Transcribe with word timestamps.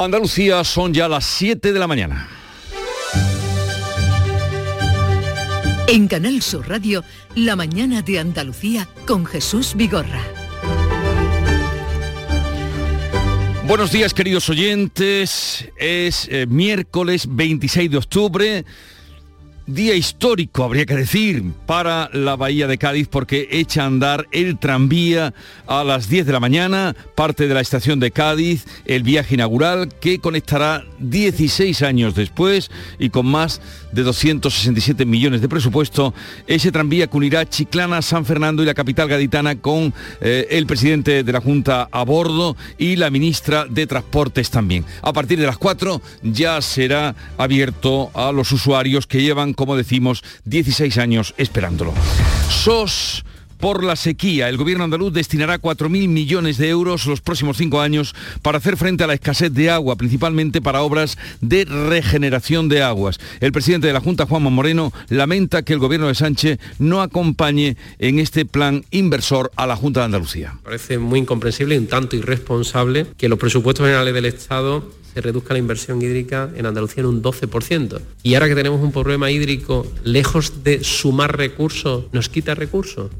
Andalucía 0.00 0.64
son 0.64 0.94
ya 0.94 1.10
las 1.10 1.26
7 1.26 1.74
de 1.74 1.78
la 1.78 1.86
mañana. 1.86 2.26
En 5.88 6.08
Canal 6.08 6.40
Sur 6.40 6.66
Radio, 6.70 7.04
La 7.34 7.54
mañana 7.54 8.00
de 8.00 8.18
Andalucía 8.18 8.88
con 9.06 9.26
Jesús 9.26 9.74
Vigorra. 9.74 10.22
Buenos 13.66 13.92
días 13.92 14.14
queridos 14.14 14.48
oyentes, 14.48 15.68
es 15.76 16.28
eh, 16.30 16.46
miércoles 16.48 17.26
26 17.28 17.90
de 17.90 17.96
octubre. 17.98 18.64
Día 19.70 19.94
histórico, 19.94 20.64
habría 20.64 20.84
que 20.84 20.96
decir, 20.96 21.44
para 21.64 22.10
la 22.12 22.34
Bahía 22.34 22.66
de 22.66 22.76
Cádiz 22.76 23.06
porque 23.06 23.46
echa 23.52 23.84
a 23.84 23.86
andar 23.86 24.26
el 24.32 24.58
tranvía 24.58 25.32
a 25.68 25.84
las 25.84 26.08
10 26.08 26.26
de 26.26 26.32
la 26.32 26.40
mañana, 26.40 26.96
parte 27.14 27.46
de 27.46 27.54
la 27.54 27.60
estación 27.60 28.00
de 28.00 28.10
Cádiz, 28.10 28.64
el 28.84 29.04
viaje 29.04 29.36
inaugural 29.36 29.88
que 30.00 30.18
conectará 30.18 30.82
16 30.98 31.82
años 31.82 32.16
después 32.16 32.68
y 32.98 33.10
con 33.10 33.26
más 33.26 33.60
de 33.92 34.02
267 34.02 35.04
millones 35.04 35.40
de 35.40 35.48
presupuesto, 35.48 36.14
ese 36.46 36.72
tranvía 36.72 37.06
que 37.06 37.16
unirá 37.16 37.48
Chiclana, 37.48 38.02
San 38.02 38.24
Fernando 38.24 38.62
y 38.62 38.66
la 38.66 38.74
capital 38.74 39.08
gaditana 39.08 39.56
con 39.56 39.94
eh, 40.20 40.46
el 40.50 40.66
presidente 40.66 41.22
de 41.22 41.32
la 41.32 41.40
Junta 41.40 41.88
a 41.90 42.04
bordo 42.04 42.56
y 42.78 42.96
la 42.96 43.10
ministra 43.10 43.66
de 43.66 43.86
Transportes 43.86 44.50
también. 44.50 44.84
A 45.02 45.12
partir 45.12 45.38
de 45.38 45.46
las 45.46 45.58
4 45.58 46.00
ya 46.22 46.60
será 46.62 47.14
abierto 47.36 48.10
a 48.14 48.32
los 48.32 48.52
usuarios 48.52 49.06
que 49.06 49.22
llevan 49.22 49.54
como 49.54 49.76
decimos, 49.76 50.22
16 50.44 50.98
años 50.98 51.34
esperándolo. 51.36 51.92
SOS 52.48 53.24
por 53.60 53.84
la 53.84 53.96
sequía. 53.96 54.48
El 54.48 54.56
gobierno 54.56 54.84
andaluz 54.84 55.12
destinará 55.12 55.60
4.000 55.60 56.08
millones 56.08 56.58
de 56.58 56.68
euros 56.68 57.06
los 57.06 57.20
próximos 57.20 57.56
cinco 57.56 57.80
años 57.80 58.14
para 58.42 58.58
hacer 58.58 58.76
frente 58.76 59.04
a 59.04 59.06
la 59.06 59.14
escasez 59.14 59.52
de 59.52 59.70
agua, 59.70 59.96
principalmente 59.96 60.60
para 60.60 60.82
obras 60.82 61.18
de 61.40 61.64
regeneración 61.64 62.68
de 62.68 62.82
aguas. 62.82 63.20
El 63.40 63.52
presidente 63.52 63.86
de 63.86 63.92
la 63.92 64.00
Junta, 64.00 64.26
Juanma 64.26 64.50
Moreno, 64.50 64.92
lamenta 65.08 65.62
que 65.62 65.72
el 65.72 65.78
gobierno 65.78 66.08
de 66.08 66.14
Sánchez 66.14 66.58
no 66.78 67.02
acompañe 67.02 67.76
en 67.98 68.18
este 68.18 68.44
plan 68.44 68.84
inversor 68.90 69.50
a 69.56 69.66
la 69.66 69.76
Junta 69.76 70.00
de 70.00 70.06
Andalucía. 70.06 70.58
Parece 70.62 70.98
muy 70.98 71.20
incomprensible 71.20 71.74
y 71.74 71.78
un 71.78 71.86
tanto 71.86 72.16
irresponsable 72.16 73.06
que 73.16 73.28
los 73.28 73.38
presupuestos 73.38 73.84
generales 73.84 74.14
del 74.14 74.26
Estado 74.26 75.00
se 75.12 75.20
reduzca 75.20 75.54
la 75.54 75.58
inversión 75.58 76.00
hídrica 76.00 76.50
en 76.54 76.66
Andalucía 76.66 77.00
en 77.02 77.06
un 77.06 77.22
12%. 77.22 78.00
Y 78.22 78.34
ahora 78.34 78.48
que 78.48 78.54
tenemos 78.54 78.80
un 78.80 78.92
problema 78.92 79.30
hídrico, 79.30 79.86
lejos 80.04 80.62
de 80.62 80.84
sumar 80.84 81.36
recursos, 81.36 82.04
nos 82.12 82.28
quita 82.28 82.54
recursos. 82.54 83.10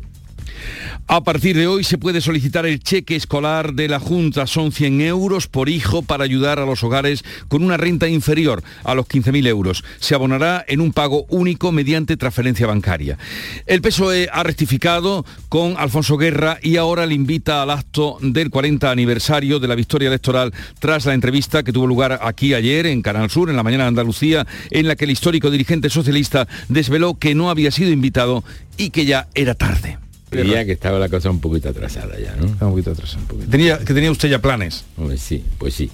A 1.06 1.24
partir 1.24 1.56
de 1.56 1.66
hoy 1.66 1.84
se 1.84 1.98
puede 1.98 2.20
solicitar 2.20 2.66
el 2.66 2.80
cheque 2.80 3.16
escolar 3.16 3.74
de 3.74 3.88
la 3.88 3.98
Junta. 3.98 4.46
Son 4.46 4.72
100 4.72 5.00
euros 5.00 5.46
por 5.46 5.68
hijo 5.68 6.02
para 6.02 6.24
ayudar 6.24 6.58
a 6.58 6.66
los 6.66 6.84
hogares 6.84 7.24
con 7.48 7.62
una 7.62 7.76
renta 7.76 8.08
inferior 8.08 8.62
a 8.84 8.94
los 8.94 9.06
15.000 9.06 9.46
euros. 9.46 9.84
Se 9.98 10.14
abonará 10.14 10.64
en 10.68 10.80
un 10.80 10.92
pago 10.92 11.26
único 11.28 11.72
mediante 11.72 12.16
transferencia 12.16 12.66
bancaria. 12.66 13.18
El 13.66 13.82
PSOE 13.82 14.28
ha 14.32 14.42
rectificado 14.42 15.24
con 15.48 15.76
Alfonso 15.76 16.16
Guerra 16.16 16.58
y 16.62 16.76
ahora 16.76 17.06
le 17.06 17.14
invita 17.14 17.62
al 17.62 17.70
acto 17.70 18.18
del 18.20 18.50
40 18.50 18.91
aniversario 18.91 19.58
de 19.58 19.68
la 19.68 19.74
victoria 19.74 20.08
electoral 20.08 20.52
tras 20.78 21.06
la 21.06 21.14
entrevista 21.14 21.62
que 21.62 21.72
tuvo 21.72 21.86
lugar 21.86 22.20
aquí 22.22 22.54
ayer 22.54 22.86
en 22.86 23.02
Canal 23.02 23.30
Sur, 23.30 23.50
en 23.50 23.56
la 23.56 23.62
mañana 23.62 23.84
de 23.84 23.88
Andalucía, 23.88 24.46
en 24.70 24.86
la 24.86 24.96
que 24.96 25.04
el 25.04 25.10
histórico 25.10 25.50
dirigente 25.50 25.91
socialista 25.91 26.46
desveló 26.68 27.18
que 27.18 27.34
no 27.34 27.50
había 27.50 27.70
sido 27.70 27.91
invitado 27.91 28.44
y 28.76 28.91
que 28.91 29.04
ya 29.04 29.28
era 29.34 29.54
tarde. 29.54 29.98
Creía 30.31 30.64
que 30.64 30.73
estaba 30.73 30.98
la 30.98 31.09
cosa 31.09 31.31
un 31.31 31.41
poquito 31.41 31.69
atrasada 31.69 32.19
ya, 32.19 32.36
¿no? 32.36 32.47
un 32.47 32.56
poquito 32.73 32.92
atrasada. 32.92 33.23
¿Tenía, 33.50 33.78
que 33.78 33.92
tenía 33.92 34.11
usted 34.11 34.28
ya 34.28 34.41
planes. 34.41 34.84
Pues 34.97 35.20
sí, 35.20 35.45
pues 35.59 35.75
sí. 35.75 35.91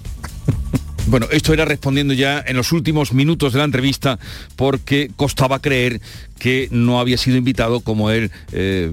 Bueno, 1.09 1.29
esto 1.31 1.53
era 1.53 1.65
respondiendo 1.65 2.15
ya 2.15 2.43
en 2.45 2.57
los 2.57 2.73
últimos 2.73 3.13
minutos 3.13 3.53
de 3.53 3.61
la 3.61 3.65
entrevista 3.65 4.19
porque 4.57 5.09
costaba 5.15 5.61
creer 5.61 6.01
que 6.41 6.67
no 6.73 6.99
había 6.99 7.17
sido 7.17 7.37
invitado 7.37 7.79
como 7.79 8.11
él 8.11 8.33
eh, 8.51 8.93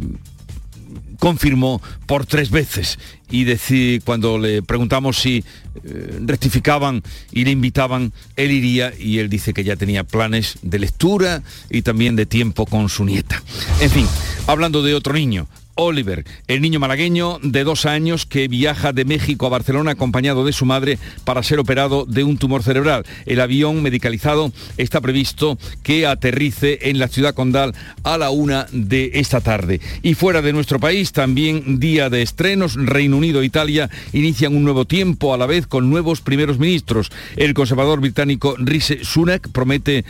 confirmó 1.18 1.82
por 2.06 2.28
tres 2.28 2.52
veces 2.52 3.00
y 3.32 3.46
decir, 3.46 4.04
cuando 4.04 4.38
le 4.38 4.62
preguntamos 4.62 5.18
si 5.18 5.44
eh, 5.84 6.20
rectificaban 6.26 7.04
y 7.32 7.46
le 7.46 7.52
invitaban, 7.52 8.14
él 8.36 8.52
iría 8.52 8.94
y 8.98 9.20
él 9.20 9.30
dice 9.30 9.54
que 9.54 9.64
ya 9.64 9.76
tenía 9.76 10.04
planes 10.04 10.58
de 10.62 10.80
lectura 10.80 11.42
y 11.70 11.82
también 11.82 12.16
de 12.16 12.26
tiempo 12.26 12.66
con 12.66 12.90
su 12.90 13.06
nieta. 13.06 13.42
En 13.80 13.90
fin, 13.90 14.08
hablando 14.48 14.84
de 14.84 14.94
otro 14.96 15.14
niño, 15.14 15.48
Oliver, 15.76 16.24
el 16.48 16.62
niño 16.62 16.80
malagueño 16.80 17.40
de 17.42 17.64
dos 17.64 17.86
años 17.86 18.26
que 18.26 18.48
viaja 18.48 18.94
de 18.94 19.06
México 19.06 19.46
a 19.46 19.50
Barcelona 19.50 19.92
acompañado 19.92 20.46
de 20.46 20.54
su 20.54 20.66
madre 20.66 21.00
para 21.26 21.42
ser 21.42 21.60
operado 21.60 22.06
de 22.06 22.24
un 22.24 22.38
tumor 22.38 22.62
cerebral. 22.62 23.06
El 23.26 23.42
avión 23.42 23.82
medicalizado 23.82 24.52
está 24.78 25.02
previsto 25.02 25.58
que 25.82 26.06
aterrice 26.06 26.90
en 26.90 27.00
la 27.00 27.08
ciudad 27.08 27.34
condal 27.34 27.74
a 28.04 28.18
la 28.18 28.30
una 28.30 28.68
de 28.72 29.12
esta 29.16 29.42
tarde. 29.42 29.82
Y 30.04 30.14
fuera 30.14 30.42
de 30.42 30.54
nuestro 30.54 30.80
país, 30.80 31.12
también 31.12 31.80
día 31.80 32.10
de 32.10 32.22
estrenos, 32.22 32.76
Reino 32.76 33.18
Unido 33.18 33.42
e 33.42 33.46
Italia 33.46 33.90
inician 34.12 34.56
un 34.56 34.64
nuevo 34.64 34.86
tiempo 34.86 35.34
a 35.34 35.38
la 35.38 35.48
vez 35.48 35.66
con 35.66 35.90
nuevos 35.90 36.22
primeros 36.22 36.60
ministros. 36.60 37.12
El 37.36 37.54
conservador 37.54 38.00
británico 38.00 38.56
Rishi 38.60 39.00
Sunak 39.04 39.50
promete 39.50 40.06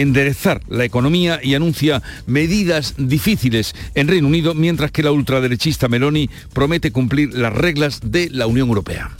enderezar 0.00 0.62
la 0.68 0.84
economía 0.84 1.40
y 1.42 1.54
anuncia 1.54 2.02
medidas 2.26 2.94
difíciles 2.98 3.74
en 3.94 4.08
Reino 4.08 4.28
Unido, 4.28 4.54
mientras 4.54 4.90
que 4.90 5.02
la 5.02 5.12
ultraderechista 5.12 5.88
Meloni 5.88 6.30
promete 6.52 6.92
cumplir 6.92 7.34
las 7.34 7.52
reglas 7.52 8.00
de 8.04 8.28
la 8.30 8.46
Unión 8.46 8.68
Europea. 8.68 9.10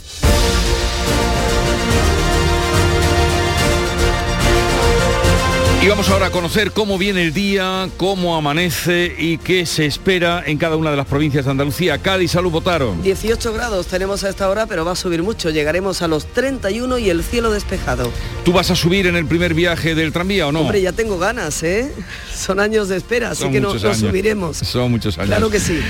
Y 5.82 5.88
vamos 5.88 6.08
ahora 6.08 6.26
a 6.26 6.30
conocer 6.30 6.72
cómo 6.72 6.98
viene 6.98 7.22
el 7.22 7.32
día, 7.32 7.88
cómo 7.96 8.34
amanece 8.34 9.14
y 9.18 9.38
qué 9.38 9.66
se 9.66 9.86
espera 9.86 10.42
en 10.44 10.58
cada 10.58 10.74
una 10.76 10.90
de 10.90 10.96
las 10.96 11.06
provincias 11.06 11.44
de 11.44 11.50
Andalucía. 11.52 11.98
Cádiz, 11.98 12.32
salud, 12.32 12.50
votaron. 12.50 13.02
18 13.02 13.52
grados 13.52 13.86
tenemos 13.86 14.24
a 14.24 14.30
esta 14.30 14.48
hora, 14.48 14.66
pero 14.66 14.84
va 14.84 14.92
a 14.92 14.96
subir 14.96 15.22
mucho. 15.22 15.50
Llegaremos 15.50 16.02
a 16.02 16.08
los 16.08 16.26
31 16.26 16.98
y 16.98 17.10
el 17.10 17.22
cielo 17.22 17.52
despejado. 17.52 18.10
¿Tú 18.44 18.52
vas 18.52 18.70
a 18.70 18.74
subir 18.74 19.06
en 19.06 19.14
el 19.14 19.26
primer 19.26 19.54
viaje 19.54 19.94
del 19.94 20.12
tranvía 20.12 20.48
o 20.48 20.52
no? 20.52 20.62
Hombre, 20.62 20.80
ya 20.80 20.92
tengo 20.92 21.18
ganas, 21.18 21.62
¿eh? 21.62 21.92
Son 22.34 22.58
años 22.58 22.88
de 22.88 22.96
espera, 22.96 23.30
así 23.30 23.48
que 23.50 23.60
no, 23.60 23.78
subiremos. 23.78 24.56
Son 24.56 24.90
muchos 24.90 25.16
años. 25.18 25.28
Claro 25.28 25.50
que 25.50 25.60
sí. 25.60 25.80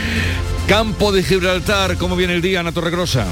Campo 0.68 1.12
de 1.12 1.22
Gibraltar, 1.22 1.96
¿cómo 1.96 2.16
viene 2.16 2.34
el 2.34 2.42
día, 2.42 2.60
Ana 2.60 2.72
Torregrosa? 2.72 3.26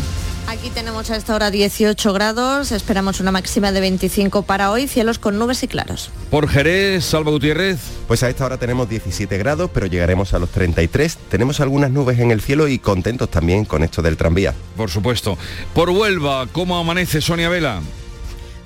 Aquí 0.47 0.69
tenemos 0.69 1.11
a 1.11 1.17
esta 1.17 1.35
hora 1.35 1.51
18 1.51 2.13
grados, 2.13 2.71
esperamos 2.71 3.19
una 3.21 3.33
máxima 3.33 3.73
de 3.73 3.81
25 3.81 4.43
para 4.43 4.71
hoy, 4.71 4.87
cielos 4.87 5.19
con 5.19 5.39
nubes 5.39 5.63
y 5.63 5.69
claros. 5.69 6.11
Por 6.31 6.49
Jerez, 6.49 7.05
Salva 7.05 7.31
Gutiérrez. 7.31 7.79
Pues 8.07 8.23
a 8.23 8.29
esta 8.29 8.45
hora 8.45 8.59
tenemos 8.59 8.89
17 8.89 9.39
grados, 9.39 9.71
pero 9.73 9.87
llegaremos 9.87 10.35
a 10.35 10.39
los 10.39 10.51
33. 10.51 11.17
Tenemos 11.31 11.61
algunas 11.61 11.91
nubes 11.91 12.19
en 12.19 12.31
el 12.31 12.43
cielo 12.43 12.69
y 12.69 12.79
contentos 12.79 13.31
también 13.31 13.65
con 13.65 13.83
esto 13.83 14.03
del 14.03 14.19
tranvía. 14.19 14.55
Por 14.77 14.91
supuesto. 14.91 15.39
Por 15.73 15.89
Huelva, 15.89 16.47
¿cómo 16.53 16.77
amanece 16.77 17.23
Sonia 17.23 17.49
Vela? 17.49 17.81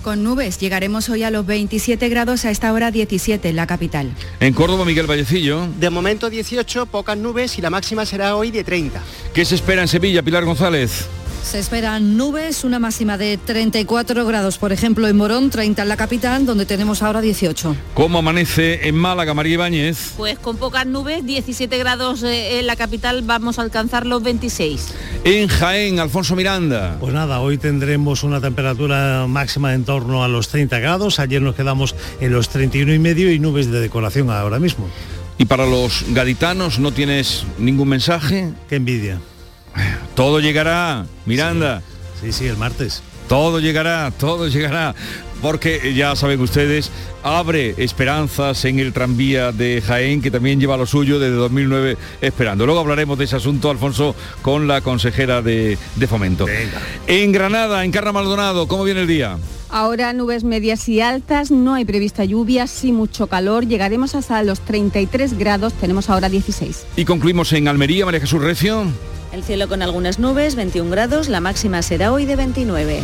Con 0.03 0.25
nubes 0.25 0.59
llegaremos 0.59 1.09
hoy 1.09 1.23
a 1.23 1.31
los 1.31 1.47
27 1.47 2.09
grados, 2.09 2.45
a 2.45 2.51
esta 2.51 2.73
hora 2.73 2.91
17 2.91 3.49
en 3.49 3.57
la 3.57 3.67
capital. 3.67 4.11
En 4.41 4.53
Córdoba, 4.53 4.85
Miguel 4.85 5.07
Vallecillo. 5.07 5.69
De 5.79 5.91
momento 5.91 6.29
18, 6.29 6.87
pocas 6.87 7.17
nubes 7.17 7.57
y 7.59 7.63
la 7.63 7.71
máxima 7.71 8.05
será 8.05 8.35
hoy 8.35 8.51
de 8.51 8.65
30. 8.65 9.01
¿Qué 9.33 9.45
se 9.45 9.55
espera 9.55 9.83
en 9.83 9.89
Sevilla, 9.89 10.23
Pilar 10.23 10.45
González? 10.45 11.07
Se 11.43 11.59
esperan 11.59 12.17
nubes, 12.17 12.65
una 12.65 12.79
máxima 12.79 13.17
de 13.17 13.39
34 13.39 14.27
grados, 14.27 14.59
por 14.59 14.73
ejemplo, 14.73 15.09
en 15.09 15.17
Morón, 15.17 15.49
30 15.49 15.83
en 15.83 15.89
la 15.89 15.97
capital, 15.97 16.45
donde 16.45 16.67
tenemos 16.67 17.03
ahora 17.03 17.21
18. 17.21 17.75
¿Cómo 17.95 18.19
amanece 18.19 18.87
en 18.87 18.95
Málaga, 18.95 19.33
María 19.33 19.55
Ibáñez? 19.55 20.13
Pues 20.17 20.39
con 20.39 20.59
pocas 20.59 20.87
nubes, 20.87 21.25
17 21.25 21.79
grados 21.79 22.23
eh, 22.23 22.59
en 22.59 22.67
la 22.67 22.77
capital, 22.77 23.23
vamos 23.23 23.59
a 23.59 23.63
alcanzar 23.63 24.07
los 24.07 24.23
26. 24.23 24.89
En 25.25 25.49
Jaén, 25.49 26.01
Alfonso 26.01 26.37
Miranda. 26.37 26.99
Pues 27.01 27.15
nada, 27.15 27.41
hoy 27.41 27.57
tendremos 27.57 28.25
una 28.25 28.41
temperatura 28.41 29.27
máxima 29.27 29.73
en 29.73 29.85
torno 29.85 30.23
a 30.23 30.29
los 30.29 30.49
30 30.49 30.79
grados, 30.81 31.19
ayer 31.19 31.41
nos 31.41 31.55
quedamos 31.55 31.95
en 32.21 32.33
los 32.33 32.51
31 32.51 32.93
y 32.93 32.99
medio 32.99 33.33
y 33.33 33.39
nubes 33.39 33.71
de 33.71 33.81
decoración 33.81 34.31
ahora 34.31 34.59
mismo. 34.59 34.89
¿Y 35.39 35.45
para 35.45 35.67
los 35.67 36.05
gaditanos 36.09 36.79
no 36.79 36.93
tienes 36.93 37.45
ningún 37.59 37.89
mensaje? 37.89 38.53
Qué 38.69 38.77
envidia. 38.77 39.21
Todo 40.15 40.41
llegará, 40.41 41.07
Miranda. 41.27 41.83
Sí, 42.21 42.33
sí, 42.33 42.47
el 42.47 42.57
martes. 42.57 43.03
Todo 43.29 43.61
llegará, 43.61 44.11
todo 44.19 44.49
llegará. 44.49 44.95
Porque 45.43 45.95
ya 45.95 46.17
saben 46.17 46.41
ustedes, 46.41 46.91
abre 47.23 47.75
esperanzas 47.77 48.65
en 48.65 48.81
el 48.81 48.93
tranvía 48.93 49.53
de 49.53 49.81
Jaén, 49.87 50.21
que 50.21 50.33
también 50.33 50.59
lleva 50.59 50.77
lo 50.77 50.87
suyo 50.87 51.21
desde 51.21 51.37
2009 51.37 51.97
esperando. 52.21 52.67
Luego 52.67 52.81
hablaremos 52.81 53.17
de 53.19 53.27
ese 53.27 53.37
asunto, 53.37 53.71
Alfonso, 53.71 54.17
con 54.43 54.67
la 54.67 54.81
consejera 54.81 55.41
de, 55.41 55.79
Fomento. 56.09 56.47
En 57.07 57.31
Granada, 57.31 57.85
en 57.85 57.93
Carra 57.93 58.13
Maldonado, 58.13 58.67
¿cómo 58.67 58.83
viene 58.83 59.03
el 59.03 59.07
día? 59.07 59.39
Ahora 59.71 60.13
nubes 60.13 60.45
medias 60.45 60.89
y 60.89 61.03
altas, 61.03 61.51
no 61.51 61.75
hay 61.75 61.85
prevista 61.85 62.25
lluvia, 62.25 62.67
sí 62.67 62.91
mucho 62.91 63.27
calor, 63.27 63.67
llegaremos 63.67 64.15
hasta 64.15 64.43
los 64.43 64.61
33 64.61 65.39
grados, 65.39 65.75
tenemos 65.75 66.09
ahora 66.09 66.29
16. 66.29 66.87
Y 66.97 67.05
concluimos 67.05 67.53
en 67.53 67.69
Almería, 67.69 68.07
María 68.07 68.21
Jesús 68.21 68.43
Recio. 68.43 68.87
El 69.33 69.45
cielo 69.45 69.69
con 69.69 69.83
algunas 69.83 70.19
nubes, 70.19 70.55
21 70.55 70.91
grados, 70.91 71.29
la 71.29 71.41
máxima 71.41 71.83
será 71.83 72.13
hoy 72.13 72.25
de 72.25 72.37
29. 72.37 73.01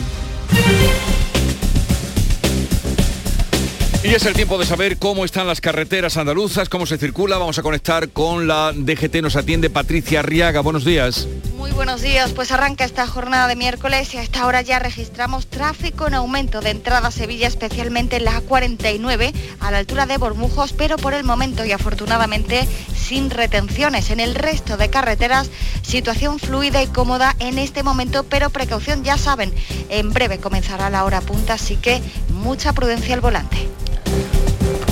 Y 4.04 4.08
es 4.08 4.26
el 4.26 4.34
tiempo 4.34 4.58
de 4.58 4.66
saber 4.66 4.98
cómo 4.98 5.24
están 5.24 5.46
las 5.46 5.60
carreteras 5.60 6.16
andaluzas, 6.16 6.68
cómo 6.68 6.84
se 6.84 6.98
circula. 6.98 7.38
Vamos 7.38 7.58
a 7.58 7.62
conectar 7.62 8.10
con 8.10 8.46
la 8.46 8.72
DGT. 8.74 9.22
Nos 9.22 9.36
atiende 9.36 9.70
Patricia 9.70 10.20
Arriaga. 10.20 10.60
Buenos 10.60 10.84
días. 10.84 11.26
Muy 11.64 11.72
buenos 11.72 12.02
días, 12.02 12.32
pues 12.32 12.52
arranca 12.52 12.84
esta 12.84 13.06
jornada 13.06 13.48
de 13.48 13.56
miércoles 13.56 14.12
y 14.12 14.18
a 14.18 14.22
esta 14.22 14.46
hora 14.46 14.60
ya 14.60 14.78
registramos 14.80 15.46
tráfico 15.46 16.06
en 16.06 16.12
aumento 16.12 16.60
de 16.60 16.68
entrada 16.68 17.08
a 17.08 17.10
Sevilla, 17.10 17.48
especialmente 17.48 18.16
en 18.16 18.26
la 18.26 18.38
A49 18.38 19.32
a 19.60 19.70
la 19.70 19.78
altura 19.78 20.04
de 20.04 20.18
Bormujos, 20.18 20.74
pero 20.74 20.98
por 20.98 21.14
el 21.14 21.24
momento 21.24 21.64
y 21.64 21.72
afortunadamente 21.72 22.68
sin 22.94 23.30
retenciones. 23.30 24.10
En 24.10 24.20
el 24.20 24.34
resto 24.34 24.76
de 24.76 24.90
carreteras, 24.90 25.50
situación 25.80 26.38
fluida 26.38 26.82
y 26.82 26.86
cómoda 26.88 27.34
en 27.38 27.58
este 27.58 27.82
momento, 27.82 28.24
pero 28.24 28.50
precaución, 28.50 29.02
ya 29.02 29.16
saben, 29.16 29.50
en 29.88 30.12
breve 30.12 30.40
comenzará 30.40 30.90
la 30.90 31.02
hora 31.02 31.22
punta, 31.22 31.54
así 31.54 31.76
que 31.76 32.02
mucha 32.28 32.74
prudencia 32.74 33.14
al 33.14 33.22
volante. 33.22 33.56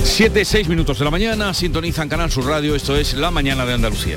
7, 0.05 0.43
6 0.43 0.69
minutos 0.69 0.99
de 0.99 1.05
la 1.05 1.11
mañana, 1.11 1.53
sintonizan 1.53 2.09
Canal 2.09 2.31
Sur 2.31 2.47
Radio, 2.47 2.75
esto 2.75 2.97
es 2.97 3.13
La 3.13 3.31
Mañana 3.31 3.67
de 3.67 3.75
Andalucía. 3.75 4.17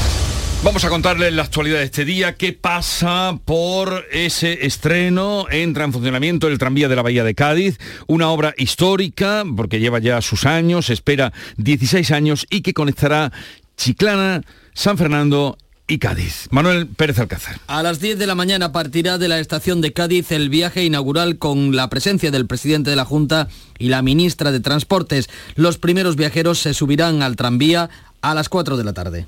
Vamos 0.63 0.85
a 0.85 0.89
contarles 0.89 1.33
la 1.33 1.41
actualidad 1.41 1.79
de 1.79 1.85
este 1.85 2.05
día, 2.05 2.35
qué 2.35 2.53
pasa 2.53 3.39
por 3.45 4.05
ese 4.11 4.63
estreno, 4.67 5.47
entra 5.49 5.85
en 5.85 5.91
funcionamiento 5.91 6.47
el 6.47 6.59
tranvía 6.59 6.87
de 6.87 6.95
la 6.95 7.01
Bahía 7.01 7.23
de 7.23 7.33
Cádiz, 7.33 7.79
una 8.05 8.29
obra 8.29 8.53
histórica, 8.57 9.43
porque 9.57 9.79
lleva 9.79 9.97
ya 9.97 10.21
sus 10.21 10.45
años, 10.45 10.91
espera 10.91 11.33
16 11.57 12.11
años 12.11 12.45
y 12.51 12.61
que 12.61 12.75
conectará 12.75 13.31
Chiclana, 13.75 14.43
San 14.75 14.99
Fernando 14.99 15.57
y 15.87 15.97
Cádiz. 15.97 16.47
Manuel 16.51 16.85
Pérez 16.85 17.17
Alcázar. 17.17 17.59
A 17.65 17.81
las 17.81 17.99
10 17.99 18.19
de 18.19 18.27
la 18.27 18.35
mañana 18.35 18.71
partirá 18.71 19.17
de 19.17 19.29
la 19.29 19.39
estación 19.39 19.81
de 19.81 19.93
Cádiz 19.93 20.31
el 20.31 20.49
viaje 20.49 20.85
inaugural 20.85 21.39
con 21.39 21.75
la 21.75 21.89
presencia 21.89 22.29
del 22.29 22.45
presidente 22.45 22.91
de 22.91 22.95
la 22.95 23.05
Junta 23.05 23.47
y 23.79 23.89
la 23.89 24.03
ministra 24.03 24.51
de 24.51 24.59
Transportes. 24.59 25.27
Los 25.55 25.79
primeros 25.79 26.17
viajeros 26.17 26.59
se 26.59 26.75
subirán 26.75 27.23
al 27.23 27.35
tranvía 27.35 27.89
a 28.21 28.35
las 28.35 28.47
4 28.47 28.77
de 28.77 28.83
la 28.83 28.93
tarde. 28.93 29.25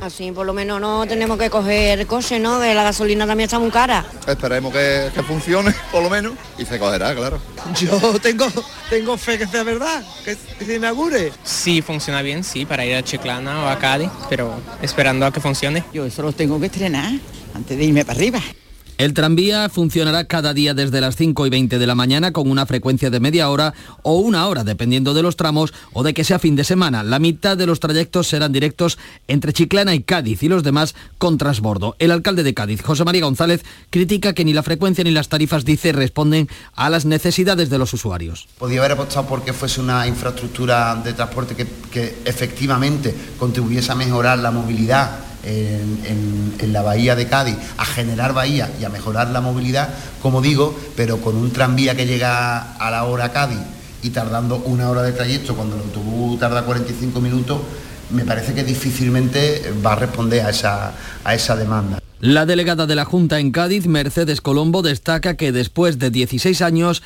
Así 0.00 0.30
por 0.30 0.46
lo 0.46 0.54
menos 0.54 0.80
no 0.80 1.06
tenemos 1.06 1.38
que 1.38 1.50
coger 1.50 2.06
coche, 2.06 2.38
¿no? 2.38 2.60
Que 2.60 2.74
la 2.74 2.84
gasolina 2.84 3.26
también 3.26 3.46
está 3.46 3.58
muy 3.58 3.70
cara. 3.70 4.04
Esperemos 4.26 4.72
que, 4.72 5.10
que 5.12 5.22
funcione, 5.22 5.74
por 5.92 6.02
lo 6.02 6.10
menos, 6.10 6.34
y 6.56 6.64
se 6.64 6.78
cogerá, 6.78 7.14
claro. 7.14 7.40
Yo 7.78 8.18
tengo, 8.20 8.46
tengo 8.88 9.18
fe 9.18 9.38
que 9.38 9.46
sea 9.46 9.64
verdad, 9.64 10.04
que, 10.24 10.36
que 10.58 10.64
se 10.64 10.76
inaugure. 10.76 11.32
Sí, 11.42 11.82
funciona 11.82 12.22
bien, 12.22 12.44
sí, 12.44 12.64
para 12.64 12.84
ir 12.84 12.94
a 12.94 13.02
Chiclana 13.02 13.64
o 13.64 13.68
a 13.68 13.78
Cádiz, 13.78 14.10
pero 14.28 14.54
esperando 14.82 15.26
a 15.26 15.32
que 15.32 15.40
funcione. 15.40 15.82
Yo 15.92 16.06
eso 16.06 16.22
lo 16.22 16.32
tengo 16.32 16.60
que 16.60 16.66
estrenar 16.66 17.12
antes 17.54 17.76
de 17.76 17.84
irme 17.84 18.04
para 18.04 18.18
arriba. 18.18 18.40
El 18.98 19.14
tranvía 19.14 19.68
funcionará 19.68 20.24
cada 20.24 20.52
día 20.52 20.74
desde 20.74 21.00
las 21.00 21.14
5 21.14 21.46
y 21.46 21.50
20 21.50 21.78
de 21.78 21.86
la 21.86 21.94
mañana 21.94 22.32
con 22.32 22.50
una 22.50 22.66
frecuencia 22.66 23.10
de 23.10 23.20
media 23.20 23.48
hora 23.48 23.72
o 24.02 24.18
una 24.18 24.48
hora, 24.48 24.64
dependiendo 24.64 25.14
de 25.14 25.22
los 25.22 25.36
tramos 25.36 25.72
o 25.92 26.02
de 26.02 26.12
que 26.12 26.24
sea 26.24 26.40
fin 26.40 26.56
de 26.56 26.64
semana. 26.64 27.04
La 27.04 27.20
mitad 27.20 27.56
de 27.56 27.66
los 27.66 27.78
trayectos 27.78 28.26
serán 28.26 28.50
directos 28.50 28.98
entre 29.28 29.52
Chiclana 29.52 29.94
y 29.94 30.02
Cádiz 30.02 30.42
y 30.42 30.48
los 30.48 30.64
demás 30.64 30.96
con 31.16 31.38
transbordo. 31.38 31.94
El 32.00 32.10
alcalde 32.10 32.42
de 32.42 32.54
Cádiz, 32.54 32.82
José 32.82 33.04
María 33.04 33.22
González, 33.22 33.64
critica 33.90 34.32
que 34.32 34.44
ni 34.44 34.52
la 34.52 34.64
frecuencia 34.64 35.04
ni 35.04 35.12
las 35.12 35.28
tarifas, 35.28 35.64
dice, 35.64 35.92
responden 35.92 36.48
a 36.74 36.90
las 36.90 37.04
necesidades 37.04 37.70
de 37.70 37.78
los 37.78 37.94
usuarios. 37.94 38.48
Podía 38.58 38.80
haber 38.80 38.92
apostado 38.92 39.28
porque 39.28 39.52
fuese 39.52 39.80
una 39.80 40.08
infraestructura 40.08 40.96
de 40.96 41.12
transporte 41.12 41.54
que, 41.54 41.68
que 41.92 42.16
efectivamente 42.24 43.14
contribuyese 43.38 43.92
a 43.92 43.94
mejorar 43.94 44.40
la 44.40 44.50
movilidad 44.50 45.27
en, 45.48 46.72
la 46.72 46.82
bahía 46.82 47.16
de 47.16 47.26
Cádiz, 47.26 47.56
a 47.76 47.84
generar 47.84 48.34
bahía 48.34 48.70
y 48.80 48.84
a 48.84 48.88
mejorar 48.88 49.30
la 49.30 49.40
movilidad, 49.40 49.88
como 50.20 50.42
digo, 50.42 50.78
pero 50.96 51.20
con 51.20 51.36
un 51.36 51.50
tranvía 51.50 51.96
que 51.96 52.06
llega 52.06 52.74
a 52.74 52.90
la 52.90 53.04
hora 53.04 53.26
a 53.26 53.32
Cádiz 53.32 53.58
y 54.02 54.10
tardando 54.10 54.56
una 54.56 54.90
hora 54.90 55.02
de 55.02 55.12
trayecto 55.12 55.56
cuando 55.56 55.76
el 55.76 55.82
autobús 55.82 56.38
tarda 56.38 56.64
45 56.64 57.20
minutos, 57.20 57.60
me 58.10 58.24
parece 58.24 58.54
que 58.54 58.64
difícilmente 58.64 59.72
va 59.84 59.92
a 59.92 59.96
responder 59.96 60.44
a 60.44 60.50
esa, 60.50 60.92
a 61.24 61.34
esa 61.34 61.56
demanda. 61.56 61.98
La 62.20 62.46
delegada 62.46 62.86
de 62.86 62.94
la 62.94 63.04
Junta 63.04 63.38
en 63.38 63.50
Cádiz, 63.50 63.86
Mercedes 63.86 64.40
Colombo, 64.40 64.82
destaca 64.82 65.36
que 65.36 65.52
después 65.52 65.98
de 65.98 66.10
16 66.10 66.62
años 66.62 67.02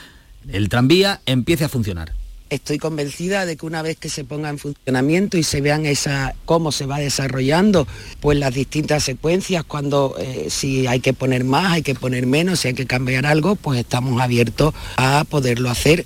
el 0.50 0.68
tranvía 0.68 1.20
empiece 1.26 1.64
a 1.64 1.68
funcionar 1.68 2.12
estoy 2.52 2.78
convencida 2.78 3.46
de 3.46 3.56
que 3.56 3.66
una 3.66 3.82
vez 3.82 3.96
que 3.96 4.08
se 4.08 4.24
ponga 4.24 4.50
en 4.50 4.58
funcionamiento 4.58 5.38
y 5.38 5.42
se 5.42 5.60
vean 5.60 5.86
esa, 5.86 6.34
cómo 6.44 6.70
se 6.70 6.86
va 6.86 6.98
desarrollando, 6.98 7.86
pues 8.20 8.38
las 8.38 8.54
distintas 8.54 9.02
secuencias, 9.02 9.64
cuando 9.64 10.16
eh, 10.18 10.46
si 10.50 10.86
hay 10.86 11.00
que 11.00 11.14
poner 11.14 11.44
más, 11.44 11.72
hay 11.72 11.82
que 11.82 11.94
poner 11.94 12.26
menos, 12.26 12.60
si 12.60 12.68
hay 12.68 12.74
que 12.74 12.86
cambiar 12.86 13.24
algo, 13.26 13.56
pues 13.56 13.80
estamos 13.80 14.20
abiertos 14.20 14.74
a 14.96 15.24
poderlo 15.28 15.70
hacer. 15.70 16.04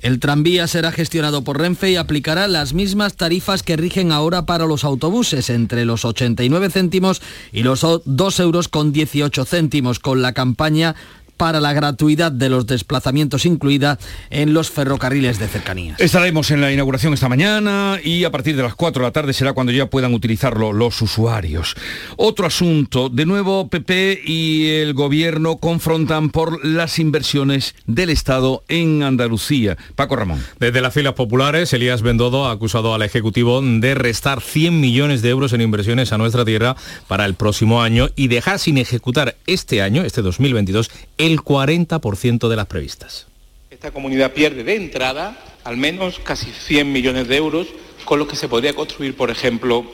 El 0.00 0.18
tranvía 0.18 0.66
será 0.66 0.92
gestionado 0.92 1.44
por 1.44 1.58
Renfe 1.58 1.90
y 1.90 1.96
aplicará 1.96 2.46
las 2.46 2.74
mismas 2.74 3.16
tarifas 3.16 3.62
que 3.62 3.76
rigen 3.76 4.12
ahora 4.12 4.44
para 4.44 4.66
los 4.66 4.84
autobuses, 4.84 5.48
entre 5.48 5.86
los 5.86 6.04
89 6.04 6.68
céntimos 6.68 7.22
y 7.52 7.62
los 7.62 7.86
2 8.04 8.40
euros 8.40 8.68
con 8.68 8.92
18 8.92 9.44
céntimos, 9.46 10.00
con 10.00 10.20
la 10.20 10.34
campaña 10.34 10.94
para 11.36 11.60
la 11.60 11.72
gratuidad 11.72 12.32
de 12.32 12.48
los 12.48 12.66
desplazamientos 12.66 13.46
incluida 13.46 13.98
en 14.30 14.54
los 14.54 14.70
ferrocarriles 14.70 15.38
de 15.38 15.48
cercanías. 15.48 16.00
Estaremos 16.00 16.50
en 16.50 16.60
la 16.60 16.72
inauguración 16.72 17.14
esta 17.14 17.28
mañana 17.28 17.98
y 18.02 18.24
a 18.24 18.30
partir 18.30 18.56
de 18.56 18.62
las 18.62 18.74
4 18.74 19.02
de 19.02 19.08
la 19.08 19.12
tarde 19.12 19.32
será 19.32 19.52
cuando 19.52 19.72
ya 19.72 19.86
puedan 19.86 20.14
utilizarlo 20.14 20.72
los 20.72 21.00
usuarios. 21.02 21.74
Otro 22.16 22.46
asunto, 22.46 23.08
de 23.08 23.26
nuevo 23.26 23.68
PP 23.68 24.22
y 24.24 24.68
el 24.68 24.94
gobierno 24.94 25.56
confrontan 25.56 26.30
por 26.30 26.64
las 26.64 26.98
inversiones 26.98 27.74
del 27.86 28.10
Estado 28.10 28.62
en 28.68 29.02
Andalucía. 29.02 29.76
Paco 29.94 30.16
Ramón. 30.16 30.42
Desde 30.58 30.80
las 30.80 30.94
filas 30.94 31.14
populares, 31.14 31.72
Elías 31.72 32.02
Bendodo 32.02 32.46
ha 32.46 32.52
acusado 32.52 32.94
al 32.94 33.02
Ejecutivo 33.02 33.60
de 33.62 33.94
restar 33.94 34.40
100 34.40 34.80
millones 34.80 35.22
de 35.22 35.30
euros 35.30 35.52
en 35.52 35.60
inversiones 35.60 36.12
a 36.12 36.18
nuestra 36.18 36.44
tierra 36.44 36.76
para 37.08 37.24
el 37.24 37.34
próximo 37.34 37.82
año 37.82 38.08
y 38.16 38.28
dejar 38.28 38.58
sin 38.58 38.78
ejecutar 38.78 39.36
este 39.46 39.82
año, 39.82 40.02
este 40.02 40.22
2022, 40.22 40.90
el 41.18 41.23
40% 41.32 42.48
de 42.48 42.56
las 42.56 42.66
previstas. 42.66 43.26
Esta 43.70 43.90
comunidad 43.90 44.32
pierde 44.32 44.64
de 44.64 44.76
entrada 44.76 45.36
al 45.64 45.76
menos 45.76 46.18
casi 46.18 46.50
100 46.52 46.92
millones 46.92 47.28
de 47.28 47.36
euros 47.36 47.68
con 48.04 48.18
los 48.18 48.28
que 48.28 48.36
se 48.36 48.48
podría 48.48 48.74
construir, 48.74 49.16
por 49.16 49.30
ejemplo, 49.30 49.84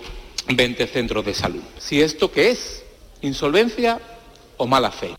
20 0.48 0.86
centros 0.88 1.24
de 1.24 1.34
salud. 1.34 1.62
Si 1.78 2.02
esto 2.02 2.30
qué 2.32 2.50
es, 2.50 2.82
insolvencia 3.22 4.00
o 4.56 4.66
mala 4.66 4.90
fe. 4.90 5.14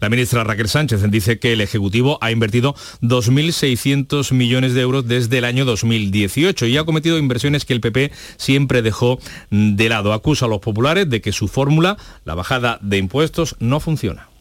La 0.00 0.10
ministra 0.10 0.44
Raquel 0.44 0.68
Sánchez 0.68 1.02
dice 1.10 1.38
que 1.38 1.52
el 1.52 1.60
Ejecutivo 1.60 2.18
ha 2.20 2.30
invertido 2.30 2.74
2.600 3.00 4.32
millones 4.32 4.74
de 4.74 4.82
euros 4.82 5.06
desde 5.06 5.38
el 5.38 5.44
año 5.44 5.64
2018 5.64 6.66
y 6.66 6.76
ha 6.76 6.84
cometido 6.84 7.18
inversiones 7.18 7.64
que 7.64 7.72
el 7.72 7.80
PP 7.80 8.12
siempre 8.36 8.82
dejó 8.82 9.18
de 9.50 9.88
lado. 9.88 10.12
Acusa 10.12 10.46
a 10.46 10.48
los 10.48 10.60
populares 10.60 11.08
de 11.08 11.20
que 11.20 11.32
su 11.32 11.48
fórmula, 11.48 11.96
la 12.24 12.34
bajada 12.34 12.78
de 12.82 12.98
impuestos, 12.98 13.56
no 13.60 13.80
funciona 13.80 14.31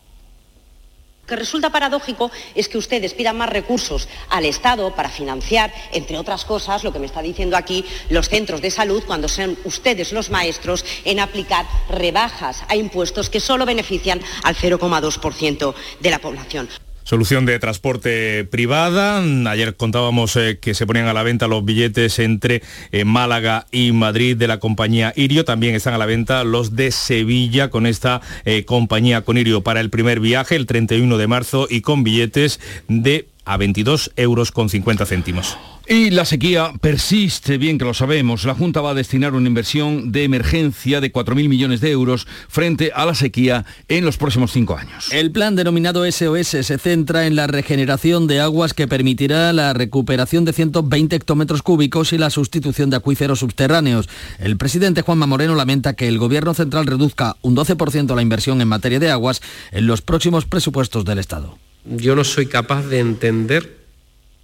que 1.32 1.38
resulta 1.38 1.70
paradójico 1.70 2.30
es 2.56 2.68
que 2.68 2.78
ustedes 2.78 3.14
pidan 3.14 3.38
más 3.38 3.50
recursos 3.50 4.10
al 4.28 4.44
Estado 4.44 4.94
para 4.94 5.08
financiar, 5.08 5.74
entre 5.94 6.18
otras 6.18 6.44
cosas, 6.44 6.84
lo 6.84 6.92
que 6.92 7.00
me 7.00 7.06
está 7.06 7.22
diciendo 7.22 7.56
aquí, 7.56 7.86
los 8.10 8.28
centros 8.28 8.62
de 8.62 8.70
salud, 8.70 9.02
cuando 9.08 9.30
son 9.30 9.58
ustedes 9.64 10.12
los 10.12 10.30
maestros 10.30 10.84
en 11.06 11.22
aplicar 11.22 11.66
rebajas 11.88 12.66
a 12.68 12.76
impuestos 12.76 13.30
que 13.30 13.40
solo 13.40 13.66
benefician 13.66 14.20
al 14.44 14.58
0,2% 14.58 15.74
de 16.02 16.10
la 16.12 16.20
población. 16.20 16.68
Solución 17.04 17.46
de 17.46 17.60
transporte 17.60 18.46
privada. 18.46 19.22
Ayer 19.50 19.76
contábamos 19.76 20.36
eh, 20.36 20.60
que 20.62 20.74
se 20.74 20.86
ponían 20.86 21.08
a 21.08 21.14
la 21.14 21.24
venta 21.24 21.48
los 21.48 21.66
billetes 21.66 22.20
entre 22.20 22.62
eh, 22.92 23.06
Málaga 23.06 23.66
y 23.72 23.92
Madrid 23.92 24.38
de 24.38 24.48
la 24.48 24.60
compañía 24.60 25.12
Irio. 25.16 25.44
También 25.44 25.76
están 25.76 25.94
a 25.94 25.98
la 25.98 26.06
venta 26.06 26.44
los 26.44 26.76
de 26.76 26.92
Sevilla 26.92 27.70
con 27.70 27.86
esta 27.86 28.22
eh, 28.46 28.66
compañía 28.66 29.22
con 29.22 29.38
Irio 29.38 29.62
para 29.62 29.80
el 29.80 29.90
primer 29.90 30.20
viaje 30.20 30.56
el 30.56 30.68
31 30.68 31.18
de 31.18 31.28
marzo 31.28 31.68
y 31.70 31.82
con 31.82 32.04
billetes 32.04 32.60
de 32.88 33.28
a 33.46 33.58
22 33.58 34.12
euros 34.16 34.52
con 34.52 34.70
50 34.70 35.06
céntimos. 35.06 35.58
Y 35.92 36.10
la 36.10 36.24
sequía 36.24 36.72
persiste, 36.80 37.58
bien 37.58 37.78
que 37.78 37.84
lo 37.84 37.94
sabemos. 37.94 38.46
La 38.46 38.56
Junta 38.56 38.80
va 38.80 38.92
a 38.92 38.94
destinar 38.94 39.34
una 39.34 39.50
inversión 39.50 40.14
de 40.14 40.24
emergencia 40.24 41.02
de 41.02 41.12
4.000 41.12 41.50
millones 41.50 41.82
de 41.82 41.92
euros 41.92 42.28
frente 42.48 42.94
a 42.96 43.06
la 43.06 43.14
sequía 43.14 43.66
en 43.90 44.06
los 44.06 44.16
próximos 44.16 44.54
cinco 44.54 44.78
años. 44.78 45.12
El 45.12 45.32
plan 45.32 45.58
denominado 45.58 46.10
SOS 46.10 46.48
se 46.48 46.78
centra 46.78 47.28
en 47.28 47.36
la 47.36 47.48
regeneración 47.48 48.26
de 48.28 48.40
aguas 48.40 48.74
que 48.74 48.88
permitirá 48.88 49.52
la 49.52 49.74
recuperación 49.74 50.46
de 50.46 50.54
120 50.54 51.14
hectómetros 51.14 51.62
cúbicos 51.62 52.14
y 52.14 52.18
la 52.18 52.30
sustitución 52.30 52.90
de 52.90 52.96
acuíferos 52.96 53.40
subterráneos. 53.40 54.08
El 54.40 54.56
presidente 54.56 55.02
Juanma 55.02 55.26
Moreno 55.26 55.56
lamenta 55.56 55.96
que 55.96 56.08
el 56.08 56.20
Gobierno 56.20 56.54
central 56.54 56.86
reduzca 56.86 57.36
un 57.42 57.54
12% 57.54 58.16
la 58.16 58.22
inversión 58.22 58.62
en 58.62 58.70
materia 58.70 59.02
de 59.02 59.12
aguas 59.12 59.42
en 59.74 59.88
los 59.88 60.02
próximos 60.02 60.46
presupuestos 60.46 61.04
del 61.04 61.20
Estado. 61.20 61.58
Yo 61.84 62.16
no 62.16 62.24
soy 62.24 62.46
capaz 62.46 62.84
de 62.84 63.00
entender 63.00 63.81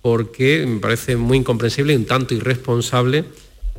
porque 0.08 0.66
me 0.66 0.80
parece 0.80 1.18
muy 1.18 1.40
incomprensible 1.40 1.92
y 1.92 1.98
un 1.98 2.06
tanto 2.06 2.34
irresponsable 2.34 3.26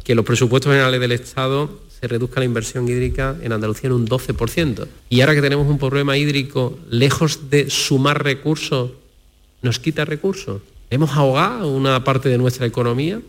que 0.05 0.15
los 0.15 0.27
presupuestos 0.27 0.71
generales 0.71 1.01
del 1.01 1.13
Estado 1.13 1.71
se 1.99 2.07
reduzca 2.07 2.41
la 2.41 2.45
inversión 2.45 2.87
hídrica 2.87 3.35
en 3.41 3.51
Andalucía 3.51 3.87
en 3.87 3.95
un 3.95 4.07
12%. 4.07 4.87
Y 5.09 5.23
ahora 5.23 5.35
que 5.35 5.41
tenemos 5.41 5.67
un 5.67 5.79
problema 5.79 6.19
hídrico, 6.19 6.79
lejos 6.91 7.49
de 7.49 7.71
sumar 7.71 8.23
recursos, 8.23 8.91
nos 9.63 9.79
quita 9.79 10.05
recursos. 10.05 10.61
Hemos 10.91 11.13
ahogado 11.13 11.73
una 11.73 12.05
parte 12.05 12.29
de 12.29 12.37
nuestra 12.37 12.67
economía, 12.67 13.23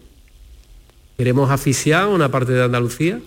queremos 1.16 1.50
asfixiar 1.52 2.10
una 2.10 2.30
parte 2.30 2.52
de 2.52 2.66
Andalucía. 2.66 3.22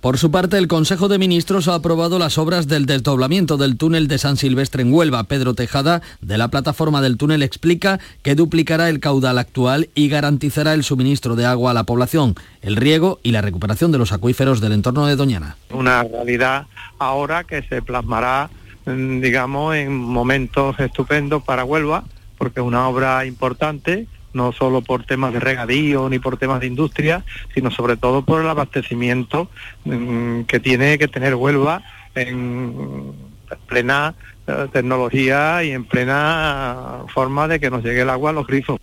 Por 0.00 0.16
su 0.16 0.30
parte, 0.30 0.56
el 0.56 0.66
Consejo 0.66 1.08
de 1.08 1.18
Ministros 1.18 1.68
ha 1.68 1.74
aprobado 1.74 2.18
las 2.18 2.38
obras 2.38 2.66
del 2.66 2.86
desdoblamiento 2.86 3.58
del 3.58 3.76
túnel 3.76 4.08
de 4.08 4.16
San 4.16 4.38
Silvestre 4.38 4.80
en 4.80 4.94
Huelva. 4.94 5.24
Pedro 5.24 5.52
Tejada, 5.52 6.00
de 6.22 6.38
la 6.38 6.48
plataforma 6.48 7.02
del 7.02 7.18
túnel, 7.18 7.42
explica 7.42 8.00
que 8.22 8.34
duplicará 8.34 8.88
el 8.88 8.98
caudal 8.98 9.36
actual 9.36 9.90
y 9.94 10.08
garantizará 10.08 10.72
el 10.72 10.84
suministro 10.84 11.36
de 11.36 11.44
agua 11.44 11.72
a 11.72 11.74
la 11.74 11.84
población, 11.84 12.34
el 12.62 12.76
riego 12.76 13.20
y 13.22 13.32
la 13.32 13.42
recuperación 13.42 13.92
de 13.92 13.98
los 13.98 14.12
acuíferos 14.12 14.62
del 14.62 14.72
entorno 14.72 15.04
de 15.04 15.16
Doñana. 15.16 15.58
Una 15.68 16.02
realidad 16.02 16.66
ahora 16.98 17.44
que 17.44 17.60
se 17.64 17.82
plasmará, 17.82 18.48
mm, 18.86 19.20
digamos, 19.20 19.76
en 19.76 19.94
momentos 19.94 20.80
estupendos 20.80 21.42
para 21.42 21.64
Huelva, 21.64 22.04
porque 22.38 22.60
es 22.60 22.66
una 22.66 22.88
obra 22.88 23.26
importante 23.26 24.06
no 24.32 24.52
solo 24.52 24.82
por 24.82 25.04
temas 25.04 25.32
de 25.32 25.40
regadío 25.40 26.08
ni 26.08 26.18
por 26.18 26.36
temas 26.36 26.60
de 26.60 26.66
industria, 26.66 27.24
sino 27.54 27.70
sobre 27.70 27.96
todo 27.96 28.22
por 28.22 28.40
el 28.40 28.48
abastecimiento 28.48 29.50
mm, 29.84 30.42
que 30.42 30.60
tiene 30.60 30.98
que 30.98 31.08
tener 31.08 31.34
Huelva 31.34 31.82
en 32.14 33.12
plena 33.66 34.14
eh, 34.46 34.68
tecnología 34.72 35.62
y 35.64 35.70
en 35.70 35.84
plena 35.84 37.04
forma 37.08 37.48
de 37.48 37.60
que 37.60 37.70
nos 37.70 37.82
llegue 37.82 38.02
el 38.02 38.10
agua 38.10 38.30
a 38.30 38.32
los 38.34 38.46
grifos. 38.46 38.80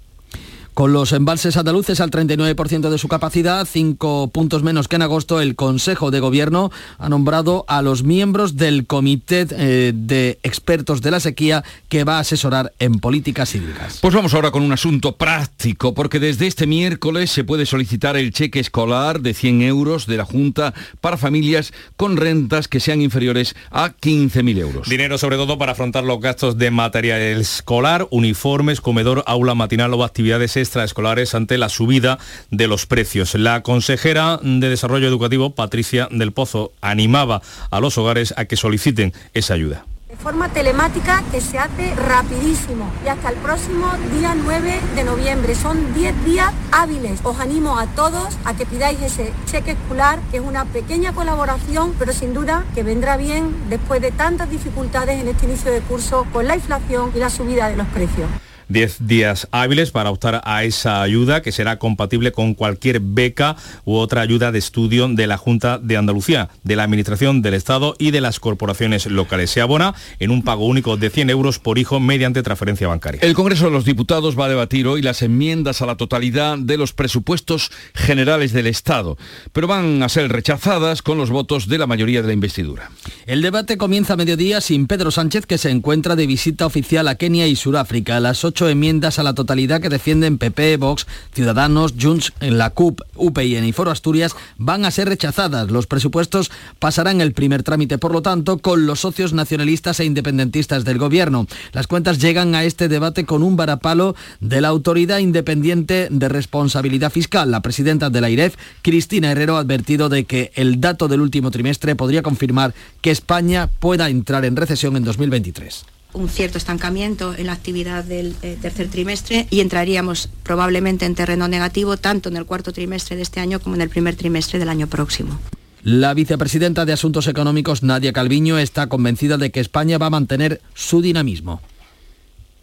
Con 0.77 0.93
los 0.93 1.11
embalses 1.11 1.57
andaluces 1.57 1.99
al 2.01 2.11
39% 2.11 2.91
de 2.91 2.99
su 2.99 3.07
capacidad, 3.07 3.65
cinco 3.65 4.27
puntos 4.27 4.61
menos 4.61 4.87
que 4.87 4.97
en 4.97 5.01
agosto, 5.01 5.41
el 5.41 5.55
Consejo 5.55 6.11
de 6.11 6.19
Gobierno 6.19 6.69
ha 6.99 7.09
nombrado 7.09 7.65
a 7.67 7.81
los 7.81 8.03
miembros 8.03 8.57
del 8.57 8.85
Comité 8.85 9.47
eh, 9.49 9.91
de 9.95 10.37
Expertos 10.43 11.01
de 11.01 11.09
la 11.09 11.19
Sequía 11.19 11.63
que 11.89 12.03
va 12.03 12.17
a 12.17 12.19
asesorar 12.19 12.73
en 12.77 12.99
políticas 12.99 13.55
hídricas. 13.55 13.97
Pues 14.03 14.13
vamos 14.13 14.35
ahora 14.35 14.51
con 14.51 14.61
un 14.61 14.71
asunto 14.71 15.15
práctico, 15.15 15.95
porque 15.95 16.19
desde 16.19 16.45
este 16.45 16.67
miércoles 16.67 17.31
se 17.31 17.43
puede 17.43 17.65
solicitar 17.65 18.15
el 18.15 18.31
cheque 18.31 18.59
escolar 18.59 19.21
de 19.21 19.33
100 19.33 19.63
euros 19.63 20.05
de 20.05 20.17
la 20.17 20.25
Junta 20.25 20.75
para 21.01 21.17
familias 21.17 21.73
con 21.95 22.17
rentas 22.17 22.67
que 22.67 22.79
sean 22.79 23.01
inferiores 23.01 23.55
a 23.71 23.95
15.000 23.95 24.59
euros. 24.59 24.87
Dinero 24.87 25.17
sobre 25.17 25.37
todo 25.37 25.57
para 25.57 25.71
afrontar 25.71 26.03
los 26.03 26.19
gastos 26.19 26.59
de 26.59 26.69
material 26.69 27.19
escolar, 27.19 28.07
uniformes, 28.11 28.79
comedor, 28.79 29.23
aula 29.25 29.55
matinal 29.55 29.91
o 29.95 30.03
actividades 30.03 30.55
extraescolares 30.67 31.33
ante 31.33 31.57
la 31.57 31.69
subida 31.69 32.19
de 32.51 32.67
los 32.67 32.85
precios. 32.85 33.35
La 33.35 33.63
consejera 33.63 34.39
de 34.43 34.69
Desarrollo 34.69 35.07
Educativo, 35.07 35.55
Patricia 35.55 36.07
del 36.11 36.33
Pozo, 36.33 36.71
animaba 36.81 37.41
a 37.71 37.79
los 37.79 37.97
hogares 37.97 38.33
a 38.37 38.45
que 38.45 38.57
soliciten 38.57 39.13
esa 39.33 39.53
ayuda 39.53 39.85
de 40.07 40.15
forma 40.15 40.47
telemática 40.47 41.21
que 41.31 41.41
se 41.41 41.57
hace 41.57 41.93
rapidísimo 41.95 42.89
y 43.03 43.09
hasta 43.09 43.29
el 43.29 43.35
próximo 43.35 43.91
día 44.17 44.35
9 44.35 44.79
de 44.95 45.03
noviembre. 45.03 45.53
Son 45.53 45.93
10 45.93 46.23
días 46.23 46.53
hábiles. 46.71 47.19
Os 47.23 47.39
animo 47.41 47.77
a 47.77 47.87
todos 47.87 48.37
a 48.45 48.53
que 48.53 48.65
pidáis 48.65 49.01
ese 49.01 49.33
cheque 49.51 49.71
escolar, 49.71 50.19
que 50.31 50.37
es 50.37 50.43
una 50.43 50.63
pequeña 50.63 51.11
colaboración, 51.11 51.93
pero 51.99 52.13
sin 52.13 52.33
duda 52.33 52.63
que 52.73 52.83
vendrá 52.83 53.17
bien 53.17 53.53
después 53.69 54.01
de 54.01 54.11
tantas 54.11 54.49
dificultades 54.49 55.19
en 55.19 55.27
este 55.27 55.45
inicio 55.45 55.71
de 55.71 55.81
curso 55.81 56.25
con 56.31 56.47
la 56.47 56.55
inflación 56.55 57.11
y 57.13 57.19
la 57.19 57.29
subida 57.29 57.67
de 57.67 57.75
los 57.75 57.87
precios. 57.87 58.29
10 58.69 59.07
días 59.07 59.47
hábiles 59.51 59.91
para 59.91 60.11
optar 60.11 60.41
a 60.43 60.63
esa 60.63 61.01
ayuda 61.01 61.41
que 61.41 61.51
será 61.51 61.79
compatible 61.79 62.31
con 62.31 62.53
cualquier 62.53 62.99
beca 62.99 63.55
u 63.85 63.95
otra 63.95 64.21
ayuda 64.21 64.51
de 64.51 64.59
estudio 64.59 65.07
de 65.07 65.27
la 65.27 65.37
Junta 65.37 65.77
de 65.77 65.97
Andalucía, 65.97 66.49
de 66.63 66.75
la 66.75 66.83
Administración 66.83 67.41
del 67.41 67.53
Estado 67.53 67.95
y 67.99 68.11
de 68.11 68.21
las 68.21 68.39
corporaciones 68.39 69.05
locales. 69.05 69.51
Se 69.51 69.61
abona 69.61 69.93
en 70.19 70.31
un 70.31 70.43
pago 70.43 70.65
único 70.65 70.97
de 70.97 71.09
100 71.09 71.29
euros 71.29 71.59
por 71.59 71.77
hijo 71.77 71.99
mediante 71.99 72.43
transferencia 72.43 72.87
bancaria. 72.87 73.21
El 73.21 73.33
Congreso 73.33 73.65
de 73.65 73.71
los 73.71 73.85
Diputados 73.85 74.37
va 74.37 74.45
a 74.45 74.49
debatir 74.49 74.87
hoy 74.87 75.01
las 75.01 75.21
enmiendas 75.21 75.81
a 75.81 75.85
la 75.85 75.95
totalidad 75.95 76.57
de 76.57 76.77
los 76.77 76.93
presupuestos 76.93 77.71
generales 77.93 78.53
del 78.53 78.67
Estado, 78.67 79.17
pero 79.53 79.67
van 79.67 80.03
a 80.03 80.09
ser 80.09 80.31
rechazadas 80.31 81.01
con 81.01 81.17
los 81.17 81.29
votos 81.29 81.67
de 81.67 81.77
la 81.77 81.87
mayoría 81.87 82.21
de 82.21 82.27
la 82.27 82.33
investidura. 82.33 82.91
El 83.25 83.41
debate 83.41 83.77
comienza 83.77 84.13
a 84.13 84.17
mediodía 84.17 84.61
sin 84.61 84.87
Pedro 84.87 85.11
Sánchez, 85.11 85.45
que 85.45 85.57
se 85.57 85.69
encuentra 85.69 86.15
de 86.15 86.27
visita 86.27 86.65
oficial 86.65 87.07
a 87.07 87.15
Kenia 87.15 87.47
y 87.47 87.55
Sudáfrica. 87.55 88.17
A 88.17 88.19
las 88.19 88.43
8 88.43 88.56
enmiendas 88.65 89.19
a 89.19 89.23
la 89.23 89.33
totalidad 89.33 89.81
que 89.81 89.89
defienden 89.89 90.37
PP, 90.37 90.77
Vox, 90.77 91.05
Ciudadanos, 91.33 91.93
Junts, 91.99 92.33
la 92.39 92.71
CUP, 92.71 93.01
UPyN 93.15 93.65
y 93.65 93.71
Foro 93.71 93.91
Asturias 93.91 94.35
van 94.57 94.85
a 94.85 94.91
ser 94.91 95.09
rechazadas. 95.09 95.69
Los 95.69 95.87
presupuestos 95.87 96.51
pasarán 96.79 97.21
el 97.21 97.33
primer 97.33 97.63
trámite, 97.63 97.97
por 97.97 98.11
lo 98.11 98.21
tanto, 98.21 98.57
con 98.57 98.85
los 98.85 99.01
socios 99.01 99.33
nacionalistas 99.33 99.99
e 99.99 100.05
independentistas 100.05 100.85
del 100.85 100.97
Gobierno. 100.97 101.47
Las 101.73 101.87
cuentas 101.87 102.19
llegan 102.19 102.55
a 102.55 102.63
este 102.63 102.87
debate 102.87 103.25
con 103.25 103.43
un 103.43 103.55
varapalo 103.55 104.15
de 104.39 104.61
la 104.61 104.69
Autoridad 104.69 105.19
Independiente 105.19 106.07
de 106.09 106.29
Responsabilidad 106.29 107.11
Fiscal. 107.11 107.51
La 107.51 107.61
presidenta 107.61 108.09
de 108.09 108.21
la 108.21 108.29
IREF, 108.29 108.55
Cristina 108.81 109.31
Herrero, 109.31 109.57
ha 109.57 109.59
advertido 109.59 110.09
de 110.09 110.25
que 110.25 110.51
el 110.55 110.81
dato 110.81 111.07
del 111.07 111.21
último 111.21 111.51
trimestre 111.51 111.95
podría 111.95 112.23
confirmar 112.23 112.73
que 113.01 113.11
España 113.11 113.67
pueda 113.67 114.09
entrar 114.09 114.45
en 114.45 114.55
recesión 114.55 114.95
en 114.97 115.03
2023 115.03 115.96
un 116.17 116.29
cierto 116.29 116.57
estancamiento 116.57 117.33
en 117.35 117.47
la 117.47 117.53
actividad 117.53 118.03
del 118.03 118.35
eh, 118.41 118.57
tercer 118.61 118.89
trimestre 118.89 119.47
y 119.49 119.61
entraríamos 119.61 120.29
probablemente 120.43 121.05
en 121.05 121.15
terreno 121.15 121.47
negativo 121.47 121.97
tanto 121.97 122.29
en 122.29 122.37
el 122.37 122.45
cuarto 122.45 122.73
trimestre 122.73 123.15
de 123.15 123.21
este 123.21 123.39
año 123.39 123.59
como 123.59 123.75
en 123.75 123.81
el 123.81 123.89
primer 123.89 124.15
trimestre 124.15 124.59
del 124.59 124.69
año 124.69 124.87
próximo. 124.87 125.39
La 125.83 126.13
vicepresidenta 126.13 126.85
de 126.85 126.93
Asuntos 126.93 127.27
Económicos, 127.27 127.83
Nadia 127.83 128.11
Calviño, 128.11 128.57
está 128.57 128.89
convencida 128.89 129.37
de 129.37 129.51
que 129.51 129.59
España 129.59 129.97
va 129.97 130.07
a 130.07 130.09
mantener 130.09 130.59
su 130.73 131.01
dinamismo. 131.01 131.61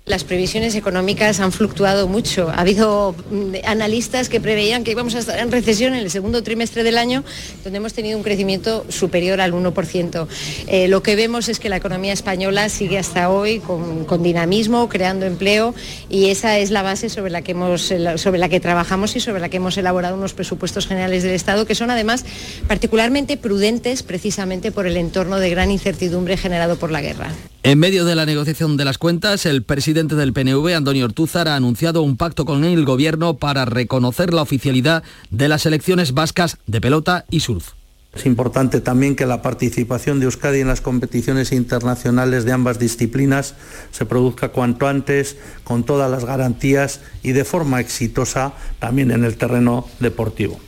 Las 0.06 0.22
previsiones 0.22 0.74
económicas 0.74 1.40
han 1.40 1.50
fluctuado 1.50 2.08
mucho. 2.08 2.50
Ha 2.50 2.60
habido 2.60 3.14
mm, 3.30 3.54
analistas 3.66 4.28
que 4.28 4.38
preveían 4.38 4.84
que 4.84 4.90
íbamos 4.90 5.14
a 5.14 5.20
estar 5.20 5.38
en 5.38 5.50
recesión 5.50 5.94
en 5.94 6.00
el 6.00 6.10
segundo 6.10 6.42
trimestre 6.42 6.82
del 6.82 6.98
año, 6.98 7.24
donde 7.64 7.78
hemos 7.78 7.94
tenido 7.94 8.18
un 8.18 8.22
crecimiento 8.22 8.84
superior 8.90 9.40
al 9.40 9.54
1%. 9.54 10.26
Eh, 10.66 10.88
lo 10.88 11.02
que 11.02 11.16
vemos 11.16 11.48
es 11.48 11.58
que 11.58 11.70
la 11.70 11.78
economía 11.78 12.12
española 12.12 12.68
sigue 12.68 12.98
hasta 12.98 13.30
hoy 13.30 13.60
con, 13.60 14.22
dinamismo, 14.22 14.90
creando 14.90 15.24
empleo, 15.24 15.74
y 16.10 16.26
esa 16.26 16.58
es 16.58 16.70
la 16.70 16.82
base 16.82 17.08
sobre 17.08 17.30
la, 17.30 17.40
que 17.40 17.52
hemos, 17.52 17.90
sobre 18.16 18.38
la 18.38 18.50
que 18.50 18.60
trabajamos 18.60 19.16
y 19.16 19.20
sobre 19.20 19.40
la 19.40 19.48
que 19.48 19.56
hemos 19.56 19.78
elaborado 19.78 20.18
unos 20.18 20.34
presupuestos 20.34 20.86
generales 20.86 21.22
del 21.22 21.32
Estado, 21.32 21.64
que 21.64 21.74
son 21.74 21.90
además 21.90 22.26
particularmente 22.68 23.38
prudentes 23.38 24.02
precisamente 24.02 24.70
por 24.70 24.86
el 24.86 24.98
entorno 24.98 25.38
de 25.38 25.48
gran 25.48 25.70
incertidumbre 25.70 26.36
generado 26.36 26.76
por 26.76 26.92
la 26.92 27.00
guerra. 27.00 27.30
En 27.62 27.78
medio 27.78 28.04
de 28.04 28.14
la 28.14 28.26
negociación 28.26 28.76
de 28.76 28.84
las 28.84 28.98
cuentas, 28.98 29.46
el 29.46 29.62
presidente 29.62 29.93
del 29.94 30.32
PNV, 30.32 30.74
Antonio 30.74 31.04
Ortúzar, 31.04 31.46
ha 31.46 31.54
anunciado 31.54 32.02
un 32.02 32.16
pacto 32.16 32.44
con 32.44 32.64
el 32.64 32.84
gobierno 32.84 33.36
para 33.36 33.64
reconocer 33.64 34.34
la 34.34 34.42
oficialidad 34.42 35.04
de 35.30 35.48
las 35.48 35.66
elecciones 35.66 36.14
vascas 36.14 36.58
de 36.66 36.80
pelota 36.80 37.26
y 37.30 37.40
surf. 37.40 37.74
Es 38.12 38.26
importante 38.26 38.80
también 38.80 39.14
que 39.14 39.24
la 39.24 39.40
participación 39.40 40.18
de 40.18 40.26
Euskadi 40.26 40.60
en 40.60 40.68
las 40.68 40.80
competiciones 40.80 41.52
internacionales 41.52 42.44
de 42.44 42.52
ambas 42.52 42.80
disciplinas 42.80 43.54
se 43.92 44.04
produzca 44.04 44.48
cuanto 44.48 44.88
antes, 44.88 45.36
con 45.62 45.84
todas 45.84 46.10
las 46.10 46.24
garantías 46.24 47.00
y 47.22 47.32
de 47.32 47.44
forma 47.44 47.80
exitosa 47.80 48.54
también 48.80 49.12
en 49.12 49.24
el 49.24 49.36
terreno 49.36 49.86
deportivo. 50.00 50.58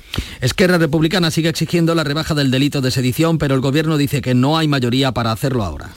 Esquerra 0.41 0.79
Republicana 0.79 1.31
sigue 1.31 1.49
exigiendo 1.49 1.95
la 1.95 2.05
rebaja 2.05 2.35
del 2.35 2.51
delito 2.51 2.81
de 2.81 2.91
sedición, 2.91 3.39
pero 3.39 3.55
el 3.55 3.61
gobierno 3.61 3.97
dice 3.97 4.23
que 4.23 4.35
no 4.35 4.57
hay 4.57 4.69
mayoría 4.69 5.13
para 5.13 5.33
hacerlo 5.33 5.65
ahora. 5.65 5.91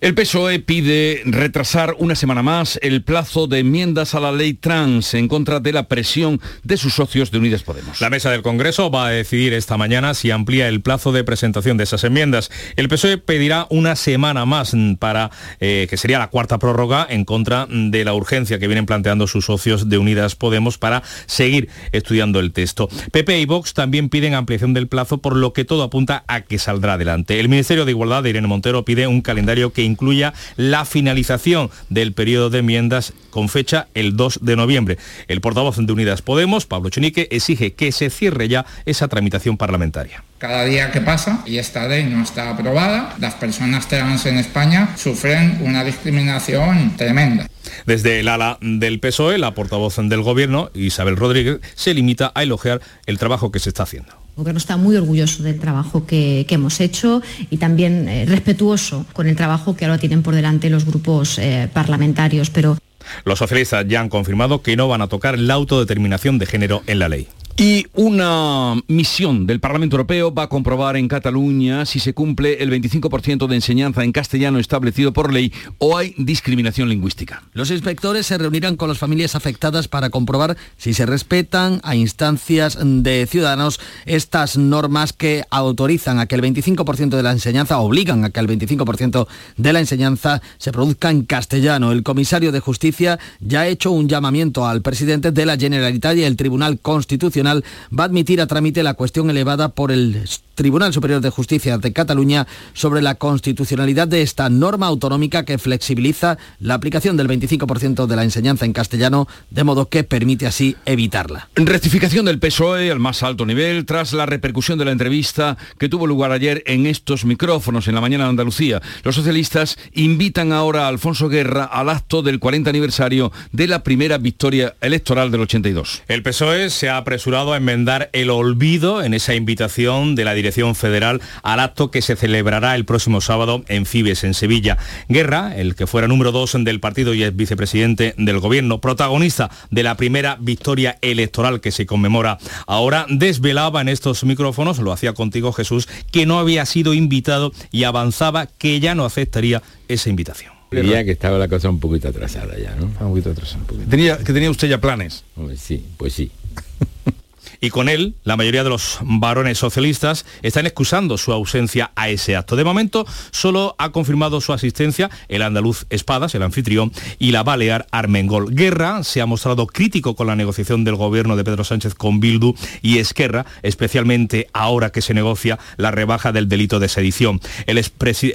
El 0.00 0.14
PSOE 0.14 0.58
pide 0.58 1.22
retrasar 1.24 1.96
una 1.98 2.14
semana 2.14 2.42
más 2.42 2.78
el 2.82 3.02
plazo 3.02 3.46
de 3.46 3.60
enmiendas 3.60 4.14
a 4.14 4.20
la 4.20 4.30
ley 4.30 4.52
trans 4.52 5.14
en 5.14 5.26
contra 5.26 5.58
de 5.58 5.72
la 5.72 5.88
presión 5.88 6.40
de 6.64 6.76
sus 6.76 6.94
socios 6.94 7.30
de 7.30 7.38
Unidas 7.38 7.62
Podemos. 7.62 8.00
La 8.02 8.10
mesa 8.10 8.30
del 8.30 8.42
Congreso 8.42 8.90
va 8.90 9.06
a 9.06 9.10
decidir 9.10 9.54
esta 9.54 9.78
mañana 9.78 10.12
si 10.12 10.30
amplía 10.30 10.68
el 10.68 10.82
plazo 10.82 11.12
de 11.12 11.24
presentación 11.24 11.78
de 11.78 11.84
esas 11.84 12.04
enmiendas. 12.04 12.50
El 12.76 12.88
PSOE 12.88 13.16
pedirá 13.16 13.66
una 13.70 13.96
semana 13.96 14.44
más 14.44 14.74
para, 14.98 15.30
eh, 15.60 15.86
que 15.88 15.96
sería 15.96 16.18
la 16.18 16.28
cuarta 16.28 16.58
prórroga, 16.58 17.06
en 17.08 17.24
contra 17.24 17.66
de 17.70 18.04
la 18.04 18.12
urgencia 18.12 18.58
que 18.58 18.66
vienen 18.66 18.84
planteando 18.84 19.26
sus 19.26 19.46
socios 19.46 19.88
de 19.88 19.96
Unidas 19.96 20.36
Podemos 20.36 20.76
para 20.76 21.02
seguir 21.24 21.70
estudiando 21.92 22.38
el 22.40 22.52
texto. 22.52 22.88
PP 23.12 23.40
y 23.40 23.46
Vox 23.46 23.72
también 23.72 24.10
piden 24.10 24.34
ampliación 24.34 24.74
del 24.74 24.88
plazo, 24.88 25.18
por 25.18 25.36
lo 25.36 25.54
que 25.54 25.64
todo 25.64 25.82
apunta 25.82 26.24
a 26.28 26.42
que 26.42 26.58
saldrá 26.58 26.94
adelante. 26.94 27.40
El 27.40 27.48
Ministerio 27.48 27.86
de 27.86 27.92
Igualdad 27.92 28.22
de 28.22 28.30
Irene 28.30 28.46
Montero 28.46 28.84
pide 28.84 29.06
un 29.06 29.22
calendario 29.22 29.72
que 29.72 29.85
incluya 29.86 30.34
la 30.56 30.84
finalización 30.84 31.70
del 31.88 32.12
periodo 32.12 32.50
de 32.50 32.58
enmiendas 32.58 33.12
con 33.30 33.48
fecha 33.48 33.88
el 33.94 34.16
2 34.16 34.40
de 34.42 34.56
noviembre. 34.56 34.98
El 35.28 35.40
portavoz 35.40 35.76
de 35.76 35.92
Unidas 35.92 36.22
Podemos, 36.22 36.66
Pablo 36.66 36.90
Chenique, 36.90 37.28
exige 37.30 37.74
que 37.74 37.92
se 37.92 38.10
cierre 38.10 38.48
ya 38.48 38.66
esa 38.84 39.08
tramitación 39.08 39.56
parlamentaria. 39.56 40.24
Cada 40.38 40.64
día 40.64 40.92
que 40.92 41.00
pasa 41.00 41.42
y 41.46 41.58
esta 41.58 41.88
ley 41.88 42.04
no 42.04 42.22
está 42.22 42.50
aprobada, 42.50 43.14
las 43.18 43.34
personas 43.34 43.88
trans 43.88 44.26
en 44.26 44.36
España 44.36 44.94
sufren 44.96 45.58
una 45.62 45.82
discriminación 45.82 46.96
tremenda. 46.96 47.48
Desde 47.86 48.20
el 48.20 48.28
ala 48.28 48.58
del 48.60 49.00
PSOE, 49.00 49.38
la 49.38 49.54
portavoz 49.54 49.96
del 49.96 50.22
Gobierno, 50.22 50.70
Isabel 50.74 51.16
Rodríguez, 51.16 51.60
se 51.74 51.94
limita 51.94 52.32
a 52.34 52.42
elogiar 52.42 52.80
el 53.06 53.18
trabajo 53.18 53.50
que 53.50 53.60
se 53.60 53.70
está 53.70 53.84
haciendo. 53.84 54.25
El 54.36 54.42
Gobierno 54.42 54.58
está 54.58 54.76
muy 54.76 54.94
orgulloso 54.96 55.42
del 55.42 55.58
trabajo 55.58 56.06
que, 56.06 56.44
hemos 56.50 56.80
hecho 56.80 57.22
y 57.48 57.56
también 57.56 58.06
eh, 58.06 58.26
respetuoso 58.26 59.06
con 59.14 59.28
el 59.28 59.34
trabajo 59.34 59.74
que 59.74 59.86
ahora 59.86 59.96
tienen 59.96 60.22
por 60.22 60.34
delante 60.34 60.68
los 60.68 60.84
grupos 60.84 61.38
eh, 61.38 61.70
parlamentarios. 61.72 62.50
Pero 62.50 62.76
los 63.24 63.38
socialistas 63.38 63.86
ya 63.88 64.02
han 64.02 64.10
confirmado 64.10 64.60
que 64.60 64.76
no 64.76 64.88
van 64.88 65.00
a 65.00 65.08
tocar 65.08 65.38
la 65.38 65.54
autodeterminación 65.54 66.38
de 66.38 66.44
género 66.44 66.82
en 66.86 66.98
la 66.98 67.08
ley. 67.08 67.28
Y 67.58 67.86
una 67.94 68.74
misión 68.86 69.46
del 69.46 69.60
Parlamento 69.60 69.96
Europeo 69.96 70.34
va 70.34 70.42
a 70.42 70.48
comprobar 70.50 70.98
en 70.98 71.08
Cataluña 71.08 71.86
si 71.86 72.00
se 72.00 72.12
cumple 72.12 72.62
el 72.62 72.70
25% 72.70 73.46
de 73.46 73.54
enseñanza 73.54 74.04
en 74.04 74.12
castellano 74.12 74.58
establecido 74.58 75.14
por 75.14 75.32
ley 75.32 75.50
o 75.78 75.96
hay 75.96 76.14
discriminación 76.18 76.90
lingüística. 76.90 77.44
Los 77.54 77.70
inspectores 77.70 78.26
se 78.26 78.36
reunirán 78.36 78.76
con 78.76 78.90
las 78.90 78.98
familias 78.98 79.34
afectadas 79.34 79.88
para 79.88 80.10
comprobar 80.10 80.58
si 80.76 80.92
se 80.92 81.06
respetan 81.06 81.80
a 81.82 81.96
instancias 81.96 82.76
de 82.78 83.26
ciudadanos 83.26 83.80
estas 84.04 84.58
normas 84.58 85.14
que 85.14 85.42
autorizan 85.48 86.18
a 86.18 86.26
que 86.26 86.34
el 86.34 86.42
25% 86.42 87.16
de 87.16 87.22
la 87.22 87.32
enseñanza, 87.32 87.78
obligan 87.78 88.22
a 88.26 88.28
que 88.28 88.40
el 88.40 88.48
25% 88.48 89.26
de 89.56 89.72
la 89.72 89.80
enseñanza 89.80 90.42
se 90.58 90.72
produzca 90.72 91.10
en 91.10 91.24
castellano. 91.24 91.90
El 91.92 92.02
comisario 92.02 92.52
de 92.52 92.60
Justicia 92.60 93.18
ya 93.40 93.60
ha 93.60 93.66
hecho 93.66 93.92
un 93.92 94.10
llamamiento 94.10 94.66
al 94.66 94.82
presidente 94.82 95.32
de 95.32 95.46
la 95.46 95.56
Generalitat 95.56 96.18
y 96.18 96.24
el 96.24 96.36
Tribunal 96.36 96.80
Constitucional 96.80 97.45
va 97.54 98.04
a 98.04 98.06
admitir 98.06 98.40
a 98.40 98.46
trámite 98.46 98.82
la 98.82 98.94
cuestión 98.94 99.30
elevada 99.30 99.70
por 99.70 99.92
el 99.92 100.12
Tribunal 100.56 100.92
Superior 100.92 101.20
de 101.20 101.30
Justicia 101.30 101.78
de 101.78 101.92
Cataluña 101.92 102.46
sobre 102.72 103.02
la 103.02 103.14
constitucionalidad 103.14 104.08
de 104.08 104.22
esta 104.22 104.48
norma 104.48 104.86
autonómica 104.86 105.44
que 105.44 105.58
flexibiliza 105.58 106.38
la 106.58 106.74
aplicación 106.74 107.16
del 107.16 107.28
25% 107.28 108.06
de 108.06 108.16
la 108.16 108.24
enseñanza 108.24 108.64
en 108.64 108.72
castellano, 108.72 109.28
de 109.50 109.64
modo 109.64 109.88
que 109.88 110.02
permite 110.02 110.46
así 110.46 110.74
evitarla. 110.86 111.48
Rectificación 111.54 112.24
del 112.24 112.40
PSOE 112.40 112.90
al 112.90 112.98
más 112.98 113.22
alto 113.22 113.44
nivel 113.44 113.84
tras 113.84 114.14
la 114.14 114.24
repercusión 114.24 114.78
de 114.78 114.86
la 114.86 114.92
entrevista 114.92 115.58
que 115.78 115.90
tuvo 115.90 116.06
lugar 116.06 116.32
ayer 116.32 116.62
en 116.66 116.86
estos 116.86 117.26
micrófonos 117.26 117.86
en 117.86 117.94
la 117.94 118.00
mañana 118.00 118.24
de 118.24 118.30
Andalucía. 118.30 118.80
Los 119.04 119.14
socialistas 119.14 119.78
invitan 119.92 120.52
ahora 120.52 120.86
a 120.86 120.88
Alfonso 120.88 121.28
Guerra 121.28 121.64
al 121.64 121.90
acto 121.90 122.22
del 122.22 122.38
40 122.38 122.70
aniversario 122.70 123.30
de 123.52 123.66
la 123.66 123.82
primera 123.82 124.16
victoria 124.16 124.74
electoral 124.80 125.30
del 125.30 125.42
82. 125.42 126.02
El 126.08 126.22
PSOE 126.22 126.70
se 126.70 126.88
ha 126.88 126.96
apresurado 126.96 127.52
a 127.52 127.58
enmendar 127.58 128.08
el 128.14 128.30
olvido 128.30 129.02
en 129.02 129.12
esa 129.12 129.34
invitación 129.34 130.14
de 130.14 130.24
la 130.24 130.32
dirección 130.32 130.45
Federal 130.74 131.20
al 131.42 131.60
acto 131.60 131.90
que 131.90 132.02
se 132.02 132.16
celebrará 132.16 132.74
el 132.74 132.84
próximo 132.84 133.20
sábado 133.20 133.64
en 133.68 133.86
Fibes, 133.86 134.24
en 134.24 134.34
Sevilla. 134.34 134.78
Guerra, 135.08 135.56
el 135.56 135.74
que 135.74 135.86
fuera 135.86 136.08
número 136.08 136.32
dos 136.32 136.56
del 136.58 136.80
partido 136.80 137.14
y 137.14 137.22
es 137.22 137.34
vicepresidente 137.34 138.14
del 138.16 138.38
gobierno, 138.38 138.80
protagonista 138.80 139.50
de 139.70 139.82
la 139.82 139.96
primera 139.96 140.36
victoria 140.40 140.98
electoral 141.02 141.60
que 141.60 141.72
se 141.72 141.86
conmemora 141.86 142.38
ahora, 142.66 143.06
desvelaba 143.08 143.80
en 143.80 143.88
estos 143.88 144.24
micrófonos, 144.24 144.78
lo 144.78 144.92
hacía 144.92 145.12
contigo 145.12 145.52
Jesús, 145.52 145.88
que 146.10 146.26
no 146.26 146.38
había 146.38 146.64
sido 146.66 146.94
invitado 146.94 147.52
y 147.70 147.84
avanzaba 147.84 148.46
que 148.46 148.80
ya 148.80 148.94
no 148.94 149.04
aceptaría 149.04 149.62
esa 149.88 150.08
invitación. 150.10 150.52
Diría 150.70 151.04
que 151.04 151.12
estaba 151.12 151.38
la 151.38 151.48
cosa 151.48 151.70
un 151.70 151.78
poquito 151.78 152.08
atrasada 152.08 152.58
ya, 152.58 152.74
¿no? 152.74 152.86
Un 152.86 153.10
poquito 153.10 153.30
atrasada. 153.30 153.64
Tenía, 153.88 154.18
que 154.18 154.32
tenía 154.32 154.50
usted 154.50 154.68
ya 154.68 154.80
planes. 154.80 155.24
sí, 155.56 155.84
pues 155.96 156.12
sí. 156.12 156.30
y 157.60 157.70
con 157.70 157.88
él 157.88 158.14
la 158.24 158.36
mayoría 158.36 158.64
de 158.64 158.70
los 158.70 158.98
varones 159.02 159.58
socialistas 159.58 160.24
están 160.42 160.66
excusando 160.66 161.18
su 161.18 161.32
ausencia 161.32 161.92
a 161.96 162.08
ese 162.08 162.36
acto. 162.36 162.56
De 162.56 162.64
momento 162.64 163.06
solo 163.30 163.74
ha 163.78 163.92
confirmado 163.92 164.40
su 164.40 164.52
asistencia 164.52 165.10
el 165.28 165.42
andaluz 165.42 165.86
Espadas, 165.90 166.34
el 166.34 166.42
anfitrión, 166.42 166.92
y 167.18 167.32
la 167.32 167.42
balear 167.42 167.86
Armengol. 167.90 168.54
Guerra 168.54 169.04
se 169.04 169.20
ha 169.20 169.26
mostrado 169.26 169.66
crítico 169.66 170.16
con 170.16 170.26
la 170.26 170.36
negociación 170.36 170.84
del 170.84 170.96
gobierno 170.96 171.36
de 171.36 171.44
Pedro 171.44 171.64
Sánchez 171.64 171.94
con 171.94 172.20
Bildu 172.20 172.54
y 172.82 172.98
Esquerra, 172.98 173.46
especialmente 173.62 174.48
ahora 174.52 174.90
que 174.90 175.02
se 175.02 175.14
negocia 175.14 175.58
la 175.76 175.90
rebaja 175.90 176.32
del 176.32 176.48
delito 176.48 176.80
de 176.80 176.88
sedición. 176.88 177.40
El 177.66 177.82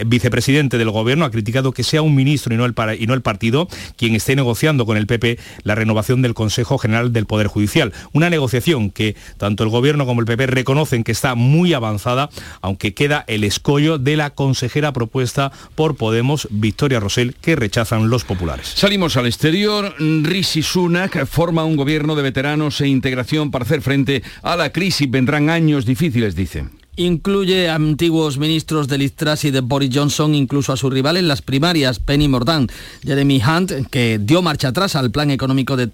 vicepresidente 0.06 0.78
del 0.78 0.90
gobierno 0.90 1.26
ha 1.26 1.32
criticado 1.32 1.72
que 1.72 1.84
sea 1.84 2.02
un 2.02 2.16
ministro 2.16 2.54
y 2.54 2.58
no, 2.58 2.66
el 2.66 2.76
y 3.00 3.08
no 3.08 3.14
el 3.14 3.22
partido 3.22 3.68
quien 3.98 4.16
esté 4.16 4.36
negociando 4.36 4.86
con 4.86 4.98
el 4.98 5.08
PP 5.08 5.40
la 5.64 5.76
renovación 5.76 6.22
del 6.22 6.34
Consejo 6.34 6.78
General 6.78 7.14
del 7.14 7.26
Poder 7.26 7.48
Judicial. 7.48 7.94
Una 8.14 8.30
negociación 8.30 8.92
que 8.92 9.11
tanto 9.38 9.64
el 9.64 9.70
Gobierno 9.70 10.06
como 10.06 10.22
el 10.22 10.26
PP 10.26 10.48
reconocen 10.48 11.04
que 11.04 11.12
está 11.12 11.36
muy 11.36 11.74
avanzada, 11.74 12.30
aunque 12.62 12.94
queda 12.94 13.24
el 13.28 13.44
escollo 13.44 13.98
de 13.98 14.18
la 14.18 14.32
consejera 14.32 14.94
propuesta 14.94 15.52
por 15.76 15.96
Podemos, 15.96 16.48
Victoria 16.52 17.00
Rosell, 17.00 17.36
que 17.36 17.56
rechazan 17.56 18.10
los 18.10 18.24
populares. 18.24 18.72
Salimos 18.76 19.18
al 19.18 19.28
exterior. 19.28 19.96
Rishi 20.00 20.64
Sunak 20.64 21.26
forma 21.26 21.64
un 21.64 21.76
gobierno 21.76 22.16
de 22.16 22.24
veteranos 22.24 22.82
e 22.82 22.88
integración 22.88 23.52
para 23.52 23.66
hacer 23.66 23.82
frente 23.82 24.24
a 24.42 24.56
la 24.56 24.72
crisis. 24.72 25.10
Vendrán 25.10 25.50
años 25.50 25.86
difíciles, 25.86 26.36
dice. 26.36 26.81
Incluye 26.98 27.70
a 27.70 27.76
antiguos 27.76 28.38
ministros 28.38 28.90
de 28.90 28.98
Liz 28.98 29.14
Truss 29.14 29.46
y 29.46 29.52
de 29.52 29.62
Boris 29.62 29.92
Johnson, 29.94 30.36
incluso 30.36 30.74
a 30.74 30.78
su 30.78 30.90
rival 30.90 31.16
en 31.16 31.30
las 31.30 31.42
primarias, 31.42 32.00
Penny 32.00 32.28
Mordaunt. 32.28 32.70
Jeremy 33.04 33.42
Hunt, 33.42 33.72
que 33.90 34.20
dio 34.22 34.42
marcha 34.42 34.68
atrás 34.70 34.98
al 34.98 35.10
plan 35.10 35.32
económico 35.32 35.78
de 35.78 35.90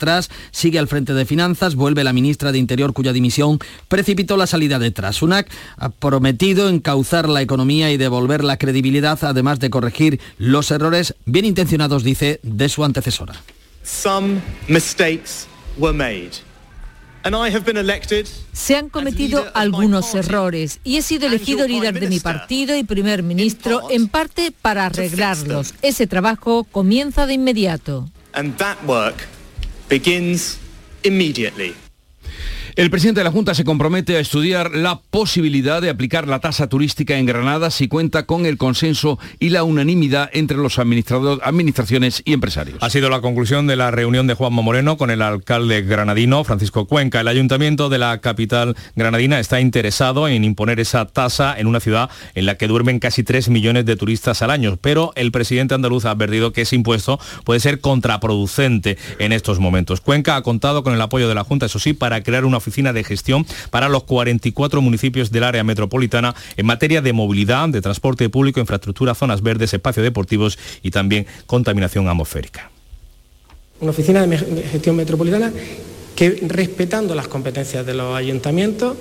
sigue 0.52 0.80
al 0.80 0.88
frente 0.88 1.14
de 1.14 1.26
finanzas, 1.26 1.76
vuelve 1.76 2.04
la 2.04 2.14
ministra 2.14 2.52
de 2.52 2.58
Interior 2.58 2.94
cuya 2.94 3.14
dimisión 3.14 3.60
precipitó 3.88 4.38
la 4.38 4.48
salida 4.48 4.80
de 4.80 4.90
Truss. 4.90 5.18
Sunak 5.18 5.52
ha 5.78 5.90
prometido 5.90 6.68
encauzar 6.68 7.30
la 7.30 7.42
economía 7.42 7.92
y 7.92 7.98
devolver 7.98 8.44
la 8.44 8.58
credibilidad, 8.58 9.20
además 9.22 9.60
de 9.60 9.70
corregir 9.70 10.20
los 10.40 10.72
errores 10.72 11.14
bien 11.26 11.46
intencionados, 11.46 12.04
dice, 12.04 12.40
de 12.42 12.70
su 12.70 12.84
antecesora. 12.84 13.36
Some 13.84 14.42
mistakes 14.68 15.48
were 15.78 15.96
made. 15.96 16.47
Se 18.54 18.76
han 18.76 18.90
cometido 18.90 19.46
algunos 19.54 20.14
errores 20.16 20.80
y 20.84 20.98
he 20.98 21.02
sido 21.02 21.28
elegido 21.28 21.68
líder 21.68 22.00
de 22.00 22.08
mi 22.08 22.20
partido 22.20 22.76
y 22.76 22.84
primer 22.84 23.24
ministro 23.24 23.90
en 23.90 24.08
parte 24.08 24.52
para 24.62 24.86
arreglarlos. 24.86 25.74
Ese 25.82 26.08
trabajo 26.08 26.64
comienza 26.64 27.26
de 27.26 27.34
inmediato. 27.34 28.10
El 32.78 32.92
presidente 32.92 33.22
de 33.22 33.24
la 33.24 33.32
Junta 33.32 33.56
se 33.56 33.64
compromete 33.64 34.18
a 34.18 34.20
estudiar 34.20 34.76
la 34.76 35.02
posibilidad 35.10 35.82
de 35.82 35.90
aplicar 35.90 36.28
la 36.28 36.38
tasa 36.38 36.70
turística 36.70 37.18
en 37.18 37.26
Granada 37.26 37.72
si 37.72 37.88
cuenta 37.88 38.28
con 38.28 38.46
el 38.46 38.60
consenso 38.60 39.18
y 39.40 39.50
la 39.50 39.64
unanimidad 39.64 40.30
entre 40.32 40.58
los 40.58 40.78
administraciones 40.78 42.22
y 42.24 42.34
empresarios. 42.34 42.78
Ha 42.82 42.92
sido 42.92 43.10
la 43.10 43.20
conclusión 43.22 43.66
de 43.66 43.78
la 43.78 43.90
reunión 43.90 44.28
de 44.28 44.36
Juanma 44.36 44.62
Moreno 44.62 44.96
con 44.96 45.10
el 45.10 45.24
alcalde 45.24 45.82
granadino 45.82 46.44
Francisco 46.44 46.86
Cuenca. 46.86 47.20
El 47.20 47.30
ayuntamiento 47.30 47.90
de 47.90 47.98
la 47.98 48.22
capital 48.22 48.76
granadina 48.96 49.40
está 49.40 49.60
interesado 49.60 50.28
en 50.28 50.44
imponer 50.44 50.80
esa 50.80 51.08
tasa 51.08 51.58
en 51.58 51.66
una 51.66 51.80
ciudad 51.80 52.12
en 52.36 52.46
la 52.46 52.60
que 52.60 52.68
duermen 52.68 53.00
casi 53.00 53.24
3 53.24 53.50
millones 53.50 53.88
de 53.88 53.96
turistas 53.96 54.44
al 54.44 54.52
año, 54.52 54.78
pero 54.80 55.14
el 55.16 55.32
presidente 55.32 55.74
andaluz 55.74 56.06
ha 56.06 56.12
advertido 56.12 56.54
que 56.54 56.62
ese 56.62 56.76
impuesto 56.76 57.20
puede 57.44 57.60
ser 57.60 57.82
contraproducente 57.82 59.00
en 59.18 59.32
estos 59.32 59.60
momentos. 59.60 60.00
Cuenca 60.00 60.36
ha 60.36 60.44
contado 60.44 60.84
con 60.84 60.94
el 60.94 61.02
apoyo 61.02 61.28
de 61.28 61.34
la 61.34 61.44
Junta, 61.44 61.66
eso 61.66 61.80
sí, 61.80 61.94
para 61.94 62.22
crear 62.22 62.46
una 62.46 62.67
oficina 62.68 62.94
de 62.94 63.04
gestión 63.04 63.46
para 63.72 63.90
los 63.90 64.04
44 64.04 64.82
municipios 64.82 65.32
del 65.32 65.44
área 65.44 65.64
metropolitana 65.64 66.36
en 66.56 66.66
materia 66.66 67.02
de 67.02 67.14
movilidad, 67.14 67.70
de 67.70 67.82
transporte 67.82 68.30
público, 68.30 68.60
infraestructura, 68.60 69.16
zonas 69.16 69.42
verdes, 69.42 69.74
espacios 69.74 70.04
deportivos 70.04 70.58
y 70.84 70.92
también 70.92 71.26
contaminación 71.46 72.08
atmosférica. 72.08 72.70
Una 73.80 73.92
oficina 73.92 74.26
de 74.26 74.38
gestión 74.38 74.96
metropolitana 74.96 75.52
que, 76.16 76.40
respetando 76.48 77.14
las 77.14 77.28
competencias 77.28 77.86
de 77.86 77.94
los 77.94 78.16
ayuntamientos, 78.16 78.98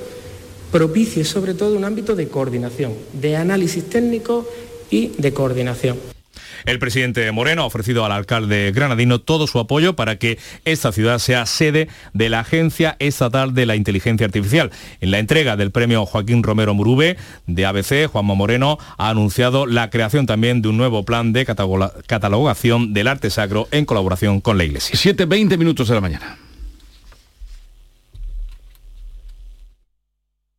propicie 0.70 1.24
sobre 1.24 1.54
todo 1.54 1.76
un 1.76 1.84
ámbito 1.84 2.14
de 2.14 2.28
coordinación, 2.28 2.92
de 3.12 3.36
análisis 3.36 3.88
técnico 3.88 4.46
y 4.90 5.08
de 5.16 5.32
coordinación. 5.32 6.15
El 6.64 6.78
presidente 6.78 7.30
Moreno 7.32 7.62
ha 7.62 7.66
ofrecido 7.66 8.04
al 8.04 8.12
alcalde 8.12 8.72
granadino 8.72 9.20
todo 9.20 9.46
su 9.46 9.58
apoyo 9.58 9.94
para 9.94 10.16
que 10.16 10.38
esta 10.64 10.92
ciudad 10.92 11.18
sea 11.18 11.46
sede 11.46 11.88
de 12.12 12.28
la 12.28 12.40
Agencia 12.40 12.96
Estatal 12.98 13.54
de 13.54 13.66
la 13.66 13.76
Inteligencia 13.76 14.26
Artificial. 14.26 14.70
En 15.00 15.10
la 15.10 15.18
entrega 15.18 15.56
del 15.56 15.70
premio 15.70 16.06
Joaquín 16.06 16.42
Romero 16.42 16.74
Murube 16.74 17.16
de 17.46 17.66
ABC, 17.66 18.08
Juanma 18.10 18.34
Moreno 18.34 18.78
ha 18.98 19.10
anunciado 19.10 19.66
la 19.66 19.90
creación 19.90 20.26
también 20.26 20.62
de 20.62 20.68
un 20.68 20.76
nuevo 20.76 21.04
plan 21.04 21.32
de 21.32 21.44
catalogación 21.44 22.92
del 22.92 23.08
arte 23.08 23.30
sacro 23.30 23.68
en 23.70 23.84
colaboración 23.84 24.40
con 24.40 24.58
la 24.58 24.64
Iglesia. 24.64 24.98
7.20 24.98 25.58
minutos 25.58 25.88
de 25.88 25.94
la 25.94 26.00
mañana. 26.00 26.38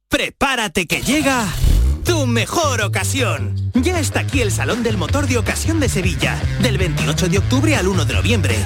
Prepárate 0.10 0.88
que 0.88 1.02
llega 1.02 1.48
tu 2.08 2.26
mejor 2.26 2.82
ocasión. 2.82 3.54
Ya 3.74 4.00
está 4.00 4.22
aquí 4.22 4.42
el 4.42 4.52
Salón 4.52 4.82
del 4.82 4.98
Motor 4.98 5.28
de 5.28 5.38
Ocasión 5.38 5.80
de 5.80 5.90
Sevilla, 5.90 6.42
del 6.62 6.78
28 6.78 7.28
de 7.28 7.38
octubre 7.38 7.76
al 7.76 7.88
1 7.88 8.06
de 8.06 8.14
noviembre. 8.14 8.66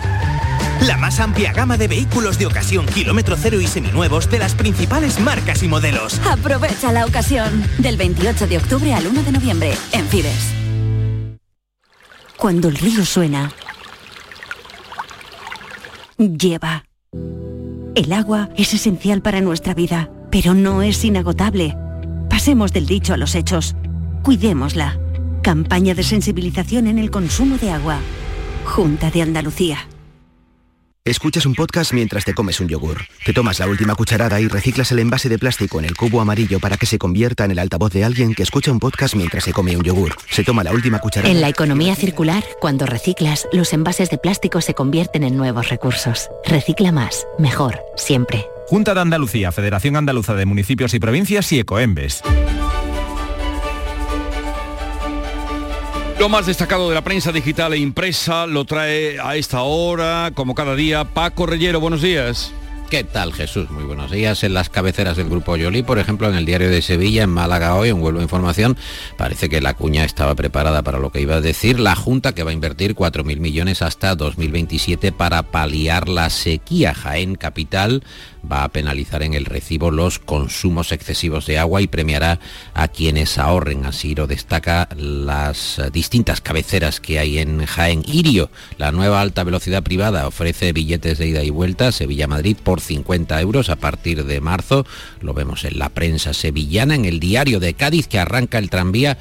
La 0.85 0.95
más 0.97 1.19
amplia 1.19 1.51
gama 1.51 1.75
de 1.77 1.87
vehículos 1.87 2.37
de 2.37 2.45
ocasión 2.45 2.85
kilómetro 2.85 3.35
cero 3.37 3.59
y 3.59 3.67
seminuevos 3.67 4.29
de 4.29 4.39
las 4.39 4.53
principales 4.53 5.19
marcas 5.19 5.63
y 5.63 5.67
modelos. 5.67 6.21
Aprovecha 6.25 6.91
la 6.91 7.05
ocasión, 7.05 7.63
del 7.79 7.97
28 7.97 8.47
de 8.47 8.57
octubre 8.57 8.93
al 8.93 9.07
1 9.07 9.23
de 9.23 9.31
noviembre, 9.31 9.73
en 9.91 10.07
Fides. 10.07 10.53
Cuando 12.37 12.69
el 12.69 12.77
río 12.77 13.05
suena, 13.05 13.51
lleva. 16.17 16.85
El 17.95 18.13
agua 18.13 18.49
es 18.55 18.73
esencial 18.73 19.21
para 19.21 19.41
nuestra 19.41 19.73
vida, 19.73 20.09
pero 20.31 20.53
no 20.53 20.81
es 20.81 21.03
inagotable. 21.03 21.75
Pasemos 22.41 22.73
del 22.73 22.87
dicho 22.87 23.13
a 23.13 23.17
los 23.17 23.35
hechos. 23.35 23.75
Cuidémosla. 24.23 24.99
Campaña 25.43 25.93
de 25.93 26.01
sensibilización 26.01 26.87
en 26.87 26.97
el 26.97 27.11
consumo 27.11 27.59
de 27.59 27.69
agua. 27.69 27.99
Junta 28.65 29.11
de 29.11 29.21
Andalucía. 29.21 29.87
Escuchas 31.05 31.45
un 31.45 31.53
podcast 31.53 31.93
mientras 31.93 32.25
te 32.25 32.33
comes 32.33 32.59
un 32.59 32.67
yogur. 32.67 32.97
Te 33.23 33.31
tomas 33.31 33.59
la 33.59 33.67
última 33.67 33.93
cucharada 33.93 34.41
y 34.41 34.47
reciclas 34.47 34.91
el 34.91 34.97
envase 34.97 35.29
de 35.29 35.37
plástico 35.37 35.77
en 35.77 35.85
el 35.85 35.95
cubo 35.95 36.19
amarillo 36.19 36.59
para 36.59 36.77
que 36.77 36.87
se 36.87 36.97
convierta 36.97 37.45
en 37.45 37.51
el 37.51 37.59
altavoz 37.59 37.93
de 37.93 38.03
alguien 38.03 38.33
que 38.33 38.41
escucha 38.41 38.71
un 38.71 38.79
podcast 38.79 39.13
mientras 39.13 39.43
se 39.43 39.53
come 39.53 39.77
un 39.77 39.83
yogur. 39.83 40.15
Se 40.31 40.43
toma 40.43 40.63
la 40.63 40.73
última 40.73 40.97
cucharada. 40.97 41.31
En 41.31 41.41
la 41.41 41.49
economía 41.49 41.93
circular, 41.93 42.43
cuando 42.59 42.87
reciclas, 42.87 43.47
los 43.53 43.71
envases 43.71 44.09
de 44.09 44.17
plástico 44.17 44.61
se 44.61 44.73
convierten 44.73 45.23
en 45.23 45.37
nuevos 45.37 45.69
recursos. 45.69 46.31
Recicla 46.43 46.91
más, 46.91 47.27
mejor, 47.37 47.81
siempre. 47.97 48.47
Junta 48.71 48.93
de 48.93 49.01
Andalucía, 49.01 49.51
Federación 49.51 49.97
Andaluza 49.97 50.33
de 50.33 50.45
Municipios 50.45 50.93
y 50.93 50.99
Provincias 51.01 51.51
y 51.51 51.59
Ecoembes. 51.59 52.23
Lo 56.17 56.29
más 56.29 56.45
destacado 56.45 56.87
de 56.87 56.95
la 56.95 57.03
prensa 57.03 57.33
digital 57.33 57.73
e 57.73 57.79
impresa 57.79 58.47
lo 58.47 58.63
trae 58.63 59.19
a 59.19 59.35
esta 59.35 59.63
hora, 59.63 60.31
como 60.33 60.55
cada 60.55 60.73
día, 60.73 61.03
Paco 61.03 61.47
Reyero. 61.47 61.81
Buenos 61.81 62.01
días. 62.01 62.53
¿Qué 62.91 63.05
tal 63.05 63.31
Jesús? 63.31 63.69
Muy 63.71 63.85
buenos 63.85 64.11
días. 64.11 64.43
En 64.43 64.53
las 64.53 64.67
cabeceras 64.69 65.15
del 65.15 65.29
Grupo 65.29 65.55
Yoli, 65.55 65.81
por 65.81 65.97
ejemplo, 65.97 66.27
en 66.27 66.35
el 66.35 66.45
diario 66.45 66.69
de 66.69 66.81
Sevilla, 66.81 67.23
en 67.23 67.29
Málaga 67.29 67.75
hoy, 67.75 67.87
en 67.87 68.01
Vuelvo 68.01 68.21
Información, 68.21 68.75
parece 69.15 69.47
que 69.47 69.61
la 69.61 69.75
cuña 69.75 70.03
estaba 70.03 70.35
preparada 70.35 70.81
para 70.81 70.99
lo 70.99 71.09
que 71.09 71.21
iba 71.21 71.35
a 71.35 71.41
decir. 71.41 71.79
La 71.79 71.95
Junta 71.95 72.35
que 72.35 72.43
va 72.43 72.51
a 72.51 72.53
invertir 72.53 72.93
4.000 72.93 73.39
millones 73.39 73.81
hasta 73.81 74.15
2027 74.15 75.13
para 75.13 75.41
paliar 75.43 76.09
la 76.09 76.29
sequía. 76.29 76.93
Jaén 76.93 77.35
Capital 77.35 78.03
va 78.49 78.63
a 78.63 78.69
penalizar 78.69 79.23
en 79.23 79.33
el 79.33 79.45
recibo 79.45 79.91
los 79.91 80.19
consumos 80.19 80.91
excesivos 80.91 81.45
de 81.45 81.57
agua 81.57 81.81
y 81.81 81.87
premiará 81.87 82.39
a 82.73 82.87
quienes 82.87 83.37
ahorren. 83.37 83.85
Así 83.85 84.15
lo 84.15 84.27
destaca 84.27 84.89
las 84.95 85.81
distintas 85.91 86.41
cabeceras 86.41 86.99
que 86.99 87.19
hay 87.19 87.39
en 87.39 87.65
Jaén. 87.65 88.03
Irio, 88.05 88.49
la 88.77 88.91
nueva 88.91 89.21
alta 89.21 89.43
velocidad 89.43 89.83
privada, 89.83 90.27
ofrece 90.27 90.73
billetes 90.73 91.17
de 91.17 91.27
ida 91.27 91.43
y 91.43 91.49
vuelta 91.49 91.91
Sevilla-Madrid 91.91 92.57
por 92.61 92.81
50 92.81 93.39
euros 93.41 93.69
a 93.69 93.75
partir 93.75 94.25
de 94.25 94.41
marzo. 94.41 94.85
Lo 95.19 95.33
vemos 95.33 95.63
en 95.65 95.79
la 95.79 95.89
prensa 95.89 96.33
sevillana, 96.33 96.95
en 96.95 97.05
el 97.05 97.19
diario 97.19 97.59
de 97.59 97.73
Cádiz 97.73 98.07
que 98.07 98.19
arranca 98.19 98.57
el 98.57 98.69
tranvía 98.69 99.17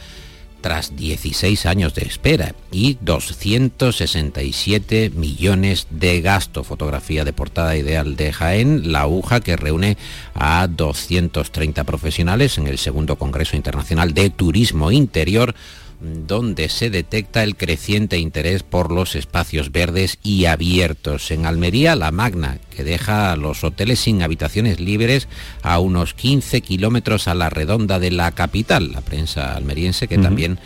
tras 0.60 0.96
16 0.96 1.66
años 1.66 1.94
de 1.94 2.02
espera 2.02 2.54
y 2.70 2.98
267 3.00 5.10
millones 5.14 5.86
de 5.90 6.20
gasto. 6.20 6.62
Fotografía 6.64 7.24
de 7.24 7.32
portada 7.32 7.76
ideal 7.76 8.16
de 8.16 8.32
Jaén, 8.32 8.92
la 8.92 9.02
aguja 9.02 9.40
que 9.40 9.56
reúne 9.56 9.96
a 10.34 10.66
230 10.68 11.84
profesionales 11.84 12.58
en 12.58 12.66
el 12.66 12.78
segundo 12.78 13.16
Congreso 13.16 13.56
Internacional 13.56 14.12
de 14.14 14.30
Turismo 14.30 14.92
Interior 14.92 15.54
donde 16.00 16.68
se 16.68 16.90
detecta 16.90 17.42
el 17.42 17.56
creciente 17.56 18.18
interés 18.18 18.62
por 18.62 18.90
los 18.90 19.14
espacios 19.14 19.70
verdes 19.70 20.18
y 20.22 20.46
abiertos. 20.46 21.30
En 21.30 21.46
Almería, 21.46 21.94
la 21.94 22.10
Magna, 22.10 22.58
que 22.74 22.84
deja 22.84 23.36
los 23.36 23.64
hoteles 23.64 24.00
sin 24.00 24.22
habitaciones 24.22 24.80
libres 24.80 25.28
a 25.62 25.78
unos 25.78 26.14
15 26.14 26.62
kilómetros 26.62 27.28
a 27.28 27.34
la 27.34 27.50
redonda 27.50 27.98
de 27.98 28.10
la 28.10 28.32
capital. 28.32 28.92
La 28.92 29.02
prensa 29.02 29.54
almeriense 29.54 30.08
que 30.08 30.18
también 30.18 30.58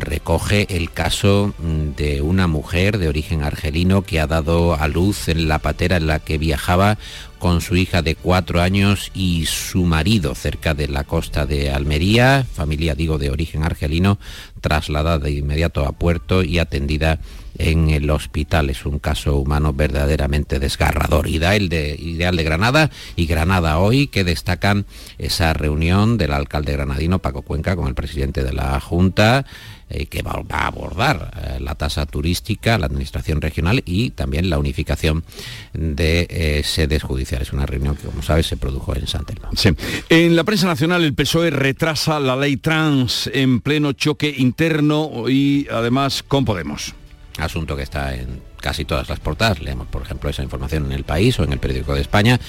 recoge 0.00 0.66
el 0.76 0.90
caso 0.90 1.54
de 1.58 2.20
una 2.22 2.46
mujer 2.46 2.98
de 2.98 3.08
origen 3.08 3.42
argelino 3.42 4.02
que 4.02 4.20
ha 4.20 4.26
dado 4.26 4.74
a 4.74 4.88
luz 4.88 5.28
en 5.28 5.48
la 5.48 5.58
patera 5.58 5.96
en 5.96 6.06
la 6.06 6.18
que 6.18 6.38
viajaba 6.38 6.98
con 7.38 7.60
su 7.60 7.76
hija 7.76 8.02
de 8.02 8.14
cuatro 8.14 8.60
años 8.60 9.10
y 9.14 9.46
su 9.46 9.84
marido 9.84 10.34
cerca 10.34 10.74
de 10.74 10.88
la 10.88 11.04
costa 11.04 11.46
de 11.46 11.70
Almería, 11.70 12.46
familia 12.54 12.94
digo 12.94 13.18
de 13.18 13.30
origen 13.30 13.62
argelino, 13.62 14.18
trasladada 14.60 15.18
de 15.18 15.32
inmediato 15.32 15.86
a 15.86 15.92
puerto 15.92 16.42
y 16.42 16.58
atendida 16.58 17.18
en 17.58 17.90
el 17.90 18.10
hospital. 18.10 18.70
Es 18.70 18.86
un 18.86 18.98
caso 18.98 19.36
humano 19.36 19.72
verdaderamente 19.72 20.58
desgarrador. 20.58 21.28
Ideal 21.28 21.68
de, 21.68 21.96
ideal 21.98 22.36
de 22.36 22.44
Granada 22.44 22.90
y 23.16 23.26
Granada 23.26 23.78
hoy 23.78 24.08
que 24.08 24.24
destacan 24.24 24.86
esa 25.18 25.52
reunión 25.52 26.18
del 26.18 26.32
alcalde 26.32 26.72
granadino 26.72 27.18
Paco 27.18 27.42
Cuenca 27.42 27.76
con 27.76 27.88
el 27.88 27.94
presidente 27.94 28.42
de 28.44 28.52
la 28.52 28.80
Junta. 28.80 29.44
Eh, 29.88 30.06
que 30.06 30.20
va, 30.20 30.32
a 30.50 30.66
abordar 30.66 31.30
eh, 31.36 31.60
la 31.60 31.76
tasa 31.76 32.06
turística, 32.06 32.76
la 32.76 32.86
administración 32.86 33.40
regional 33.40 33.84
y 33.86 34.10
también 34.10 34.50
la 34.50 34.58
unificación 34.58 35.22
de 35.74 36.26
eh, 36.28 36.62
sedes 36.64 37.04
judiciales. 37.04 37.52
Una 37.52 37.66
reunión 37.66 37.94
que, 37.94 38.02
como 38.02 38.20
sabes, 38.20 38.48
se 38.48 38.56
produjo 38.56 38.96
en 38.96 39.06
Santelmo. 39.06 39.48
Sí. 39.54 39.70
En 40.08 40.34
la 40.34 40.42
prensa 40.42 40.66
nacional, 40.66 41.04
el 41.04 41.14
PSOE 41.14 41.50
retrasa 41.50 42.18
la 42.18 42.34
ley 42.34 42.56
trans 42.56 43.30
en 43.32 43.60
pleno 43.60 43.92
choque 43.92 44.34
interno 44.36 45.28
y 45.28 45.68
además 45.70 46.24
con 46.26 46.44
Podemos. 46.44 46.96
Asunto 47.38 47.76
que 47.76 47.82
está 47.82 48.14
en 48.14 48.42
casi 48.66 48.84
todas 48.84 49.08
las 49.08 49.20
portadas, 49.20 49.60
leemos 49.60 49.86
por 49.86 50.02
ejemplo 50.02 50.28
esa 50.28 50.42
información 50.42 50.86
en 50.86 50.90
el 50.90 51.04
país 51.04 51.38
o 51.38 51.44
en 51.44 51.52
el 51.52 51.60
periódico 51.60 51.94
de 51.94 52.00
España, 52.00 52.40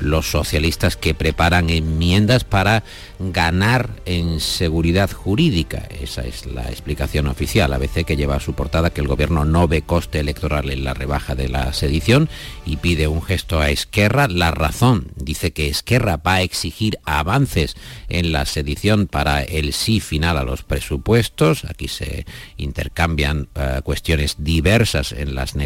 los 0.00 0.30
socialistas 0.30 0.96
que 0.96 1.12
preparan 1.12 1.68
enmiendas 1.68 2.44
para 2.44 2.82
ganar 3.18 3.90
en 4.06 4.40
seguridad 4.40 5.10
jurídica. 5.10 5.86
Esa 6.00 6.22
es 6.22 6.46
la 6.46 6.62
explicación 6.70 7.26
oficial. 7.26 7.74
A 7.74 7.78
veces 7.78 8.06
que 8.06 8.16
lleva 8.16 8.36
a 8.36 8.40
su 8.40 8.54
portada 8.54 8.88
que 8.88 9.02
el 9.02 9.06
gobierno 9.06 9.44
no 9.44 9.68
ve 9.68 9.82
coste 9.82 10.18
electoral 10.18 10.70
en 10.70 10.82
la 10.82 10.94
rebaja 10.94 11.34
de 11.34 11.50
la 11.50 11.74
sedición 11.74 12.30
y 12.64 12.78
pide 12.78 13.06
un 13.06 13.20
gesto 13.20 13.60
a 13.60 13.68
Esquerra. 13.68 14.28
La 14.28 14.52
razón 14.52 15.08
dice 15.14 15.52
que 15.52 15.68
Esquerra 15.68 16.16
va 16.16 16.36
a 16.36 16.42
exigir 16.42 16.98
avances 17.04 17.76
en 18.08 18.32
la 18.32 18.46
sedición 18.46 19.08
para 19.08 19.42
el 19.42 19.74
sí 19.74 20.00
final 20.00 20.38
a 20.38 20.44
los 20.44 20.62
presupuestos. 20.62 21.66
Aquí 21.66 21.88
se 21.88 22.24
intercambian 22.56 23.48
uh, 23.54 23.82
cuestiones 23.82 24.36
diversas 24.38 25.12
en 25.12 25.34
las 25.34 25.54
negociaciones 25.54 25.65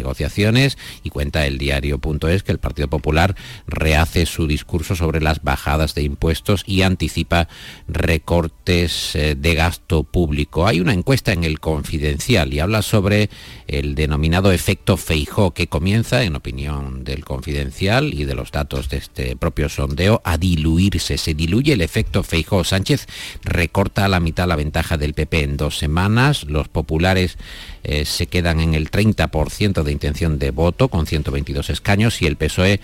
y 1.03 1.09
cuenta 1.09 1.45
el 1.45 1.57
diario.es 1.57 2.43
que 2.43 2.51
el 2.51 2.59
Partido 2.59 2.87
Popular 2.87 3.35
rehace 3.67 4.25
su 4.25 4.47
discurso 4.47 4.95
sobre 4.95 5.21
las 5.21 5.43
bajadas 5.43 5.95
de 5.95 6.03
impuestos 6.03 6.63
y 6.65 6.81
anticipa 6.81 7.47
recortes 7.87 9.15
eh, 9.15 9.35
de 9.35 9.55
gasto 9.55 10.03
público. 10.03 10.67
Hay 10.67 10.79
una 10.79 10.93
encuesta 10.93 11.33
en 11.33 11.43
el 11.43 11.59
Confidencial 11.59 12.53
y 12.53 12.59
habla 12.59 12.81
sobre 12.81 13.29
el 13.67 13.95
denominado 13.95 14.51
efecto 14.51 14.97
Feijó 14.97 15.51
que 15.51 15.67
comienza, 15.67 16.23
en 16.23 16.35
opinión 16.35 17.03
del 17.03 17.25
Confidencial 17.25 18.13
y 18.13 18.25
de 18.25 18.35
los 18.35 18.51
datos 18.51 18.89
de 18.89 18.97
este 18.97 19.35
propio 19.35 19.69
sondeo, 19.69 20.21
a 20.23 20.37
diluirse. 20.37 21.17
Se 21.17 21.33
diluye 21.33 21.73
el 21.73 21.81
efecto 21.81 22.23
Feijó. 22.23 22.63
Sánchez 22.63 23.07
recorta 23.43 24.05
a 24.05 24.09
la 24.09 24.19
mitad 24.19 24.47
la 24.47 24.55
ventaja 24.55 24.97
del 24.97 25.13
PP 25.13 25.43
en 25.43 25.57
dos 25.57 25.77
semanas. 25.77 26.45
Los 26.45 26.67
populares 26.67 27.37
eh, 27.83 28.05
se 28.05 28.27
quedan 28.27 28.59
en 28.59 28.73
el 28.73 28.91
30% 28.91 29.83
de 29.83 29.91
intención 29.91 30.39
de 30.39 30.51
voto 30.51 30.87
con 30.87 31.07
122 31.07 31.69
escaños 31.69 32.21
y 32.21 32.27
el 32.27 32.37
PSOE 32.37 32.79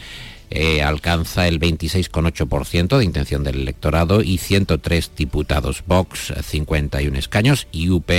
eh, 0.50 0.82
alcanza 0.82 1.48
el 1.48 1.60
26,8% 1.60 2.98
de 2.98 3.04
intención 3.04 3.44
del 3.44 3.62
electorado 3.62 4.22
y 4.22 4.38
103 4.38 5.12
diputados. 5.16 5.84
Vox 5.86 6.34
51 6.42 7.18
escaños 7.20 7.68
y 7.72 7.90
UP 7.90 8.10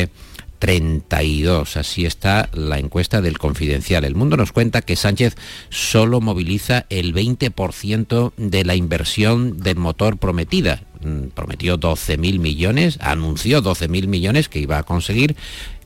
32. 0.59 1.77
Así 1.77 2.05
está 2.05 2.49
la 2.53 2.79
encuesta 2.79 3.21
del 3.21 3.39
Confidencial. 3.39 4.05
El 4.05 4.15
Mundo 4.15 4.37
nos 4.37 4.53
cuenta 4.53 4.83
que 4.83 4.97
Sánchez 4.97 5.37
solo 5.71 6.21
moviliza 6.21 6.87
el 6.91 7.15
20% 7.15 8.33
de 8.37 8.65
la 8.65 8.75
inversión 8.75 9.59
del 9.59 9.77
motor 9.77 10.19
prometida. 10.19 10.83
Mm, 11.01 11.29
prometió 11.29 11.79
12.000 11.79 12.41
millones, 12.41 12.99
anunció 13.01 13.63
12.000 13.63 14.09
millones 14.09 14.49
que 14.49 14.59
iba 14.59 14.79
a 14.79 14.83
conseguir 14.83 15.37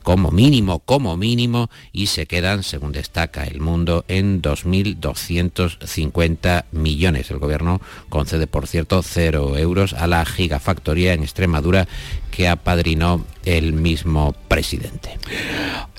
como 0.03 0.29
mínimo, 0.31 0.79
como 0.79 1.17
mínimo, 1.17 1.69
y 1.91 2.07
se 2.07 2.25
quedan, 2.27 2.63
según 2.63 2.91
destaca 2.91 3.45
el 3.45 3.61
mundo, 3.61 4.03
en 4.07 4.41
2.250 4.41 6.65
millones. 6.71 7.31
El 7.31 7.39
gobierno 7.39 7.81
concede, 8.09 8.47
por 8.47 8.67
cierto, 8.67 9.01
cero 9.01 9.57
euros 9.57 9.93
a 9.93 10.07
la 10.07 10.25
gigafactoría 10.25 11.13
en 11.13 11.23
Extremadura 11.23 11.87
que 12.31 12.47
apadrinó 12.47 13.25
el 13.45 13.73
mismo 13.73 14.35
presidente. 14.47 15.17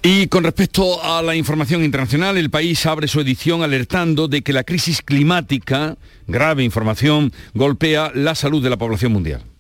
Y 0.03 0.27
con 0.27 0.45
respecto 0.45 1.03
a 1.03 1.23
la 1.23 1.35
información 1.35 1.83
internacional, 1.83 2.37
el 2.37 2.51
país 2.51 2.85
abre 2.87 3.09
su 3.09 3.21
edición 3.21 3.63
alertando 3.63 4.29
de 4.29 4.43
que 4.43 4.53
la 4.53 4.65
crisis 4.65 5.01
climática, 5.01 5.97
grave 6.27 6.65
información, 6.65 7.33
golpea 7.55 8.13
la 8.15 8.35
salud 8.35 8.63
de 8.63 8.71
la 8.71 8.77
población 8.77 9.13
mundial. 9.13 9.54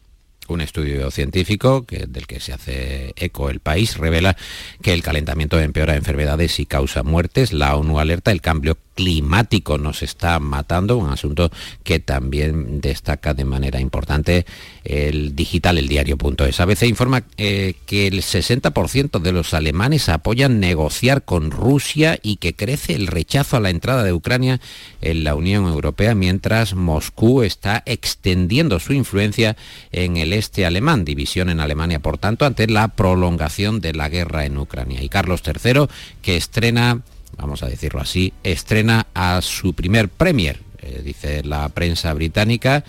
Un 0.49 0.61
estudio 0.61 1.11
científico 1.11 1.87
del 1.89 2.27
que 2.27 2.41
se 2.41 2.53
hace 2.53 3.15
eco 3.17 3.49
el 3.49 3.61
país 3.61 3.97
revela 3.97 4.37
que 4.83 4.93
el 4.93 5.03
calentamiento 5.03 5.59
empeora 5.59 5.97
enfermedades 5.97 6.61
y 6.61 6.67
causa 6.67 7.03
muertes. 7.03 7.53
La 7.53 7.77
ONU 7.77 7.99
alerta 7.99 8.31
el 8.31 8.43
cambio 8.43 8.77
climático 8.95 9.79
nos 9.79 10.03
está 10.03 10.39
matando, 10.39 10.97
un 10.97 11.11
asunto 11.11 11.51
que 11.83 11.99
también 11.99 12.81
destaca 12.81 13.35
de 13.35 13.45
manera 13.45 13.81
importante 13.81 14.47
el 14.85 15.35
digital, 15.35 15.79
el 15.79 15.89
diario.es. 15.89 16.61
ABC 16.61 16.83
informa 16.85 17.25
eh, 17.37 17.75
que 17.87 18.07
el 18.07 18.23
60% 18.23 19.19
de 19.21 19.33
los 19.33 19.55
alemanes 19.55 20.09
apoyan 20.09 20.61
negociar 20.61 21.25
con 21.25 21.51
Rusia 21.51 22.19
y 22.23 22.37
que 22.37 22.55
crece 22.55 22.95
el 22.95 23.07
rechazo 23.07 23.57
a 23.57 23.61
la 23.61 23.71
entrada 23.71 24.05
de 24.05 24.13
Ucrania 24.13 24.61
en 25.01 25.25
la 25.25 25.35
Unión 25.35 25.67
Europea, 25.67 26.15
mientras 26.15 26.75
Moscú 26.75 27.43
está 27.43 27.83
extendiendo 27.87 28.79
su 28.79 28.93
influencia 28.93 29.57
en 29.91 30.17
el 30.19 30.33
este 30.37 30.67
alemán, 30.67 31.05
división 31.05 31.51
en 31.51 31.61
Alemania, 31.61 32.01
por 32.01 32.19
tanto, 32.19 32.47
ante 32.47 32.67
la 32.67 32.89
prolongación 32.89 33.81
de 33.81 33.93
la 33.93 34.09
guerra 34.09 34.45
en 34.45 34.59
Ucrania. 34.59 35.03
Y 35.03 35.09
Carlos 35.09 35.43
III, 35.47 35.87
que 36.23 36.37
estrena 36.37 37.03
vamos 37.37 37.63
a 37.63 37.69
decirlo 37.69 38.01
así, 38.01 38.33
estrena 38.43 39.07
a 39.15 39.41
su 39.43 39.75
primer 39.75 40.09
premier, 40.09 40.61
eh, 40.79 41.03
dice 41.05 41.43
la 41.45 41.69
prensa 41.69 42.13
británica. 42.15 42.85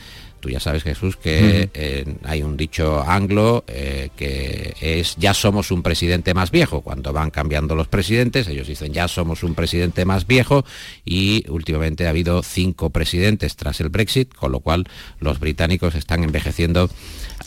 Tú 0.46 0.52
ya 0.52 0.60
sabes, 0.60 0.84
Jesús, 0.84 1.16
que 1.18 1.72
eh, 1.74 2.06
hay 2.24 2.44
un 2.44 2.56
dicho 2.56 3.02
anglo 3.02 3.64
eh, 3.66 4.12
que 4.16 4.76
es 4.80 5.16
ya 5.16 5.34
somos 5.34 5.72
un 5.72 5.82
presidente 5.82 6.36
más 6.36 6.52
viejo. 6.52 6.82
Cuando 6.82 7.12
van 7.14 7.32
cambiando 7.32 7.74
los 7.74 7.88
presidentes, 7.88 8.48
ellos 8.48 8.68
dicen 8.68 8.94
ya 8.94 9.08
somos 9.08 9.42
un 9.42 9.56
presidente 9.56 10.06
más 10.06 10.28
viejo 10.28 10.64
y 11.04 11.46
últimamente 11.50 12.06
ha 12.06 12.12
habido 12.12 12.44
cinco 12.44 12.92
presidentes 12.92 13.56
tras 13.56 13.82
el 13.82 13.90
Brexit, 13.90 14.36
con 14.36 14.52
lo 14.52 14.60
cual 14.60 14.88
los 15.20 15.40
británicos 15.40 15.96
están 15.96 16.24
envejeciendo 16.24 16.92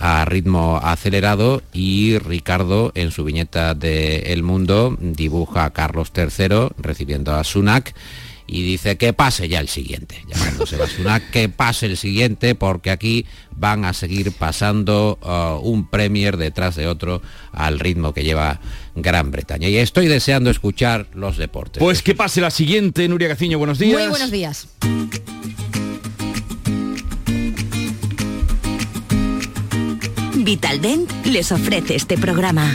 a 0.01 0.25
ritmo 0.25 0.81
acelerado 0.83 1.63
y 1.73 2.19
Ricardo 2.19 2.91
en 2.97 3.13
su 3.13 3.23
viñeta 3.23 3.77
de 3.77 4.33
El 4.33 4.43
Mundo 4.43 4.97
dibuja 5.01 5.67
a 5.67 5.73
Carlos 5.73 6.11
III 6.17 6.71
recibiendo 6.79 7.33
a 7.37 7.45
Sunak 7.45 7.95
y 8.49 8.63
dice 8.63 8.97
que 8.97 9.13
pase 9.13 9.49
ya 9.49 9.61
el 9.61 9.69
siguiente, 9.69 10.25
llamándose 10.27 10.79
que 11.31 11.49
pase 11.51 11.87
el 11.87 11.99
siguiente 11.99 12.55
porque 12.55 12.91
aquí 12.91 13.27
van 13.55 13.85
a 13.85 13.93
seguir 13.93 14.33
pasando 14.33 15.19
uh, 15.23 15.61
un 15.69 15.89
premier 15.89 16.39
detrás 16.39 16.75
de 16.75 16.87
otro 16.87 17.21
al 17.53 17.79
ritmo 17.79 18.15
que 18.15 18.25
lleva 18.25 18.61
Gran 18.95 19.31
Bretaña. 19.31 19.69
Y 19.69 19.77
estoy 19.77 20.09
deseando 20.09 20.49
escuchar 20.51 21.09
los 21.13 21.37
deportes. 21.37 21.79
Pues 21.79 22.03
que 22.03 22.15
pase 22.15 22.41
la 22.41 22.51
siguiente, 22.51 23.07
Nuria 23.07 23.29
Gaciño, 23.29 23.59
buenos 23.59 23.79
días. 23.79 24.01
Muy 24.01 24.09
buenos 24.09 24.31
días. 24.31 24.69
Vitaldent 30.37 31.11
les 31.27 31.53
ofrece 31.53 31.97
este 31.97 32.17
programa. 32.17 32.75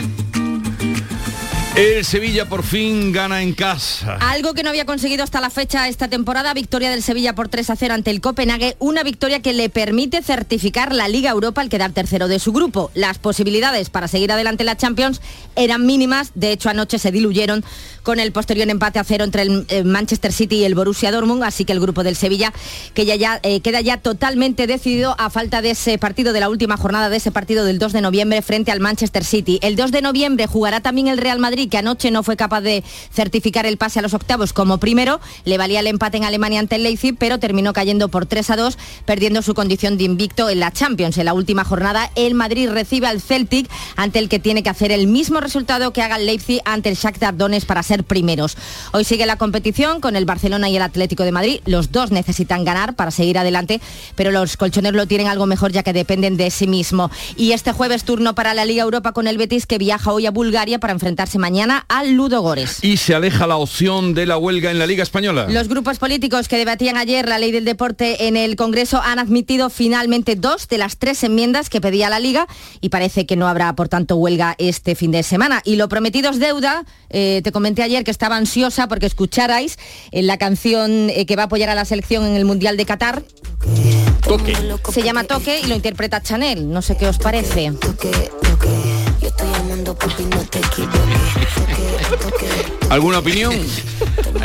El 1.76 2.04
Sevilla 2.04 2.48
por 2.48 2.62
fin 2.62 3.10
gana 3.10 3.42
en 3.42 3.52
casa. 3.52 4.16
Algo 4.20 4.54
que 4.54 4.62
no 4.62 4.68
había 4.68 4.86
conseguido 4.86 5.24
hasta 5.24 5.40
la 5.40 5.50
fecha 5.50 5.88
esta 5.88 6.06
temporada, 6.06 6.54
victoria 6.54 6.88
del 6.88 7.02
Sevilla 7.02 7.34
por 7.34 7.48
3 7.48 7.68
a 7.68 7.74
0 7.74 7.94
ante 7.94 8.12
el 8.12 8.20
Copenhague, 8.20 8.76
una 8.78 9.02
victoria 9.02 9.42
que 9.42 9.52
le 9.52 9.68
permite 9.70 10.22
certificar 10.22 10.94
la 10.94 11.08
Liga 11.08 11.30
Europa 11.30 11.60
al 11.60 11.68
quedar 11.68 11.90
tercero 11.90 12.28
de 12.28 12.38
su 12.38 12.52
grupo. 12.52 12.92
Las 12.94 13.18
posibilidades 13.18 13.90
para 13.90 14.06
seguir 14.06 14.30
adelante 14.30 14.62
la 14.62 14.76
Champions 14.76 15.20
eran 15.56 15.84
mínimas, 15.84 16.30
de 16.36 16.52
hecho 16.52 16.70
anoche 16.70 17.00
se 17.00 17.10
diluyeron 17.10 17.64
con 18.04 18.20
el 18.20 18.30
posterior 18.30 18.68
empate 18.70 19.00
a 19.00 19.04
cero 19.04 19.24
entre 19.24 19.42
el 19.42 19.66
eh, 19.68 19.82
Manchester 19.82 20.32
City 20.32 20.56
y 20.58 20.64
el 20.64 20.76
Borussia 20.76 21.10
Dortmund, 21.10 21.42
así 21.42 21.64
que 21.64 21.72
el 21.72 21.80
grupo 21.80 22.04
del 22.04 22.14
Sevilla 22.14 22.52
que 22.92 23.06
ya, 23.06 23.16
ya 23.16 23.40
eh, 23.42 23.60
queda 23.60 23.80
ya 23.80 23.96
totalmente 23.96 24.68
decidido 24.68 25.16
a 25.18 25.30
falta 25.30 25.62
de 25.62 25.70
ese 25.70 25.98
partido 25.98 26.32
de 26.32 26.40
la 26.40 26.48
última 26.48 26.76
jornada 26.76 27.08
de 27.08 27.16
ese 27.16 27.32
partido 27.32 27.64
del 27.64 27.78
2 27.78 27.92
de 27.92 28.00
noviembre 28.02 28.42
frente 28.42 28.70
al 28.70 28.78
Manchester 28.78 29.24
City. 29.24 29.58
El 29.62 29.74
2 29.74 29.90
de 29.90 30.02
noviembre 30.02 30.46
jugará 30.46 30.80
también 30.80 31.08
el 31.08 31.18
Real 31.18 31.38
Madrid 31.38 31.68
que 31.68 31.78
anoche 31.78 32.10
no 32.10 32.22
fue 32.22 32.36
capaz 32.36 32.60
de 32.60 32.84
certificar 33.12 33.66
el 33.66 33.78
pase 33.78 33.98
a 33.98 34.02
los 34.02 34.14
octavos 34.14 34.52
como 34.52 34.78
primero, 34.78 35.20
le 35.44 35.58
valía 35.58 35.80
el 35.80 35.86
empate 35.86 36.18
en 36.18 36.24
Alemania 36.24 36.60
ante 36.60 36.76
el 36.76 36.82
Leipzig, 36.82 37.16
pero 37.18 37.38
terminó 37.38 37.72
cayendo 37.72 38.08
por 38.08 38.26
3 38.26 38.50
a 38.50 38.56
2, 38.56 38.78
perdiendo 39.06 39.40
su 39.40 39.54
condición 39.54 39.96
de 39.96 40.04
invicto 40.04 40.50
en 40.50 40.60
la 40.60 40.72
Champions. 40.72 41.16
En 41.16 41.24
la 41.24 41.34
última 41.34 41.64
jornada, 41.64 42.10
el 42.16 42.34
Madrid 42.34 42.68
recibe 42.68 43.06
al 43.06 43.22
Celtic, 43.22 43.70
ante 43.96 44.18
el 44.18 44.28
que 44.28 44.38
tiene 44.38 44.62
que 44.62 44.70
hacer 44.70 44.92
el 44.92 45.06
mismo 45.06 45.40
resultado 45.40 45.92
que 45.92 46.02
haga 46.02 46.16
el 46.16 46.26
Leipzig 46.26 46.60
ante 46.64 46.90
el 46.90 46.96
Shakhtar 46.96 47.36
Donetsk 47.36 47.66
para 47.66 47.82
ser 47.82 47.93
primeros. 48.02 48.56
Hoy 48.92 49.04
sigue 49.04 49.26
la 49.26 49.36
competición 49.36 50.00
con 50.00 50.16
el 50.16 50.24
Barcelona 50.24 50.68
y 50.68 50.76
el 50.76 50.82
Atlético 50.82 51.22
de 51.22 51.30
Madrid. 51.30 51.60
Los 51.66 51.92
dos 51.92 52.10
necesitan 52.10 52.64
ganar 52.64 52.96
para 52.96 53.12
seguir 53.12 53.38
adelante, 53.38 53.80
pero 54.16 54.32
los 54.32 54.56
colchoneros 54.56 54.96
lo 54.96 55.06
tienen 55.06 55.28
algo 55.28 55.46
mejor 55.46 55.70
ya 55.70 55.82
que 55.84 55.92
dependen 55.92 56.36
de 56.36 56.50
sí 56.50 56.66
mismo. 56.66 57.10
Y 57.36 57.52
este 57.52 57.72
jueves 57.72 58.04
turno 58.04 58.34
para 58.34 58.54
la 58.54 58.64
Liga 58.64 58.82
Europa 58.82 59.12
con 59.12 59.26
el 59.26 59.38
Betis 59.38 59.66
que 59.66 59.78
viaja 59.78 60.12
hoy 60.12 60.26
a 60.26 60.30
Bulgaria 60.30 60.80
para 60.80 60.92
enfrentarse 60.92 61.38
mañana 61.38 61.84
al 61.88 62.14
Ludo 62.14 62.40
Gores. 62.40 62.82
Y 62.82 62.96
se 62.96 63.14
aleja 63.14 63.46
la 63.46 63.56
opción 63.56 64.14
de 64.14 64.26
la 64.26 64.38
huelga 64.38 64.70
en 64.70 64.78
la 64.78 64.86
Liga 64.86 65.02
Española. 65.02 65.46
Los 65.48 65.68
grupos 65.68 65.98
políticos 65.98 66.48
que 66.48 66.56
debatían 66.56 66.96
ayer 66.96 67.28
la 67.28 67.38
ley 67.38 67.52
del 67.52 67.64
deporte 67.64 68.26
en 68.26 68.36
el 68.36 68.56
Congreso 68.56 69.00
han 69.02 69.18
admitido 69.18 69.70
finalmente 69.70 70.34
dos 70.36 70.68
de 70.68 70.78
las 70.78 70.96
tres 70.96 71.22
enmiendas 71.22 71.70
que 71.70 71.80
pedía 71.80 72.10
la 72.10 72.18
Liga 72.18 72.46
y 72.80 72.88
parece 72.88 73.26
que 73.26 73.36
no 73.36 73.46
habrá, 73.46 73.74
por 73.74 73.88
tanto, 73.88 74.16
huelga 74.16 74.54
este 74.58 74.94
fin 74.94 75.10
de 75.10 75.22
semana. 75.22 75.60
Y 75.64 75.76
lo 75.76 75.88
prometido 75.88 76.30
es 76.30 76.38
deuda. 76.38 76.84
Eh, 77.10 77.40
te 77.44 77.52
comenté 77.52 77.82
ayer 77.84 78.04
que 78.04 78.10
estaba 78.10 78.36
ansiosa 78.36 78.88
porque 78.88 79.06
escucharais 79.06 79.78
en 80.10 80.26
la 80.26 80.38
canción 80.38 81.10
eh, 81.10 81.26
que 81.26 81.36
va 81.36 81.42
a 81.42 81.46
apoyar 81.46 81.70
a 81.70 81.74
la 81.74 81.84
selección 81.84 82.26
en 82.26 82.34
el 82.34 82.44
Mundial 82.44 82.76
de 82.76 82.84
Qatar. 82.84 83.22
Toque. 84.26 84.56
Se 84.92 85.02
llama 85.02 85.24
Toque 85.24 85.60
y 85.60 85.66
lo 85.66 85.74
interpreta 85.74 86.22
Chanel. 86.22 86.70
No 86.70 86.82
sé 86.82 86.96
qué 86.96 87.06
os 87.06 87.18
parece. 87.18 87.72
¿Alguna 92.90 93.18
opinión? 93.18 93.54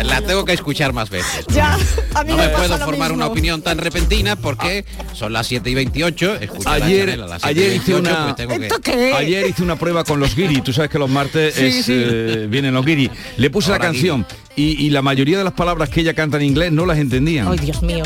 La 0.03 0.21
tengo 0.21 0.43
que 0.45 0.53
escuchar 0.53 0.91
más 0.93 1.09
veces. 1.09 1.45
Ya, 1.49 1.77
a 2.15 2.23
mí 2.23 2.31
no 2.31 2.37
me 2.37 2.43
me 2.47 2.49
pasa 2.49 2.57
puedo 2.67 2.77
lo 2.79 2.85
formar 2.85 3.09
mismo. 3.09 3.23
una 3.25 3.27
opinión 3.31 3.61
tan 3.61 3.77
repentina 3.77 4.35
porque 4.35 4.85
son 5.13 5.33
las 5.33 5.45
7 5.47 5.69
y 5.69 5.75
28. 5.75 6.35
escucho 6.35 6.69
a 6.69 6.79
la 6.79 6.85
Ayer, 6.85 7.05
Chanel 7.05 7.23
a 7.23 7.27
las 7.27 7.41
7 7.43 7.59
y 7.59 7.63
ayer 7.63 7.75
hice 7.75 7.91
28, 7.93 7.99
una 7.99 8.35
pues 8.35 9.13
ayer 9.15 9.47
hice 9.47 9.61
una 9.63 9.75
prueba 9.75 10.03
con 10.03 10.19
los 10.19 10.35
guiri. 10.35 10.61
Tú 10.61 10.73
sabes 10.73 10.89
que 10.89 10.97
los 10.99 11.09
martes 11.09 11.53
Sí, 11.55 11.65
es, 11.65 11.85
sí. 11.85 11.93
eh, 11.95 12.47
vienen 12.49 12.73
los 12.73 12.85
guiri. 12.85 13.11
Le 13.37 13.49
puse 13.49 13.69
la 13.71 13.79
canción 13.79 14.25
y, 14.55 14.83
y 14.85 14.89
la 14.89 15.01
mayoría 15.01 15.37
de 15.37 15.43
las 15.43 15.53
palabras 15.53 15.89
que 15.89 16.01
ella 16.01 16.13
canta 16.13 16.37
en 16.37 16.43
inglés 16.43 16.71
no 16.71 16.85
las 16.85 16.97
entendían. 16.97 17.47
Ay, 17.47 17.57
Dios 17.59 17.81
mío. 17.83 18.03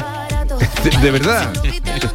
De, 0.84 0.90
de 0.90 1.12
verdad. 1.12 1.54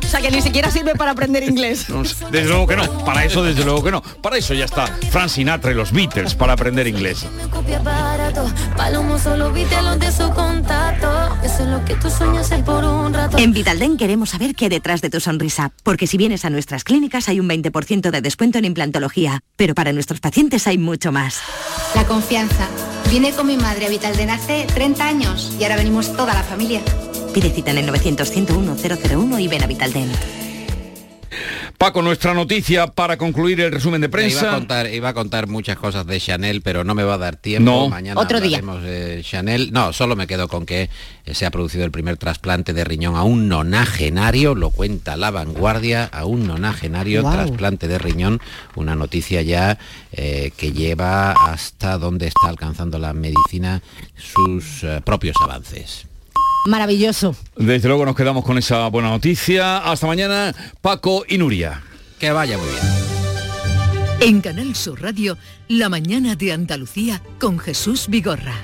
O 0.03 0.07
sea 0.07 0.21
que 0.21 0.31
ni 0.31 0.43
siquiera 0.43 0.71
sirve 0.71 0.95
para 0.95 1.13
aprender 1.13 1.43
inglés. 1.43 1.89
No, 1.89 2.03
desde 2.03 2.49
luego 2.49 2.67
que 2.67 2.77
no. 2.77 3.05
Para 3.05 3.25
eso 3.25 3.43
desde 3.43 3.65
luego 3.65 3.83
que 3.83 3.91
no. 3.91 4.03
Para 4.03 4.37
eso 4.37 4.55
ya 4.55 4.65
está 4.67 4.87
Frank 5.11 5.29
Sinatra 5.29 5.71
y 5.71 5.75
los 5.75 5.93
Beatles 5.93 6.35
para 6.35 6.53
aprender 6.53 6.87
inglés. 6.87 7.27
En 13.37 13.53
Vitalden 13.53 13.97
queremos 13.97 14.31
saber 14.31 14.55
qué 14.55 14.65
hay 14.67 14.69
detrás 14.71 15.01
de 15.01 15.11
tu 15.11 15.21
sonrisa, 15.21 15.73
porque 15.83 16.07
si 16.07 16.17
vienes 16.17 16.45
a 16.45 16.51
nuestras 16.51 16.85
clínicas 16.85 17.29
hay 17.29 17.41
un 17.41 17.49
20% 17.49 18.11
de 18.11 18.21
descuento 18.21 18.59
en 18.59 18.65
implantología, 18.65 19.41
pero 19.57 19.75
para 19.75 19.93
nuestros 19.93 20.21
pacientes 20.21 20.67
hay 20.67 20.79
mucho 20.79 21.13
más. 21.13 21.41
La 21.95 22.05
confianza. 22.05 22.69
Vine 23.11 23.33
con 23.33 23.47
mi 23.47 23.57
madre 23.57 23.87
a 23.87 23.89
Vitalden 23.89 24.31
hace 24.31 24.67
30 24.75 25.05
años 25.07 25.57
y 25.59 25.63
ahora 25.63 25.77
venimos 25.77 26.15
toda 26.15 26.35
la 26.35 26.43
familia. 26.43 26.83
Pide 27.33 27.51
cita 27.51 27.71
en 27.71 27.79
el 27.79 27.87
900 27.87 28.31
101 28.31 28.77
001 28.77 29.39
y 29.39 29.49
ven 29.49 29.63
a 29.63 29.67
Vitalden. 29.67 30.11
Paco, 31.79 32.03
nuestra 32.03 32.35
noticia 32.35 32.89
para 32.89 33.17
concluir 33.17 33.61
el 33.61 33.71
resumen 33.71 34.01
de 34.01 34.09
prensa. 34.09 34.41
Iba 34.41 34.51
a, 34.51 34.55
contar, 34.57 34.93
iba 34.93 35.09
a 35.11 35.15
contar 35.15 35.47
muchas 35.47 35.77
cosas 35.77 36.05
de 36.07 36.19
Chanel, 36.19 36.61
pero 36.61 36.83
no 36.83 36.97
me 36.97 37.05
va 37.05 37.15
a 37.15 37.19
dar 37.19 37.37
tiempo. 37.37 37.71
No. 37.71 37.89
Mañana 37.89 38.21
Otro 38.21 38.41
día. 38.41 38.61
de 38.61 39.23
Chanel. 39.23 39.73
No, 39.73 39.93
solo 39.93 40.17
me 40.17 40.27
quedo 40.27 40.49
con 40.49 40.67
que 40.67 40.91
eh, 41.25 41.35
se 41.35 41.47
ha 41.47 41.53
producido 41.53 41.85
el 41.85 41.93
primer 41.93 42.17
trasplante 42.17 42.73
de 42.73 42.83
riñón 42.83 43.15
a 43.15 43.23
un 43.23 43.49
nonagenario, 43.49 44.57
lo 44.57 44.71
cuenta 44.71 45.17
la 45.17 45.31
vanguardia, 45.31 46.07
a 46.07 46.25
un 46.25 46.49
nonagenario 46.49 47.23
trasplante 47.23 47.87
de 47.87 47.99
riñón, 47.99 48.41
una 48.75 48.97
noticia 48.97 49.43
ya 49.43 49.79
eh, 50.11 50.51
que 50.57 50.73
lleva 50.73 51.31
hasta 51.31 51.97
donde 51.97 52.27
está 52.27 52.49
alcanzando 52.49 52.99
la 52.99 53.13
medicina 53.13 53.83
sus 54.17 54.83
eh, 54.83 55.01
propios 55.05 55.37
avances. 55.41 56.08
Maravilloso. 56.69 57.35
Desde 57.57 57.89
luego 57.89 58.05
nos 58.05 58.15
quedamos 58.15 58.45
con 58.45 58.59
esa 58.59 58.89
buena 58.89 59.09
noticia. 59.09 59.79
Hasta 59.79 60.07
mañana, 60.07 60.55
Paco 60.83 61.25
y 61.27 61.39
Nuria. 61.39 61.83
Que 62.19 62.31
vaya 62.31 62.59
muy 62.59 62.69
bien. 62.69 62.83
En 64.21 64.41
Canal 64.43 64.75
Sur 64.77 65.01
Radio, 65.01 65.39
La 65.69 65.89
mañana 65.89 66.37
de 66.37 66.53
Andalucía 66.53 67.23
con 67.41 67.59
Jesús 67.59 68.07
Vigorra. 68.09 68.55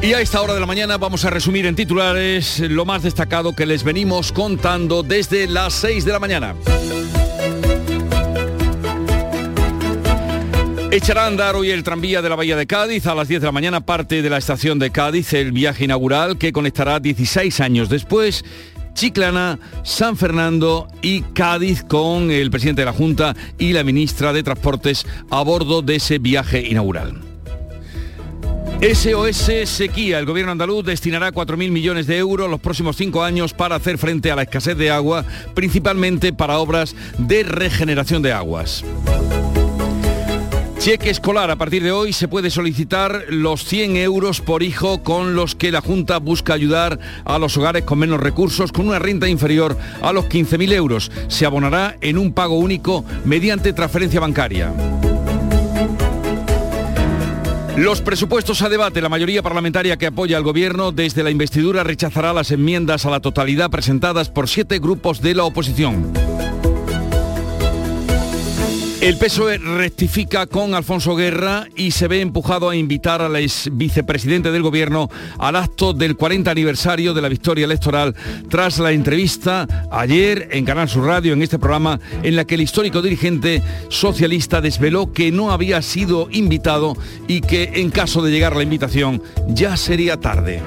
Y 0.00 0.14
a 0.14 0.22
esta 0.22 0.40
hora 0.40 0.54
de 0.54 0.60
la 0.60 0.66
mañana 0.66 0.96
vamos 0.96 1.26
a 1.26 1.30
resumir 1.30 1.66
en 1.66 1.76
titulares 1.76 2.60
lo 2.60 2.86
más 2.86 3.02
destacado 3.02 3.54
que 3.54 3.66
les 3.66 3.84
venimos 3.84 4.32
contando 4.32 5.02
desde 5.02 5.46
las 5.48 5.74
6 5.74 6.06
de 6.06 6.12
la 6.12 6.18
mañana. 6.18 6.54
Echará 10.92 11.22
a 11.22 11.26
andar 11.28 11.54
hoy 11.54 11.70
el 11.70 11.84
tranvía 11.84 12.20
de 12.20 12.28
la 12.28 12.34
Bahía 12.34 12.56
de 12.56 12.66
Cádiz. 12.66 13.06
A 13.06 13.14
las 13.14 13.28
10 13.28 13.42
de 13.42 13.46
la 13.46 13.52
mañana 13.52 13.80
parte 13.80 14.22
de 14.22 14.28
la 14.28 14.38
estación 14.38 14.80
de 14.80 14.90
Cádiz 14.90 15.32
el 15.34 15.52
viaje 15.52 15.84
inaugural 15.84 16.36
que 16.36 16.52
conectará 16.52 16.98
16 16.98 17.60
años 17.60 17.88
después 17.88 18.44
Chiclana, 18.94 19.60
San 19.84 20.16
Fernando 20.16 20.88
y 21.00 21.22
Cádiz 21.22 21.84
con 21.84 22.32
el 22.32 22.50
presidente 22.50 22.82
de 22.82 22.86
la 22.86 22.92
Junta 22.92 23.36
y 23.56 23.72
la 23.72 23.84
ministra 23.84 24.32
de 24.32 24.42
Transportes 24.42 25.06
a 25.30 25.42
bordo 25.42 25.80
de 25.80 25.94
ese 25.94 26.18
viaje 26.18 26.66
inaugural. 26.66 27.20
SOS 28.82 29.68
Sequía. 29.68 30.18
El 30.18 30.26
gobierno 30.26 30.50
andaluz 30.50 30.84
destinará 30.84 31.30
4.000 31.30 31.70
millones 31.70 32.08
de 32.08 32.18
euros 32.18 32.50
los 32.50 32.58
próximos 32.58 32.96
cinco 32.96 33.22
años 33.22 33.54
para 33.54 33.76
hacer 33.76 33.96
frente 33.96 34.32
a 34.32 34.36
la 34.36 34.42
escasez 34.42 34.76
de 34.76 34.90
agua, 34.90 35.24
principalmente 35.54 36.32
para 36.32 36.58
obras 36.58 36.96
de 37.16 37.44
regeneración 37.44 38.22
de 38.22 38.32
aguas. 38.32 38.84
Cheque 40.80 41.10
escolar. 41.10 41.50
A 41.50 41.56
partir 41.56 41.82
de 41.82 41.92
hoy 41.92 42.14
se 42.14 42.26
puede 42.26 42.48
solicitar 42.48 43.24
los 43.28 43.66
100 43.66 43.96
euros 43.96 44.40
por 44.40 44.62
hijo 44.62 45.02
con 45.02 45.34
los 45.34 45.54
que 45.54 45.70
la 45.70 45.82
Junta 45.82 46.16
busca 46.16 46.54
ayudar 46.54 46.98
a 47.26 47.38
los 47.38 47.58
hogares 47.58 47.84
con 47.84 47.98
menos 47.98 48.18
recursos 48.18 48.72
con 48.72 48.88
una 48.88 48.98
renta 48.98 49.28
inferior 49.28 49.76
a 50.00 50.10
los 50.14 50.24
15.000 50.24 50.72
euros. 50.72 51.12
Se 51.28 51.44
abonará 51.44 51.98
en 52.00 52.16
un 52.16 52.32
pago 52.32 52.56
único 52.56 53.04
mediante 53.26 53.74
transferencia 53.74 54.20
bancaria. 54.20 54.72
Los 57.76 58.00
presupuestos 58.00 58.62
a 58.62 58.70
debate. 58.70 59.02
La 59.02 59.10
mayoría 59.10 59.42
parlamentaria 59.42 59.98
que 59.98 60.06
apoya 60.06 60.38
al 60.38 60.44
gobierno 60.44 60.92
desde 60.92 61.22
la 61.22 61.30
investidura 61.30 61.84
rechazará 61.84 62.32
las 62.32 62.52
enmiendas 62.52 63.04
a 63.04 63.10
la 63.10 63.20
totalidad 63.20 63.68
presentadas 63.68 64.30
por 64.30 64.48
siete 64.48 64.78
grupos 64.78 65.20
de 65.20 65.34
la 65.34 65.44
oposición. 65.44 66.10
El 69.00 69.16
PSOE 69.16 69.56
rectifica 69.56 70.46
con 70.46 70.74
Alfonso 70.74 71.16
Guerra 71.16 71.66
y 71.74 71.92
se 71.92 72.06
ve 72.06 72.20
empujado 72.20 72.68
a 72.68 72.76
invitar 72.76 73.22
al 73.22 73.34
ex 73.36 73.70
vicepresidente 73.72 74.52
del 74.52 74.62
gobierno 74.62 75.08
al 75.38 75.56
acto 75.56 75.94
del 75.94 76.16
40 76.16 76.50
aniversario 76.50 77.14
de 77.14 77.22
la 77.22 77.30
victoria 77.30 77.64
electoral 77.64 78.14
tras 78.50 78.78
la 78.78 78.92
entrevista 78.92 79.66
ayer 79.90 80.50
en 80.52 80.66
Canal 80.66 80.90
Sur 80.90 81.06
Radio 81.06 81.32
en 81.32 81.40
este 81.40 81.58
programa 81.58 81.98
en 82.22 82.36
la 82.36 82.44
que 82.44 82.56
el 82.56 82.60
histórico 82.60 83.00
dirigente 83.00 83.62
socialista 83.88 84.60
desveló 84.60 85.14
que 85.14 85.32
no 85.32 85.50
había 85.50 85.80
sido 85.80 86.28
invitado 86.30 86.94
y 87.26 87.40
que 87.40 87.70
en 87.76 87.90
caso 87.90 88.20
de 88.20 88.30
llegar 88.30 88.54
la 88.54 88.64
invitación 88.64 89.22
ya 89.48 89.78
sería 89.78 90.18
tarde. 90.18 90.60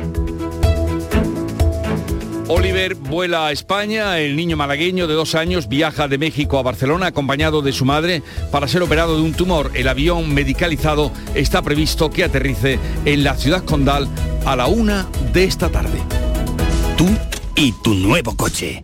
Oliver 2.56 2.94
vuela 2.94 3.48
a 3.48 3.52
España, 3.52 4.20
el 4.20 4.36
niño 4.36 4.56
malagueño 4.56 5.08
de 5.08 5.16
dos 5.16 5.34
años 5.34 5.68
viaja 5.68 6.08
de 6.08 6.20
México 6.20 6.60
a 6.60 6.62
Barcelona 6.62 7.08
acompañado 7.08 7.64
de 7.64 7.74
su 7.74 7.84
madre 7.84 8.22
para 8.52 8.68
ser 8.68 8.84
operado 8.84 9.16
de 9.16 9.24
un 9.24 9.34
tumor. 9.34 9.72
El 9.74 9.88
avión 9.88 10.32
medicalizado 10.32 11.12
está 11.34 11.64
previsto 11.64 12.12
que 12.12 12.24
aterrice 12.24 12.78
en 13.06 13.24
la 13.24 13.36
ciudad 13.38 13.66
condal 13.66 14.08
a 14.46 14.56
la 14.56 14.68
una 14.68 15.08
de 15.34 15.46
esta 15.46 15.70
tarde. 15.70 15.98
Tú 16.96 17.08
y 17.56 17.72
tu 17.84 17.96
nuevo 17.96 18.38
coche. 18.38 18.84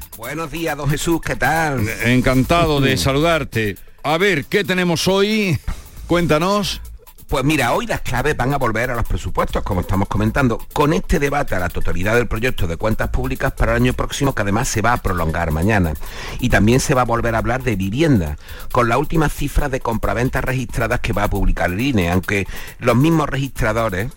Buenos 0.21 0.51
días, 0.51 0.77
don 0.77 0.87
Jesús, 0.87 1.19
¿qué 1.19 1.35
tal? 1.35 1.83
Encantado 2.03 2.79
de 2.79 2.95
saludarte. 2.95 3.75
A 4.03 4.19
ver, 4.19 4.45
¿qué 4.45 4.63
tenemos 4.63 5.07
hoy? 5.07 5.59
Cuéntanos. 6.05 6.79
Pues 7.27 7.43
mira, 7.43 7.73
hoy 7.73 7.87
las 7.87 8.01
claves 8.01 8.37
van 8.37 8.53
a 8.53 8.57
volver 8.57 8.91
a 8.91 8.95
los 8.95 9.05
presupuestos, 9.05 9.63
como 9.63 9.81
estamos 9.81 10.07
comentando, 10.07 10.59
con 10.73 10.93
este 10.93 11.17
debate 11.17 11.55
a 11.55 11.59
la 11.59 11.69
totalidad 11.69 12.13
del 12.13 12.27
proyecto 12.27 12.67
de 12.67 12.77
cuentas 12.77 13.09
públicas 13.09 13.51
para 13.53 13.71
el 13.71 13.81
año 13.81 13.93
próximo, 13.93 14.35
que 14.35 14.43
además 14.43 14.67
se 14.67 14.83
va 14.83 14.93
a 14.93 15.01
prolongar 15.01 15.49
mañana. 15.49 15.93
Y 16.39 16.49
también 16.49 16.81
se 16.81 16.93
va 16.93 17.01
a 17.01 17.05
volver 17.05 17.33
a 17.33 17.39
hablar 17.39 17.63
de 17.63 17.75
vivienda, 17.75 18.37
con 18.71 18.89
las 18.89 18.99
últimas 18.99 19.33
cifras 19.33 19.71
de 19.71 19.79
compraventas 19.79 20.43
registradas 20.43 20.99
que 20.99 21.13
va 21.13 21.23
a 21.23 21.29
publicar 21.31 21.71
el 21.71 21.81
INE, 21.81 22.11
aunque 22.11 22.45
los 22.77 22.95
mismos 22.95 23.27
registradores 23.27 24.11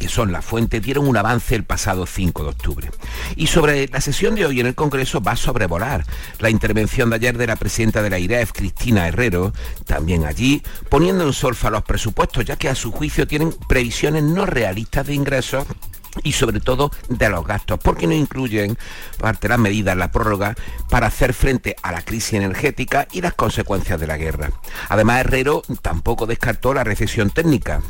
que 0.00 0.08
son 0.08 0.32
la 0.32 0.40
fuente, 0.40 0.80
dieron 0.80 1.06
un 1.06 1.16
avance 1.18 1.54
el 1.54 1.64
pasado 1.64 2.06
5 2.06 2.42
de 2.42 2.48
octubre. 2.48 2.90
Y 3.36 3.48
sobre 3.48 3.86
la 3.86 4.00
sesión 4.00 4.34
de 4.34 4.46
hoy 4.46 4.58
en 4.58 4.66
el 4.66 4.74
Congreso 4.74 5.20
va 5.20 5.32
a 5.32 5.36
sobrevolar 5.36 6.06
la 6.38 6.48
intervención 6.48 7.10
de 7.10 7.16
ayer 7.16 7.36
de 7.36 7.46
la 7.46 7.56
presidenta 7.56 8.02
de 8.02 8.08
la 8.08 8.18
IREF, 8.18 8.52
Cristina 8.52 9.06
Herrero, 9.06 9.52
también 9.84 10.24
allí, 10.24 10.62
poniendo 10.88 11.24
en 11.24 11.34
solfa 11.34 11.68
los 11.68 11.82
presupuestos, 11.82 12.46
ya 12.46 12.56
que 12.56 12.70
a 12.70 12.74
su 12.74 12.90
juicio 12.92 13.28
tienen 13.28 13.52
previsiones 13.68 14.22
no 14.22 14.46
realistas 14.46 15.06
de 15.06 15.14
ingresos 15.14 15.66
y 16.24 16.32
sobre 16.32 16.60
todo 16.60 16.90
de 17.10 17.28
los 17.28 17.46
gastos, 17.46 17.78
porque 17.78 18.06
no 18.06 18.14
incluyen 18.14 18.78
parte 19.18 19.42
de 19.42 19.50
las 19.50 19.58
medidas, 19.58 19.96
la 19.98 20.10
prórroga, 20.10 20.56
para 20.88 21.08
hacer 21.08 21.34
frente 21.34 21.76
a 21.82 21.92
la 21.92 22.02
crisis 22.02 22.32
energética 22.34 23.06
y 23.12 23.20
las 23.20 23.34
consecuencias 23.34 24.00
de 24.00 24.06
la 24.06 24.16
guerra. 24.16 24.50
Además, 24.88 25.20
Herrero 25.20 25.62
tampoco 25.82 26.26
descartó 26.26 26.72
la 26.72 26.84
recesión 26.84 27.30
técnica, 27.30 27.82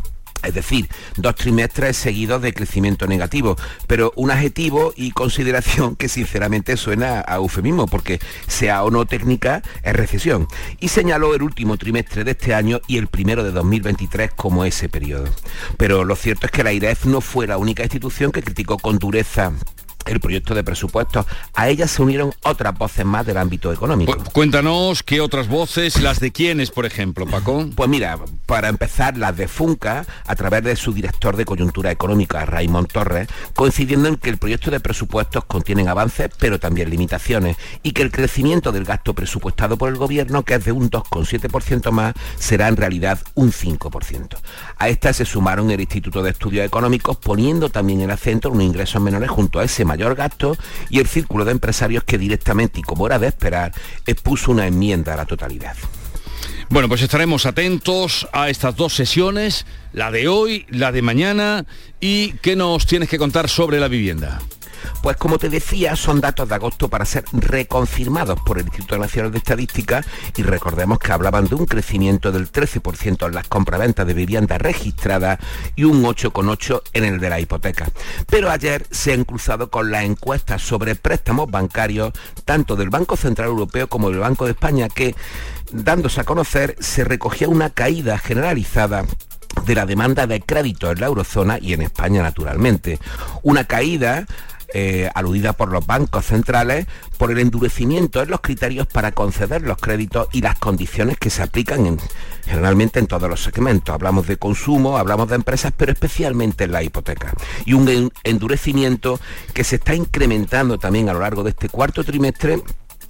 es 0.43 0.55
decir, 0.55 0.89
dos 1.17 1.35
trimestres 1.35 1.97
seguidos 1.97 2.43
de 2.43 2.53
crecimiento 2.53 3.07
negativo, 3.07 3.57
pero 3.87 4.13
un 4.17 4.31
adjetivo 4.31 4.93
y 4.97 5.13
consideración 5.13 5.97
que 5.97 6.09
sinceramente 6.09 6.77
suena 6.77 7.25
a 7.27 7.37
eufemismo, 7.37 7.87
porque 7.87 8.21
sea 8.47 8.85
o 8.85 8.91
no 8.91 9.07
técnica, 9.07 9.63
es 9.83 9.95
recesión. 9.95 10.47
Y 10.79 10.89
señaló 10.89 11.35
el 11.35 11.43
último 11.43 11.77
trimestre 11.77 12.25
de 12.25 12.33
este 12.33 12.55
año 12.55 12.81
y 12.87 12.99
el 12.99 13.07
primero 13.07 13.45
de 13.45 13.51
2023 13.51 14.33
como 14.35 14.65
ese 14.65 14.89
periodo. 14.89 15.29
Pero 15.77 16.05
lo 16.05 16.17
cierto 16.17 16.47
es 16.47 16.53
que 16.53 16.65
la 16.65 16.73
IREF 16.73 17.07
no 17.07 17.21
fue 17.21 17.47
la 17.47 17.59
única 17.59 17.83
institución 17.83 18.33
que 18.33 18.43
criticó 18.43 18.79
con 18.79 18.99
dureza 18.99 19.53
el 20.07 20.21
proyecto 20.21 20.55
de 20.55 20.65
presupuestos. 20.65 21.27
A 21.55 21.69
ella 21.69 21.87
se 21.87 22.03
unieron 22.03 22.33
otras 22.43 22.77
voces 22.77 23.05
más 23.05 23.27
del 23.27 23.37
ámbito 23.37 23.73
económico. 23.73 24.17
Cuéntanos 24.33 25.03
qué 25.03 25.21
otras 25.21 25.49
voces, 25.49 26.01
las 26.01 26.21
de 26.21 26.33
quiénes, 26.33 26.71
por 26.71 26.87
ejemplo, 26.87 27.27
Paco. 27.27 27.67
Pues 27.75 27.89
mira, 27.89 28.19
para 28.47 28.69
empezar, 28.69 29.17
las 29.17 29.37
de 29.37 29.49
Funca, 29.49 30.07
a 30.27 30.35
través 30.37 30.65
de 30.65 30.77
su 30.77 30.93
director 30.93 31.37
de 31.37 31.45
coyuntura 31.45 31.91
económica, 31.91 32.45
Raymond 32.45 32.89
Torres, 32.89 33.29
coincidiendo 33.55 34.09
en 34.09 34.17
que 34.17 34.31
el 34.31 34.39
proyecto 34.39 34.71
de 34.71 34.81
presupuestos 34.81 35.45
contienen 35.45 35.89
avances, 35.89 36.31
pero 36.39 36.59
también 36.59 36.91
limitaciones, 36.91 37.57
y 37.83 37.93
que 37.93 38.03
el 38.03 38.11
crecimiento 38.11 38.73
del 38.73 38.85
gasto 38.85 39.15
presupuestado 39.15 39.77
por 39.77 39.89
el 39.89 39.97
gobierno, 39.97 40.43
que 40.43 40.55
es 40.55 40.65
de 40.65 40.73
un 40.73 40.91
2,7% 40.91 41.91
más, 41.91 42.15
será 42.37 42.69
en 42.69 42.77
realidad 42.77 43.19
un 43.35 43.53
5%. 43.53 44.37
A 44.79 44.89
esta 44.89 45.13
se 45.13 45.25
sumaron 45.25 45.71
el 45.71 45.81
Instituto 45.81 46.23
de 46.23 46.31
Estudios 46.31 46.67
Económicos, 46.67 47.17
poniendo 47.17 47.69
también 47.69 48.01
el 48.01 48.11
acento 48.11 48.49
en 48.49 48.55
unos 48.55 48.67
ingresos 48.67 49.03
menores 49.03 49.31
junto 49.31 49.59
a 49.59 49.65
ese 49.65 49.85
mayor 49.91 50.15
gasto 50.15 50.57
y 50.89 51.01
el 51.01 51.09
círculo 51.09 51.45
de 51.45 51.51
empresarios 51.51 52.05
que 52.05 52.17
directamente 52.17 52.79
y 52.79 52.83
como 52.83 53.07
era 53.07 53.19
de 53.19 53.27
esperar 53.27 53.73
expuso 54.07 54.53
una 54.53 54.69
enmienda 54.69 55.15
a 55.15 55.17
la 55.17 55.27
totalidad. 55.27 55.75
Bueno, 56.69 56.89
pues 56.89 57.03
estaremos 57.03 57.47
atentos 57.47 58.29
a 58.33 58.49
estas 58.49 58.77
dos 58.77 58.95
sesiones, 58.95 59.67
la 59.93 60.13
de 60.13 60.29
hoy, 60.29 60.67
la 60.69 60.93
de 60.93 61.03
mañana 61.03 61.67
y 61.99 62.35
qué 62.35 62.55
nos 62.55 62.87
tienes 62.87 63.09
que 63.09 63.19
contar 63.19 63.49
sobre 63.49 63.81
la 63.81 63.89
vivienda. 63.89 64.39
Pues 65.03 65.17
como 65.17 65.39
te 65.39 65.49
decía, 65.49 65.97
son 65.97 66.21
datos 66.21 66.49
de 66.49 66.55
agosto 66.55 66.89
para 66.89 67.05
ser 67.05 67.25
reconfirmados 67.33 68.41
por 68.41 68.59
el 68.59 68.67
Instituto 68.67 68.99
Nacional 68.99 69.33
de 69.33 69.39
Estadística 69.39 70.05
y 70.37 70.43
recordemos 70.43 70.99
que 70.99 71.13
hablaban 71.13 71.47
de 71.49 71.55
un 71.55 71.67
crecimiento 71.67 72.33
del 72.33 72.51
13% 72.51 73.27
en 73.27 73.35
las 73.35 73.49
compraventas 73.49 74.07
de 74.07 74.15
vivienda 74.15 74.59
registradas 74.59 75.39
y 75.77 75.85
un 75.85 76.03
8,8% 76.03 76.83
en 76.93 77.05
el 77.05 77.21
de 77.21 77.31
la 77.31 77.41
hipoteca. 77.41 77.89
Pero 78.29 78.51
ayer 78.51 78.87
se 78.91 79.13
han 79.13 79.25
cruzado 79.25 79.71
con 79.71 79.91
las 79.91 80.05
encuestas 80.05 80.63
sobre 80.63 80.95
préstamos 80.95 81.51
bancarios, 81.51 82.13
tanto 82.45 82.77
del 82.77 82.91
Banco 82.91 83.17
Central 83.17 83.49
Europeo 83.49 83.89
como 83.89 84.11
del 84.11 84.21
Banco 84.21 84.45
de 84.45 84.53
España, 84.53 84.89
que 84.89 85.15
dándose 85.73 86.21
a 86.21 86.25
conocer 86.25 86.77
se 86.81 87.05
recogía 87.05 87.49
una 87.49 87.71
caída 87.71 88.19
generalizada 88.19 89.05
de 89.67 89.75
la 89.75 89.87
demanda 89.87 90.27
de 90.27 90.41
crédito 90.41 90.91
en 90.91 91.01
la 91.01 91.07
eurozona 91.07 91.59
y 91.61 91.73
en 91.73 91.83
España 91.83 92.23
naturalmente. 92.23 92.99
Una 93.43 93.65
caída 93.65 94.27
eh, 94.75 95.11
aludida 95.15 95.53
por 95.53 95.71
los 95.71 95.87
bancos 95.87 96.27
centrales 96.27 96.87
por 97.19 97.31
el 97.31 97.39
endurecimiento 97.39 98.23
en 98.23 98.31
los 98.31 98.41
criterios 98.41 98.87
para 98.87 99.13
conceder 99.13 99.63
los 99.63 99.79
créditos 99.79 100.29
y 100.33 100.41
las 100.41 100.59
condiciones 100.59 101.19
que 101.19 101.31
se 101.31 101.43
aplican 101.43 101.99
generalmente 102.45 102.99
en 102.99 103.07
todos 103.07 103.29
los 103.29 103.43
segmentos. 103.43 103.95
Hablamos 103.95 104.27
de 104.27 104.37
consumo, 104.37 104.97
hablamos 104.97 105.29
de 105.29 105.37
empresas, 105.37 105.73
pero 105.77 105.93
especialmente 105.93 106.65
en 106.65 106.73
la 106.73 106.83
hipoteca. 106.83 107.33
Y 107.65 107.75
un 107.75 108.13
endurecimiento 108.25 109.21
que 109.53 109.65
se 109.65 109.77
está 109.77 109.95
incrementando 109.95 110.79
también 110.79 111.09
a 111.09 111.13
lo 111.13 111.21
largo 111.21 111.43
de 111.43 111.51
este 111.51 111.69
cuarto 111.69 112.05
trimestre 112.05 112.63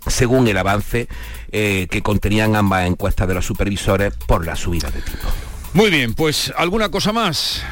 según 0.06 0.48
el 0.48 0.56
avance 0.56 1.08
eh, 1.52 1.86
que 1.90 2.02
contenían 2.02 2.56
ambas 2.56 2.86
encuestas 2.86 3.28
de 3.28 3.34
los 3.34 3.44
supervisores 3.44 4.14
por 4.26 4.46
la 4.46 4.56
subida 4.56 4.90
de 4.90 5.02
tipo. 5.02 5.28
Muy 5.72 5.90
bien, 5.90 6.14
pues 6.14 6.52
alguna 6.56 6.90
cosa 6.90 7.12
más. 7.12 7.62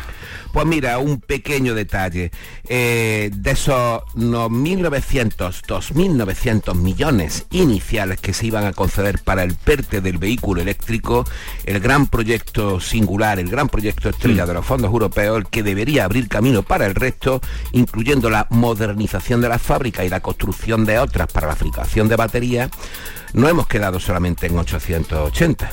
Pues 0.53 0.67
mira, 0.67 0.99
un 0.99 1.21
pequeño 1.21 1.75
detalle. 1.75 2.31
Eh, 2.69 3.31
de 3.33 3.51
esos 3.51 4.03
1.900, 4.15 5.63
2.900 5.67 6.75
millones 6.75 7.47
iniciales 7.51 8.21
que 8.21 8.33
se 8.33 8.47
iban 8.47 8.65
a 8.65 8.73
conceder 8.73 9.21
para 9.23 9.43
el 9.43 9.55
PERTE 9.55 10.01
del 10.01 10.19
vehículo 10.19 10.63
eléctrico, 10.63 11.25
el 11.65 11.81
gran 11.81 12.07
proyecto 12.07 12.81
singular, 12.81 13.39
el 13.39 13.51
gran 13.51 13.69
proyecto 13.69 14.09
estrella 14.09 14.47
de 14.47 14.55
los 14.55 14.65
fondos 14.65 14.91
europeos, 14.91 15.39
el 15.39 15.47
que 15.47 15.63
debería 15.63 16.05
abrir 16.05 16.29
camino 16.29 16.63
para 16.63 16.87
el 16.87 16.95
resto, 16.95 17.41
incluyendo 17.73 18.31
la 18.31 18.47
modernización 18.51 19.41
de 19.41 19.49
las 19.49 19.63
fábricas 19.63 20.07
y 20.07 20.09
la 20.09 20.21
construcción 20.21 20.85
de 20.85 20.99
otras 20.99 21.31
para 21.33 21.47
la 21.47 21.57
fabricación 21.57 22.09
de 22.09 22.17
baterías, 22.17 22.71
no 23.35 23.49
hemos 23.49 23.67
quedado 23.67 24.01
solamente 24.01 24.47
en 24.47 24.59
880 24.59 25.71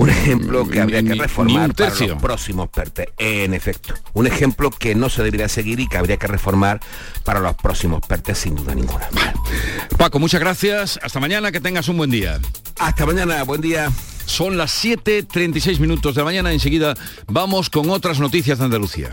un 0.00 0.08
ejemplo 0.08 0.66
que 0.66 0.80
habría 0.80 1.02
que 1.02 1.14
reformar 1.14 1.74
para 1.74 1.94
los 1.94 2.22
próximos 2.22 2.70
PERTE. 2.70 3.12
En 3.18 3.52
efecto, 3.52 3.92
un 4.14 4.26
ejemplo 4.26 4.70
que 4.70 4.94
no 4.94 5.10
se 5.10 5.22
debería 5.22 5.46
seguir 5.46 5.78
y 5.78 5.86
que 5.86 5.98
habría 5.98 6.16
que 6.16 6.26
reformar 6.26 6.80
para 7.22 7.38
los 7.38 7.54
próximos 7.56 8.00
PERTE 8.08 8.34
sin 8.34 8.54
duda 8.54 8.74
ninguna. 8.74 9.10
Paco, 9.98 10.18
muchas 10.18 10.40
gracias. 10.40 10.98
Hasta 11.02 11.20
mañana, 11.20 11.52
que 11.52 11.60
tengas 11.60 11.88
un 11.88 11.98
buen 11.98 12.10
día. 12.10 12.40
Hasta 12.78 13.04
mañana, 13.04 13.42
buen 13.42 13.60
día. 13.60 13.92
Son 14.24 14.56
las 14.56 14.82
7.36 14.82 15.78
minutos 15.80 16.14
de 16.14 16.22
la 16.22 16.24
mañana. 16.24 16.50
Enseguida 16.50 16.94
vamos 17.26 17.68
con 17.68 17.90
otras 17.90 18.20
noticias 18.20 18.58
de 18.58 18.64
Andalucía. 18.64 19.12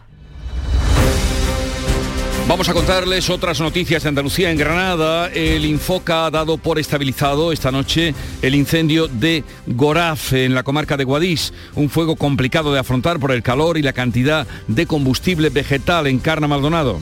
Vamos 2.51 2.67
a 2.67 2.73
contarles 2.73 3.29
otras 3.29 3.61
noticias 3.61 4.03
de 4.03 4.09
Andalucía. 4.09 4.51
En 4.51 4.57
Granada, 4.57 5.29
el 5.29 5.63
Infoca 5.63 6.25
ha 6.25 6.31
dado 6.31 6.57
por 6.57 6.79
estabilizado 6.79 7.53
esta 7.53 7.71
noche 7.71 8.13
el 8.41 8.55
incendio 8.55 9.07
de 9.07 9.45
Goraz, 9.67 10.33
en 10.33 10.53
la 10.53 10.63
comarca 10.63 10.97
de 10.97 11.05
Guadix. 11.05 11.53
Un 11.75 11.89
fuego 11.89 12.17
complicado 12.17 12.73
de 12.73 12.79
afrontar 12.79 13.21
por 13.21 13.31
el 13.31 13.41
calor 13.41 13.77
y 13.77 13.81
la 13.81 13.93
cantidad 13.93 14.45
de 14.67 14.85
combustible 14.85 15.49
vegetal 15.49 16.07
en 16.07 16.19
Carna 16.19 16.49
Maldonado. 16.49 16.99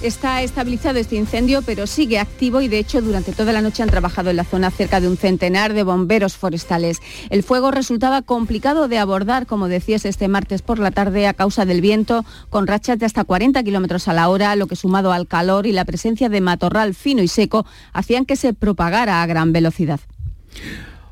Está 0.00 0.42
estabilizado 0.42 1.00
este 1.00 1.16
incendio, 1.16 1.60
pero 1.62 1.88
sigue 1.88 2.20
activo 2.20 2.60
y 2.60 2.68
de 2.68 2.78
hecho 2.78 3.02
durante 3.02 3.32
toda 3.32 3.52
la 3.52 3.62
noche 3.62 3.82
han 3.82 3.90
trabajado 3.90 4.30
en 4.30 4.36
la 4.36 4.44
zona 4.44 4.70
cerca 4.70 5.00
de 5.00 5.08
un 5.08 5.16
centenar 5.16 5.74
de 5.74 5.82
bomberos 5.82 6.36
forestales. 6.36 7.00
El 7.30 7.42
fuego 7.42 7.72
resultaba 7.72 8.22
complicado 8.22 8.86
de 8.86 8.98
abordar, 8.98 9.46
como 9.46 9.66
decías 9.66 10.04
este 10.04 10.28
martes 10.28 10.62
por 10.62 10.78
la 10.78 10.92
tarde, 10.92 11.26
a 11.26 11.34
causa 11.34 11.64
del 11.64 11.80
viento, 11.80 12.24
con 12.48 12.68
rachas 12.68 13.00
de 13.00 13.06
hasta 13.06 13.24
40 13.24 13.60
kilómetros 13.64 14.06
a 14.06 14.12
la 14.12 14.28
hora, 14.28 14.54
lo 14.54 14.68
que 14.68 14.76
sumado 14.76 15.10
al 15.10 15.26
calor 15.26 15.66
y 15.66 15.72
la 15.72 15.84
presencia 15.84 16.28
de 16.28 16.40
matorral 16.40 16.94
fino 16.94 17.20
y 17.20 17.28
seco, 17.28 17.66
hacían 17.92 18.24
que 18.24 18.36
se 18.36 18.54
propagara 18.54 19.20
a 19.20 19.26
gran 19.26 19.52
velocidad. 19.52 19.98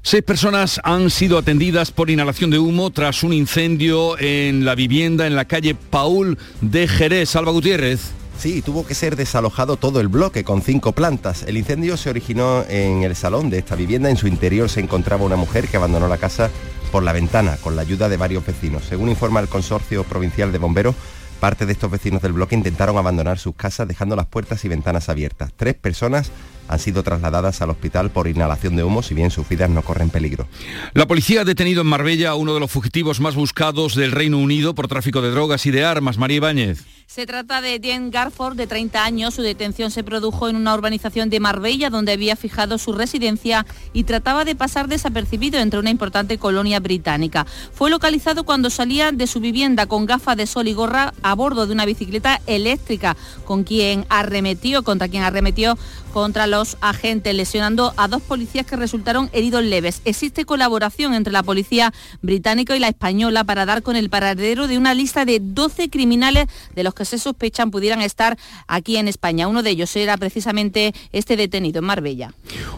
Seis 0.02 0.22
personas 0.22 0.80
han 0.84 1.10
sido 1.10 1.38
atendidas 1.38 1.90
por 1.90 2.08
inhalación 2.08 2.50
de 2.50 2.60
humo 2.60 2.92
tras 2.92 3.24
un 3.24 3.32
incendio 3.32 4.16
en 4.20 4.64
la 4.64 4.76
vivienda 4.76 5.26
en 5.26 5.34
la 5.34 5.46
calle 5.46 5.74
Paul 5.74 6.38
de 6.60 6.86
Jerez. 6.86 7.30
Salva 7.30 7.50
Gutiérrez. 7.50 8.12
Sí, 8.38 8.60
tuvo 8.60 8.86
que 8.86 8.94
ser 8.94 9.16
desalojado 9.16 9.76
todo 9.76 9.98
el 10.00 10.08
bloque 10.08 10.44
con 10.44 10.60
cinco 10.60 10.92
plantas. 10.92 11.42
El 11.44 11.56
incendio 11.56 11.96
se 11.96 12.10
originó 12.10 12.64
en 12.68 13.02
el 13.02 13.16
salón 13.16 13.48
de 13.48 13.58
esta 13.58 13.74
vivienda. 13.74 14.10
En 14.10 14.18
su 14.18 14.28
interior 14.28 14.68
se 14.68 14.80
encontraba 14.80 15.24
una 15.24 15.36
mujer 15.36 15.68
que 15.68 15.78
abandonó 15.78 16.06
la 16.06 16.18
casa 16.18 16.50
por 16.92 17.02
la 17.02 17.12
ventana 17.12 17.56
con 17.62 17.76
la 17.76 17.82
ayuda 17.82 18.08
de 18.08 18.18
varios 18.18 18.44
vecinos. 18.44 18.84
Según 18.84 19.08
informa 19.08 19.40
el 19.40 19.48
Consorcio 19.48 20.04
Provincial 20.04 20.52
de 20.52 20.58
Bomberos, 20.58 20.94
parte 21.40 21.66
de 21.66 21.72
estos 21.72 21.90
vecinos 21.90 22.22
del 22.22 22.34
bloque 22.34 22.54
intentaron 22.54 22.98
abandonar 22.98 23.38
sus 23.38 23.54
casas 23.54 23.88
dejando 23.88 24.16
las 24.16 24.26
puertas 24.26 24.64
y 24.64 24.68
ventanas 24.68 25.08
abiertas. 25.08 25.52
Tres 25.56 25.74
personas 25.74 26.30
han 26.68 26.78
sido 26.78 27.02
trasladadas 27.02 27.62
al 27.62 27.70
hospital 27.70 28.10
por 28.10 28.28
inhalación 28.28 28.76
de 28.76 28.84
humo, 28.84 29.02
si 29.02 29.14
bien 29.14 29.30
sus 29.30 29.48
vidas 29.48 29.70
no 29.70 29.82
corren 29.82 30.10
peligro. 30.10 30.46
La 30.94 31.06
policía 31.06 31.42
ha 31.42 31.44
detenido 31.44 31.82
en 31.82 31.88
Marbella 31.88 32.30
a 32.30 32.34
uno 32.34 32.54
de 32.54 32.60
los 32.60 32.70
fugitivos 32.70 33.20
más 33.20 33.34
buscados 33.34 33.94
del 33.94 34.12
Reino 34.12 34.38
Unido 34.38 34.74
por 34.74 34.88
tráfico 34.88 35.22
de 35.22 35.30
drogas 35.30 35.66
y 35.66 35.70
de 35.70 35.84
armas, 35.84 36.18
María 36.18 36.38
Ibáñez. 36.38 36.84
Se 37.06 37.24
trata 37.24 37.60
de 37.60 37.80
Jen 37.80 38.10
Garford, 38.10 38.56
de 38.56 38.66
30 38.66 39.04
años. 39.04 39.34
Su 39.34 39.42
detención 39.42 39.92
se 39.92 40.02
produjo 40.02 40.48
en 40.48 40.56
una 40.56 40.74
urbanización 40.74 41.30
de 41.30 41.38
Marbella, 41.38 41.88
donde 41.88 42.12
había 42.12 42.34
fijado 42.34 42.78
su 42.78 42.92
residencia 42.92 43.64
y 43.92 44.04
trataba 44.04 44.44
de 44.44 44.56
pasar 44.56 44.88
desapercibido 44.88 45.60
entre 45.60 45.78
una 45.78 45.90
importante 45.90 46.36
colonia 46.36 46.80
británica. 46.80 47.46
Fue 47.72 47.90
localizado 47.90 48.44
cuando 48.44 48.70
salía 48.70 49.12
de 49.12 49.28
su 49.28 49.38
vivienda 49.38 49.86
con 49.86 50.04
gafas 50.04 50.36
de 50.36 50.46
sol 50.46 50.66
y 50.66 50.72
gorra 50.72 51.14
a 51.22 51.34
bordo 51.34 51.66
de 51.66 51.72
una 51.72 51.86
bicicleta 51.86 52.40
eléctrica, 52.46 53.16
con 53.44 53.62
quien 53.62 54.04
arremetió, 54.08 54.82
contra 54.82 55.08
quien 55.08 55.22
arremetió 55.22 55.78
contra 56.16 56.46
los 56.46 56.78
agentes, 56.80 57.34
lesionando 57.34 57.92
a 57.98 58.08
dos 58.08 58.22
policías 58.22 58.64
que 58.64 58.74
resultaron 58.74 59.28
heridos 59.34 59.62
leves. 59.62 60.00
Existe 60.06 60.46
colaboración 60.46 61.12
entre 61.12 61.30
la 61.30 61.42
policía 61.42 61.92
británica 62.22 62.74
y 62.74 62.78
la 62.78 62.88
española 62.88 63.44
para 63.44 63.66
dar 63.66 63.82
con 63.82 63.96
el 63.96 64.08
paradero 64.08 64.66
de 64.66 64.78
una 64.78 64.94
lista 64.94 65.26
de 65.26 65.40
12 65.42 65.90
criminales 65.90 66.46
de 66.74 66.84
los 66.84 66.94
que 66.94 67.04
se 67.04 67.18
sospechan 67.18 67.70
pudieran 67.70 68.00
estar 68.00 68.38
aquí 68.66 68.96
en 68.96 69.08
España. 69.08 69.46
Uno 69.46 69.62
de 69.62 69.68
ellos 69.68 69.94
era 69.94 70.16
precisamente 70.16 70.94
este 71.12 71.36
detenido 71.36 71.80
en 71.80 71.84
Marbella. 71.84 72.32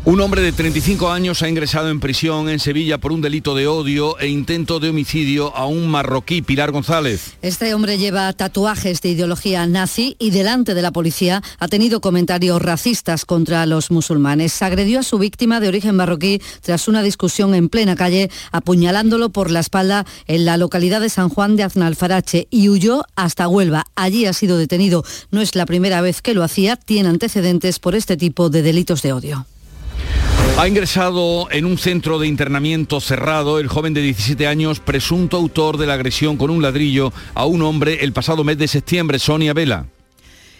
Un 0.05 0.20
hombre 0.20 0.43
de 0.43 0.51
35 0.51 1.09
años 1.09 1.41
ha 1.43 1.49
ingresado 1.49 1.91
en 1.91 2.01
prisión 2.01 2.49
en 2.49 2.59
Sevilla 2.59 2.99
por 2.99 3.12
un 3.12 3.20
delito 3.20 3.55
de 3.55 3.68
odio 3.68 4.18
e 4.18 4.26
intento 4.26 4.80
de 4.80 4.89
homicidio 4.89 5.55
a 5.55 5.66
un 5.66 5.86
marroquí, 5.86 6.43
Pilar 6.43 6.72
González. 6.72 7.36
Este 7.43 7.72
hombre 7.72 7.99
lleva 7.99 8.32
tatuajes 8.32 9.01
de 9.01 9.11
ideología 9.11 9.64
nazi 9.68 10.16
y 10.18 10.30
delante 10.30 10.74
de 10.74 10.82
la 10.82 10.91
policía 10.91 11.41
ha 11.61 11.68
tenido 11.68 12.01
comentarios 12.01 12.61
racistas 12.61 13.26
contra 13.29 13.66
los 13.66 13.93
musulmanes. 13.93 14.61
Agredió 14.62 15.01
a 15.01 15.03
su 15.05 15.18
víctima 15.18 15.61
de 15.61 15.68
origen 15.68 15.95
marroquí 15.95 16.41
tras 16.62 16.89
una 16.89 17.03
discusión 17.03 17.55
en 17.55 17.68
plena 17.68 17.95
calle, 17.95 18.31
apuñalándolo 18.51 19.29
por 19.29 19.51
la 19.53 19.61
espalda 19.61 20.07
en 20.26 20.47
la 20.47 20.57
localidad 20.57 21.03
de 21.03 21.11
San 21.11 21.29
Juan 21.29 21.55
de 21.55 21.62
Aznalfarache 21.62 22.49
y 22.51 22.70
huyó 22.70 23.05
hasta 23.14 23.47
Huelva. 23.47 23.85
Allí 23.95 24.24
ha 24.24 24.33
sido 24.33 24.57
detenido. 24.57 25.05
No 25.31 25.43
es 25.43 25.55
la 25.55 25.66
primera 25.66 26.01
vez 26.01 26.22
que 26.22 26.35
lo 26.35 26.43
hacía, 26.43 26.76
tiene 26.76 27.11
antecedentes 27.11 27.79
por 27.79 27.95
este 27.95 28.16
tipo 28.16 28.49
de 28.49 28.62
delitos 28.62 29.03
de 29.03 29.12
odio. 29.12 29.47
Ha 30.57 30.66
ingresado 30.66 31.49
en 31.53 31.66
un 31.66 31.76
centro 31.76 32.18
de 32.18 32.26
internamiento 32.26 33.01
cerrado 33.01 33.61
el 33.61 33.68
joven 33.68 33.95
de 33.95 34.01
17 34.01 34.47
años, 34.47 34.81
presunto 34.81 35.37
autor 35.37 35.76
de 35.76 35.87
la 35.87 35.95
agresión 35.95 36.37
con 36.37 36.51
un 36.51 36.62
ladrillo 36.62 37.12
a 37.35 37.45
un 37.45 37.62
hombre 37.62 38.03
el 38.03 38.12
pasado 38.12 38.43
mes 38.43 38.59
de 38.59 38.66
septiembre, 38.66 39.18
Sonia 39.18 39.53
Vela. 39.53 39.87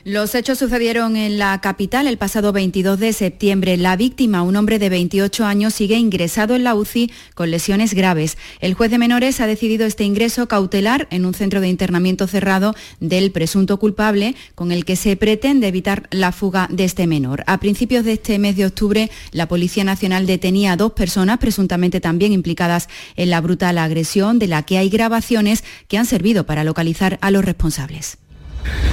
Los 0.05 0.37
hechos 0.37 0.59
sucedieron 0.59 1.17
en 1.17 1.39
la 1.39 1.61
capital 1.61 2.07
el 2.07 2.19
pasado 2.19 2.53
22 2.53 3.01
de 3.01 3.13
septiembre. 3.13 3.77
La 3.77 3.97
víctima, 3.97 4.43
un 4.43 4.55
hombre 4.55 4.79
de 4.79 4.89
28 4.89 5.45
años, 5.45 5.75
sigue 5.75 5.97
ingresado 5.97 6.55
en 6.55 6.63
la 6.63 6.77
UCI 6.77 7.11
con 7.35 7.51
lesiones 7.51 7.95
graves. 7.95 8.39
El 8.61 8.75
juez 8.75 8.93
de 8.93 8.99
menores 8.99 9.41
ha 9.41 9.49
decidido 9.49 9.87
este 9.87 10.05
ingreso 10.05 10.47
cautelar 10.47 11.09
en 11.11 11.27
un 11.27 11.35
centro 11.35 11.61
de 11.61 11.69
internamiento 11.69 12.29
cerrado 12.29 12.77
del 13.01 13.33
presunto 13.33 13.79
culpable 13.79 14.37
con 14.55 14.71
el 14.71 14.85
que 14.85 14.95
se 14.95 15.17
pretende 15.17 15.67
evitar 15.67 16.07
la 16.13 16.31
fuga 16.31 16.69
de 16.71 16.85
este 16.85 17.09
menor. 17.09 17.43
A 17.49 17.59
principios 17.59 18.05
de 18.05 18.13
este 18.13 18.39
mes 18.39 18.57
de 18.57 18.67
octubre, 18.67 19.11
la 19.33 19.49
Policía 19.49 19.83
Nacional 19.83 20.27
detenía 20.27 20.73
a 20.73 20.77
dos 20.77 20.93
personas 20.93 21.39
presuntamente 21.39 22.01
también 22.01 22.33
implicadas 22.33 22.89
en 23.17 23.31
la 23.31 23.41
brutal 23.41 23.79
agresión 23.79 24.39
de 24.39 24.47
la 24.47 24.63
que 24.63 24.79
hay 24.79 24.91
grabaciones 24.91 25.65
que 25.89 25.99
han 25.99 26.07
servido 26.07 26.47
para 26.47 26.63
localizar 26.63 27.19
a 27.21 27.33
los 27.33 27.45
responsables. 27.45 28.19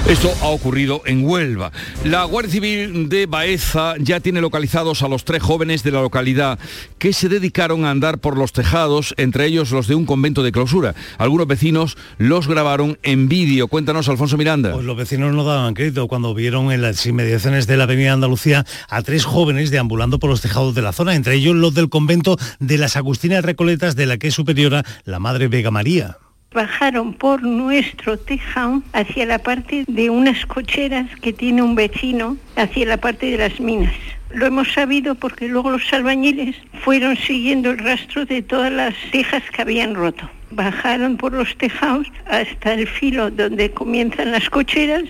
Esto 0.08 0.32
ha 0.40 0.48
ocurrido 0.48 1.02
en 1.04 1.24
Huelva. 1.24 1.72
La 2.04 2.24
Guardia 2.24 2.52
Civil 2.52 3.08
de 3.08 3.26
Baeza 3.26 3.94
ya 3.98 4.20
tiene 4.20 4.40
localizados 4.40 5.02
a 5.02 5.08
los 5.08 5.24
tres 5.24 5.42
jóvenes 5.42 5.82
de 5.82 5.90
la 5.90 6.00
localidad 6.00 6.58
que 6.98 7.12
se 7.12 7.28
dedicaron 7.28 7.84
a 7.84 7.90
andar 7.90 8.18
por 8.18 8.36
los 8.36 8.52
tejados, 8.52 9.14
entre 9.16 9.46
ellos 9.46 9.72
los 9.72 9.88
de 9.88 9.94
un 9.94 10.06
convento 10.06 10.42
de 10.42 10.52
clausura. 10.52 10.94
Algunos 11.18 11.46
vecinos 11.46 11.96
los 12.18 12.46
grabaron 12.46 12.98
en 13.02 13.28
vídeo. 13.28 13.68
Cuéntanos, 13.68 14.08
Alfonso 14.08 14.36
Miranda. 14.36 14.72
Pues 14.72 14.84
los 14.84 14.96
vecinos 14.96 15.34
no 15.34 15.44
daban 15.44 15.74
crédito 15.74 16.06
cuando 16.08 16.34
vieron 16.34 16.70
en 16.70 16.82
las 16.82 17.04
inmediaciones 17.06 17.66
de 17.66 17.76
la 17.76 17.84
Avenida 17.84 18.12
Andalucía 18.12 18.64
a 18.88 19.02
tres 19.02 19.24
jóvenes 19.24 19.70
deambulando 19.70 20.18
por 20.18 20.30
los 20.30 20.40
tejados 20.40 20.74
de 20.74 20.82
la 20.82 20.92
zona, 20.92 21.14
entre 21.14 21.34
ellos 21.34 21.56
los 21.56 21.74
del 21.74 21.88
convento 21.88 22.36
de 22.60 22.78
las 22.78 22.96
Agustinas 22.96 23.44
Recoletas, 23.44 23.96
de 23.96 24.06
la 24.06 24.18
que 24.18 24.28
es 24.28 24.34
superiora 24.34 24.84
la 25.04 25.18
Madre 25.18 25.48
Vega 25.48 25.70
María 25.70 26.18
bajaron 26.52 27.12
por 27.12 27.42
nuestro 27.42 28.18
tejado 28.18 28.82
hacia 28.92 29.26
la 29.26 29.38
parte 29.38 29.84
de 29.86 30.10
unas 30.10 30.46
cocheras 30.46 31.08
que 31.20 31.32
tiene 31.32 31.62
un 31.62 31.74
vecino, 31.74 32.36
hacia 32.56 32.86
la 32.86 32.96
parte 32.96 33.30
de 33.30 33.38
las 33.38 33.60
minas. 33.60 33.94
Lo 34.30 34.46
hemos 34.46 34.72
sabido 34.72 35.14
porque 35.14 35.48
luego 35.48 35.70
los 35.70 35.92
albañiles 35.92 36.56
fueron 36.82 37.16
siguiendo 37.16 37.70
el 37.70 37.78
rastro 37.78 38.26
de 38.26 38.42
todas 38.42 38.72
las 38.72 38.94
tejas 39.12 39.42
que 39.50 39.62
habían 39.62 39.94
roto. 39.94 40.28
Bajaron 40.50 41.16
por 41.16 41.32
los 41.32 41.56
tejados 41.56 42.06
hasta 42.26 42.74
el 42.74 42.86
filo 42.86 43.30
donde 43.30 43.70
comienzan 43.70 44.32
las 44.32 44.48
cocheras 44.50 45.04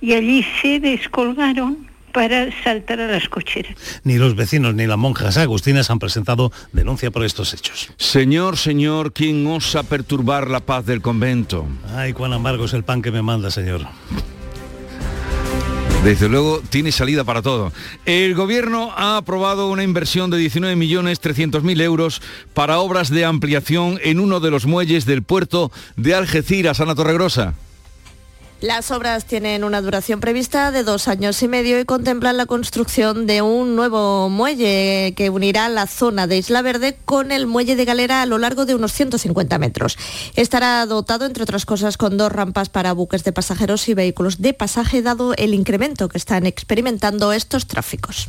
y 0.00 0.14
allí 0.14 0.44
se 0.60 0.80
descolgaron 0.80 1.91
para 2.12 2.50
saltar 2.62 3.00
a 3.00 3.06
las 3.06 3.28
cocheras. 3.28 3.74
Ni 4.04 4.16
los 4.18 4.36
vecinos 4.36 4.74
ni 4.74 4.86
las 4.86 4.98
monjas 4.98 5.36
agustinas 5.36 5.90
han 5.90 5.98
presentado 5.98 6.52
denuncia 6.72 7.10
por 7.10 7.24
estos 7.24 7.54
hechos. 7.54 7.90
Señor, 7.96 8.56
señor, 8.56 9.12
¿quién 9.12 9.46
osa 9.46 9.82
perturbar 9.82 10.48
la 10.48 10.60
paz 10.60 10.86
del 10.86 11.00
convento? 11.00 11.66
Ay, 11.94 12.12
cuán 12.12 12.32
amargo 12.32 12.66
es 12.66 12.74
el 12.74 12.84
pan 12.84 13.02
que 13.02 13.10
me 13.10 13.22
manda, 13.22 13.50
señor. 13.50 13.86
Desde 16.04 16.28
luego 16.28 16.60
tiene 16.68 16.90
salida 16.90 17.22
para 17.22 17.42
todo. 17.42 17.72
El 18.06 18.34
gobierno 18.34 18.92
ha 18.96 19.16
aprobado 19.16 19.70
una 19.70 19.84
inversión 19.84 20.30
de 20.30 20.38
19.300.000 20.38 21.80
euros 21.80 22.20
para 22.54 22.80
obras 22.80 23.08
de 23.08 23.24
ampliación 23.24 24.00
en 24.02 24.18
uno 24.18 24.40
de 24.40 24.50
los 24.50 24.66
muelles 24.66 25.06
del 25.06 25.22
puerto 25.22 25.70
de 25.96 26.16
Algeciras, 26.16 26.80
Ana 26.80 26.96
Torregrosa. 26.96 27.54
Las 28.62 28.92
obras 28.92 29.24
tienen 29.24 29.64
una 29.64 29.82
duración 29.82 30.20
prevista 30.20 30.70
de 30.70 30.84
dos 30.84 31.08
años 31.08 31.42
y 31.42 31.48
medio 31.48 31.80
y 31.80 31.84
contemplan 31.84 32.36
la 32.36 32.46
construcción 32.46 33.26
de 33.26 33.42
un 33.42 33.74
nuevo 33.74 34.28
muelle 34.28 35.14
que 35.16 35.30
unirá 35.30 35.68
la 35.68 35.88
zona 35.88 36.28
de 36.28 36.38
Isla 36.38 36.62
Verde 36.62 36.96
con 37.04 37.32
el 37.32 37.48
muelle 37.48 37.74
de 37.74 37.84
Galera 37.84 38.22
a 38.22 38.26
lo 38.26 38.38
largo 38.38 38.64
de 38.64 38.76
unos 38.76 38.92
150 38.92 39.58
metros. 39.58 39.98
Estará 40.36 40.86
dotado, 40.86 41.26
entre 41.26 41.42
otras 41.42 41.66
cosas, 41.66 41.96
con 41.96 42.16
dos 42.16 42.30
rampas 42.30 42.68
para 42.68 42.92
buques 42.92 43.24
de 43.24 43.32
pasajeros 43.32 43.88
y 43.88 43.94
vehículos 43.94 44.40
de 44.40 44.54
pasaje, 44.54 45.02
dado 45.02 45.34
el 45.34 45.54
incremento 45.54 46.08
que 46.08 46.18
están 46.18 46.46
experimentando 46.46 47.32
estos 47.32 47.66
tráficos. 47.66 48.28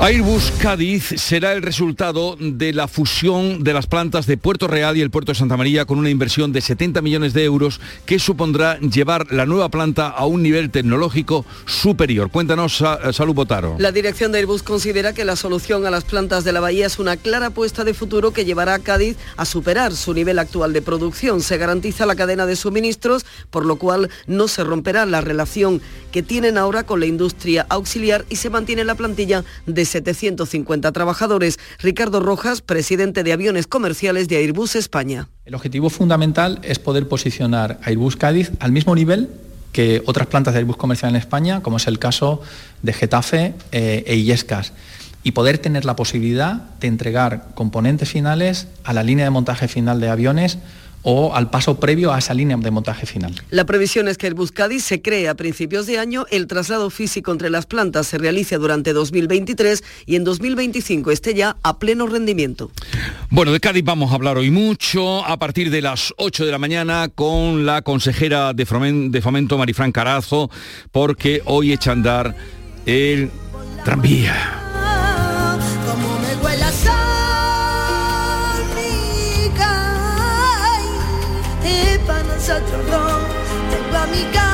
Airbus 0.00 0.52
Cádiz 0.62 1.12
será 1.16 1.54
el 1.54 1.60
resultado 1.60 2.36
de 2.38 2.72
la 2.72 2.86
fusión 2.86 3.64
de 3.64 3.72
las 3.74 3.88
plantas 3.88 4.28
de 4.28 4.36
Puerto 4.36 4.68
Real 4.68 4.96
y 4.96 5.00
el 5.00 5.10
Puerto 5.10 5.32
de 5.32 5.38
Santa 5.38 5.56
María 5.56 5.86
con 5.86 5.98
una 5.98 6.08
inversión 6.08 6.52
de 6.52 6.60
70 6.60 7.02
millones 7.02 7.34
de 7.34 7.42
euros 7.42 7.80
que 8.06 8.20
supondrá 8.20 8.78
llevar 8.78 9.32
la 9.32 9.44
nueva 9.44 9.70
planta 9.70 10.06
a 10.06 10.24
un 10.24 10.44
nivel 10.44 10.70
tecnológico 10.70 11.44
superior. 11.66 12.30
Cuéntanos, 12.30 12.80
Salud 13.10 13.34
Botaro. 13.34 13.74
La 13.80 13.90
dirección 13.90 14.30
de 14.30 14.38
Airbus 14.38 14.62
considera 14.62 15.14
que 15.14 15.24
la 15.24 15.34
solución 15.34 15.84
a 15.84 15.90
las 15.90 16.04
plantas 16.04 16.44
de 16.44 16.52
la 16.52 16.60
bahía 16.60 16.86
es 16.86 17.00
una 17.00 17.16
clara 17.16 17.46
apuesta 17.46 17.82
de 17.82 17.92
futuro 17.92 18.32
que 18.32 18.44
llevará 18.44 18.74
a 18.74 18.78
Cádiz 18.78 19.16
a 19.36 19.44
superar 19.44 19.92
su 19.92 20.14
nivel 20.14 20.38
actual 20.38 20.72
de 20.72 20.80
producción. 20.80 21.40
Se 21.40 21.58
garantiza 21.58 22.06
la 22.06 22.14
cadena 22.14 22.46
de 22.46 22.54
suministros, 22.54 23.26
por 23.50 23.66
lo 23.66 23.76
cual 23.76 24.10
no 24.28 24.46
se 24.46 24.62
romperá 24.62 25.06
la 25.06 25.22
relación 25.22 25.82
que 26.12 26.22
tienen 26.22 26.56
ahora 26.56 26.84
con 26.84 27.00
la 27.00 27.06
industria 27.06 27.66
auxiliar 27.68 28.24
y 28.30 28.36
se 28.36 28.48
mantiene 28.48 28.84
la 28.84 28.94
plantilla 28.94 29.44
de 29.68 29.84
750 29.84 30.92
trabajadores. 30.92 31.58
Ricardo 31.78 32.20
Rojas, 32.20 32.62
presidente 32.62 33.22
de 33.22 33.32
aviones 33.32 33.66
comerciales 33.66 34.28
de 34.28 34.36
Airbus 34.36 34.74
España. 34.76 35.28
El 35.44 35.54
objetivo 35.54 35.90
fundamental 35.90 36.58
es 36.62 36.78
poder 36.78 37.08
posicionar 37.08 37.78
Airbus 37.84 38.16
Cádiz 38.16 38.50
al 38.60 38.72
mismo 38.72 38.94
nivel 38.94 39.28
que 39.72 40.02
otras 40.06 40.26
plantas 40.26 40.54
de 40.54 40.60
Airbus 40.60 40.76
comercial 40.76 41.10
en 41.10 41.16
España, 41.16 41.62
como 41.62 41.76
es 41.76 41.86
el 41.86 41.98
caso 41.98 42.42
de 42.82 42.92
Getafe 42.92 43.54
eh, 43.70 44.04
e 44.06 44.16
Illescas 44.16 44.72
y 45.22 45.32
poder 45.32 45.58
tener 45.58 45.84
la 45.84 45.96
posibilidad 45.96 46.54
de 46.80 46.88
entregar 46.88 47.48
componentes 47.54 48.08
finales 48.08 48.68
a 48.84 48.92
la 48.92 49.02
línea 49.02 49.24
de 49.24 49.30
montaje 49.30 49.68
final 49.68 50.00
de 50.00 50.08
aviones 50.08 50.58
o 51.02 51.34
al 51.34 51.50
paso 51.50 51.78
previo 51.78 52.12
a 52.12 52.18
esa 52.18 52.34
línea 52.34 52.56
de 52.56 52.70
montaje 52.70 53.06
final. 53.06 53.34
La 53.50 53.66
previsión 53.66 54.08
es 54.08 54.18
que 54.18 54.26
el 54.26 54.34
Buscadis 54.34 54.84
se 54.84 55.00
cree 55.00 55.28
a 55.28 55.34
principios 55.34 55.86
de 55.86 55.98
año, 55.98 56.26
el 56.30 56.46
traslado 56.46 56.90
físico 56.90 57.32
entre 57.32 57.50
las 57.50 57.66
plantas 57.66 58.06
se 58.06 58.18
realice 58.18 58.56
durante 58.56 58.92
2023 58.92 59.84
y 60.06 60.16
en 60.16 60.24
2025 60.24 61.10
esté 61.10 61.34
ya 61.34 61.56
a 61.62 61.78
pleno 61.78 62.06
rendimiento. 62.06 62.70
Bueno, 63.30 63.52
de 63.52 63.60
Cádiz 63.60 63.84
vamos 63.84 64.12
a 64.12 64.14
hablar 64.14 64.38
hoy 64.38 64.50
mucho 64.50 65.24
a 65.24 65.38
partir 65.38 65.70
de 65.70 65.82
las 65.82 66.12
8 66.16 66.46
de 66.46 66.52
la 66.52 66.58
mañana 66.58 67.08
con 67.14 67.66
la 67.66 67.82
consejera 67.82 68.52
de 68.52 68.66
Fomento, 68.66 69.58
Marifran 69.58 69.92
Carazo, 69.92 70.50
porque 70.92 71.42
hoy 71.44 71.72
echa 71.72 71.90
a 71.90 71.94
andar 71.94 72.36
el 72.86 73.30
tranvía. 73.84 74.67
nosotros 82.48 82.86
dos. 82.86 83.22
Tengo 83.70 83.96
a. 83.98 84.47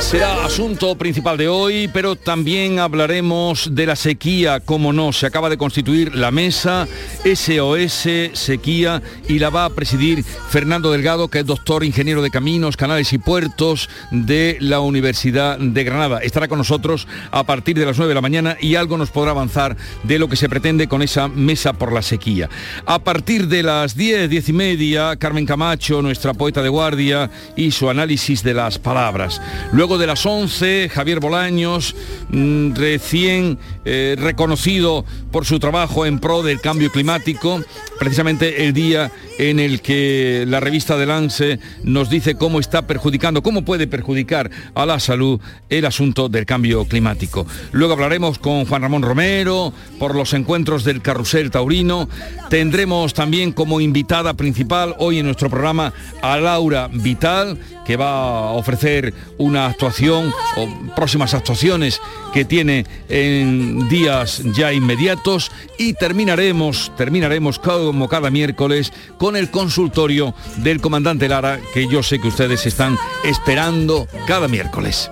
Será 0.00 0.44
asunto 0.44 0.96
principal 0.96 1.36
de 1.36 1.46
hoy, 1.46 1.88
pero 1.92 2.16
también 2.16 2.80
hablaremos 2.80 3.74
de 3.74 3.86
la 3.86 3.94
sequía, 3.94 4.58
como 4.58 4.92
no. 4.92 5.12
Se 5.12 5.26
acaba 5.26 5.48
de 5.48 5.58
constituir 5.58 6.16
la 6.16 6.30
mesa 6.32 6.88
SOS 7.24 8.08
Sequía 8.32 9.02
y 9.28 9.38
la 9.38 9.50
va 9.50 9.66
a 9.66 9.70
presidir 9.70 10.24
Fernando 10.24 10.90
Delgado, 10.90 11.28
que 11.28 11.40
es 11.40 11.46
doctor 11.46 11.84
ingeniero 11.84 12.22
de 12.22 12.30
caminos, 12.30 12.76
canales 12.76 13.12
y 13.12 13.18
puertos 13.18 13.88
de 14.10 14.56
la 14.60 14.80
Universidad 14.80 15.58
de 15.58 15.84
Granada. 15.84 16.18
Estará 16.18 16.48
con 16.48 16.58
nosotros 16.58 17.06
a 17.30 17.44
partir 17.44 17.78
de 17.78 17.86
las 17.86 17.96
9 17.98 18.08
de 18.08 18.14
la 18.14 18.20
mañana 18.20 18.56
y 18.60 18.74
algo 18.74 18.96
nos 18.96 19.10
podrá 19.10 19.30
avanzar 19.30 19.76
de 20.02 20.18
lo 20.18 20.28
que 20.28 20.36
se 20.36 20.48
pretende 20.48 20.88
con 20.88 21.02
esa 21.02 21.28
mesa 21.28 21.74
por 21.74 21.92
la 21.92 22.02
sequía. 22.02 22.48
A 22.84 22.98
partir 22.98 23.46
de 23.46 23.62
las 23.62 23.94
10, 23.94 24.28
10 24.28 24.48
y 24.48 24.52
media, 24.52 25.16
Carmen 25.16 25.46
Camacho, 25.46 26.02
nuestra 26.02 26.34
poeta 26.34 26.62
de 26.62 26.68
guardia, 26.68 27.30
y 27.54 27.70
su 27.70 27.90
análisis 27.90 28.42
de 28.42 28.54
las 28.54 28.78
palabras. 28.78 29.40
Luego 29.72 29.89
de 29.98 30.06
las 30.06 30.24
11, 30.24 30.88
Javier 30.88 31.20
Bolaños, 31.20 31.94
mm, 32.28 32.74
recién 32.74 33.58
eh, 33.84 34.16
reconocido 34.18 35.04
por 35.30 35.46
su 35.46 35.58
trabajo 35.58 36.04
en 36.04 36.18
pro 36.18 36.42
del 36.42 36.60
cambio 36.60 36.90
climático, 36.90 37.62
precisamente 37.98 38.66
el 38.66 38.72
día 38.72 39.10
en 39.38 39.58
el 39.58 39.80
que 39.80 40.44
la 40.46 40.60
revista 40.60 40.98
de 40.98 41.06
Lance 41.06 41.58
nos 41.82 42.10
dice 42.10 42.34
cómo 42.34 42.60
está 42.60 42.86
perjudicando, 42.86 43.42
cómo 43.42 43.64
puede 43.64 43.86
perjudicar 43.86 44.50
a 44.74 44.84
la 44.84 45.00
salud 45.00 45.40
el 45.70 45.86
asunto 45.86 46.28
del 46.28 46.44
cambio 46.44 46.84
climático. 46.84 47.46
Luego 47.72 47.94
hablaremos 47.94 48.38
con 48.38 48.66
Juan 48.66 48.82
Ramón 48.82 49.02
Romero 49.02 49.72
por 49.98 50.14
los 50.14 50.34
encuentros 50.34 50.84
del 50.84 51.00
Carrusel 51.00 51.50
Taurino. 51.50 52.08
Tendremos 52.50 53.14
también 53.14 53.52
como 53.52 53.80
invitada 53.80 54.34
principal 54.34 54.94
hoy 54.98 55.18
en 55.18 55.26
nuestro 55.26 55.48
programa 55.48 55.92
a 56.20 56.36
Laura 56.38 56.88
Vital, 56.92 57.58
que 57.86 57.96
va 57.96 58.50
a 58.50 58.52
ofrecer 58.52 59.14
una 59.38 59.66
actuación 59.66 60.32
o 60.56 60.94
próximas 60.94 61.34
actuaciones 61.34 62.00
que 62.32 62.44
tiene 62.44 62.86
en 63.08 63.69
días 63.88 64.42
ya 64.54 64.72
inmediatos 64.72 65.50
y 65.78 65.94
terminaremos, 65.94 66.92
terminaremos 66.96 67.58
como 67.58 68.08
cada 68.08 68.30
miércoles 68.30 68.92
con 69.18 69.36
el 69.36 69.50
consultorio 69.50 70.34
del 70.56 70.80
comandante 70.80 71.28
Lara 71.28 71.60
que 71.72 71.86
yo 71.88 72.02
sé 72.02 72.20
que 72.20 72.28
ustedes 72.28 72.66
están 72.66 72.96
esperando 73.24 74.08
cada 74.26 74.48
miércoles. 74.48 75.10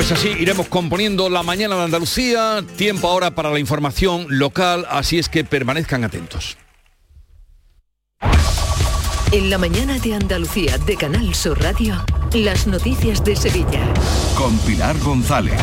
Pues 0.00 0.12
así 0.12 0.30
iremos 0.30 0.66
componiendo 0.66 1.28
la 1.28 1.42
mañana 1.42 1.76
de 1.76 1.82
Andalucía, 1.82 2.64
tiempo 2.78 3.06
ahora 3.06 3.32
para 3.32 3.50
la 3.50 3.58
información 3.58 4.24
local, 4.30 4.86
así 4.88 5.18
es 5.18 5.28
que 5.28 5.44
permanezcan 5.44 6.04
atentos. 6.04 6.56
En 9.30 9.50
la 9.50 9.58
mañana 9.58 9.98
de 9.98 10.14
Andalucía 10.14 10.78
de 10.78 10.96
Canal 10.96 11.34
Sur 11.34 11.60
Radio, 11.60 12.02
las 12.32 12.66
noticias 12.66 13.22
de 13.24 13.36
Sevilla. 13.36 13.92
Con 14.38 14.56
Pilar 14.60 14.98
González. 15.00 15.60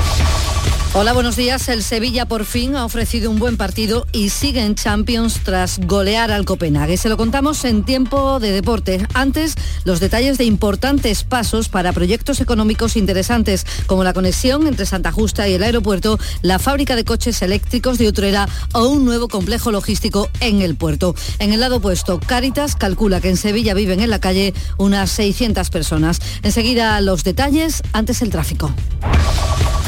Hola, 0.94 1.14
buenos 1.14 1.36
días. 1.36 1.68
El 1.70 1.84
Sevilla 1.84 2.26
por 2.26 2.44
fin 2.44 2.76
ha 2.76 2.84
ofrecido 2.84 3.30
un 3.30 3.38
buen 3.38 3.56
partido 3.56 4.08
y 4.14 4.30
sigue 4.30 4.64
en 4.64 4.74
Champions 4.74 5.42
tras 5.44 5.80
golear 5.80 6.32
al 6.32 6.46
Copenhague. 6.46 6.98
Se 6.98 7.10
lo 7.10 7.18
contamos 7.18 7.66
en 7.66 7.84
tiempo 7.84 8.40
de 8.40 8.52
deporte. 8.52 9.06
Antes, 9.14 9.54
los 9.84 10.00
detalles 10.00 10.40
de 10.40 10.46
importantes 10.46 11.24
pasos 11.24 11.70
para 11.70 11.94
proyectos 11.94 12.42
económicos 12.42 12.96
interesantes, 12.96 13.66
como 13.86 14.04
la 14.04 14.14
conexión 14.14 14.66
entre 14.66 14.88
Santa 14.88 15.12
Justa 15.12 15.48
y 15.48 15.54
el 15.54 15.64
aeropuerto, 15.64 16.18
la 16.42 16.58
fábrica 16.58 16.96
de 16.96 17.06
coches 17.06 17.42
eléctricos 17.44 18.00
de 18.00 18.08
Utrera 18.08 18.48
o 18.74 18.88
un 18.88 19.06
nuevo 19.06 19.28
complejo 19.28 19.72
logístico 19.72 20.30
en 20.40 20.62
el 20.64 20.76
puerto. 20.76 21.14
En 21.38 21.54
el 21.54 21.60
lado 21.60 21.78
opuesto, 21.78 22.20
Cáritas 22.20 22.76
calcula 22.76 23.22
que 23.22 23.30
en 23.30 23.38
Sevilla 23.38 23.76
viven 23.76 24.00
en 24.00 24.10
la 24.10 24.20
calle 24.20 24.54
unas 24.78 25.12
600 25.12 25.70
personas. 25.70 26.20
Enseguida 26.42 27.00
los 27.02 27.24
detalles, 27.24 27.84
antes 27.94 28.22
el 28.24 28.32
tráfico. 28.32 28.74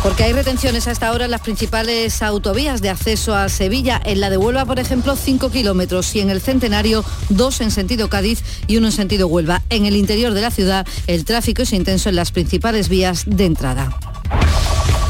Porque 0.03 0.23
hay 0.23 0.31
retenciones 0.31 0.87
a 0.89 0.91
esta 0.91 1.11
hora 1.11 1.27
las 1.27 1.41
principales 1.41 2.23
autovías 2.23 2.81
de 2.81 2.89
acceso 2.89 3.35
a 3.35 3.47
Sevilla. 3.49 4.01
En 4.03 4.19
la 4.19 4.31
de 4.31 4.37
Huelva, 4.37 4.65
por 4.65 4.79
ejemplo, 4.79 5.15
5 5.15 5.51
kilómetros 5.51 6.15
y 6.15 6.19
en 6.19 6.31
el 6.31 6.41
Centenario, 6.41 7.05
2 7.29 7.61
en 7.61 7.71
sentido 7.71 8.09
Cádiz 8.09 8.41
y 8.65 8.77
uno 8.77 8.87
en 8.87 8.91
sentido 8.91 9.27
Huelva. 9.27 9.61
En 9.69 9.85
el 9.85 9.95
interior 9.95 10.33
de 10.33 10.41
la 10.41 10.49
ciudad, 10.49 10.87
el 11.05 11.25
tráfico 11.25 11.61
es 11.61 11.73
intenso 11.73 12.09
en 12.09 12.15
las 12.15 12.31
principales 12.31 12.89
vías 12.89 13.23
de 13.27 13.45
entrada. 13.45 13.95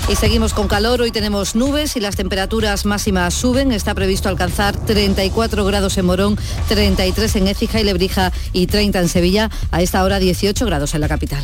Y 0.10 0.16
seguimos 0.16 0.54
con 0.54 0.68
calor, 0.68 1.02
hoy 1.02 1.12
tenemos 1.12 1.56
nubes 1.56 1.96
y 1.96 2.02
las 2.02 2.18
temperaturas 2.18 2.86
máximas 2.86 3.34
suben. 3.34 3.72
Está 3.72 3.94
previsto 3.94 4.28
alcanzar 4.28 4.76
34 4.76 5.64
grados 5.64 5.98
en 5.98 6.06
Morón, 6.06 6.38
33 6.68 7.36
en 7.38 7.48
Écija 7.48 7.80
y 7.80 7.86
Lebrija 7.86 8.34
y 8.52 8.68
30 8.68 9.00
en 9.00 9.08
Sevilla. 9.08 9.50
A 9.72 9.82
esta 9.82 10.04
hora 10.04 10.20
18 10.20 10.66
grados 10.66 10.94
en 10.94 11.02
la 11.02 11.08
capital. 11.08 11.44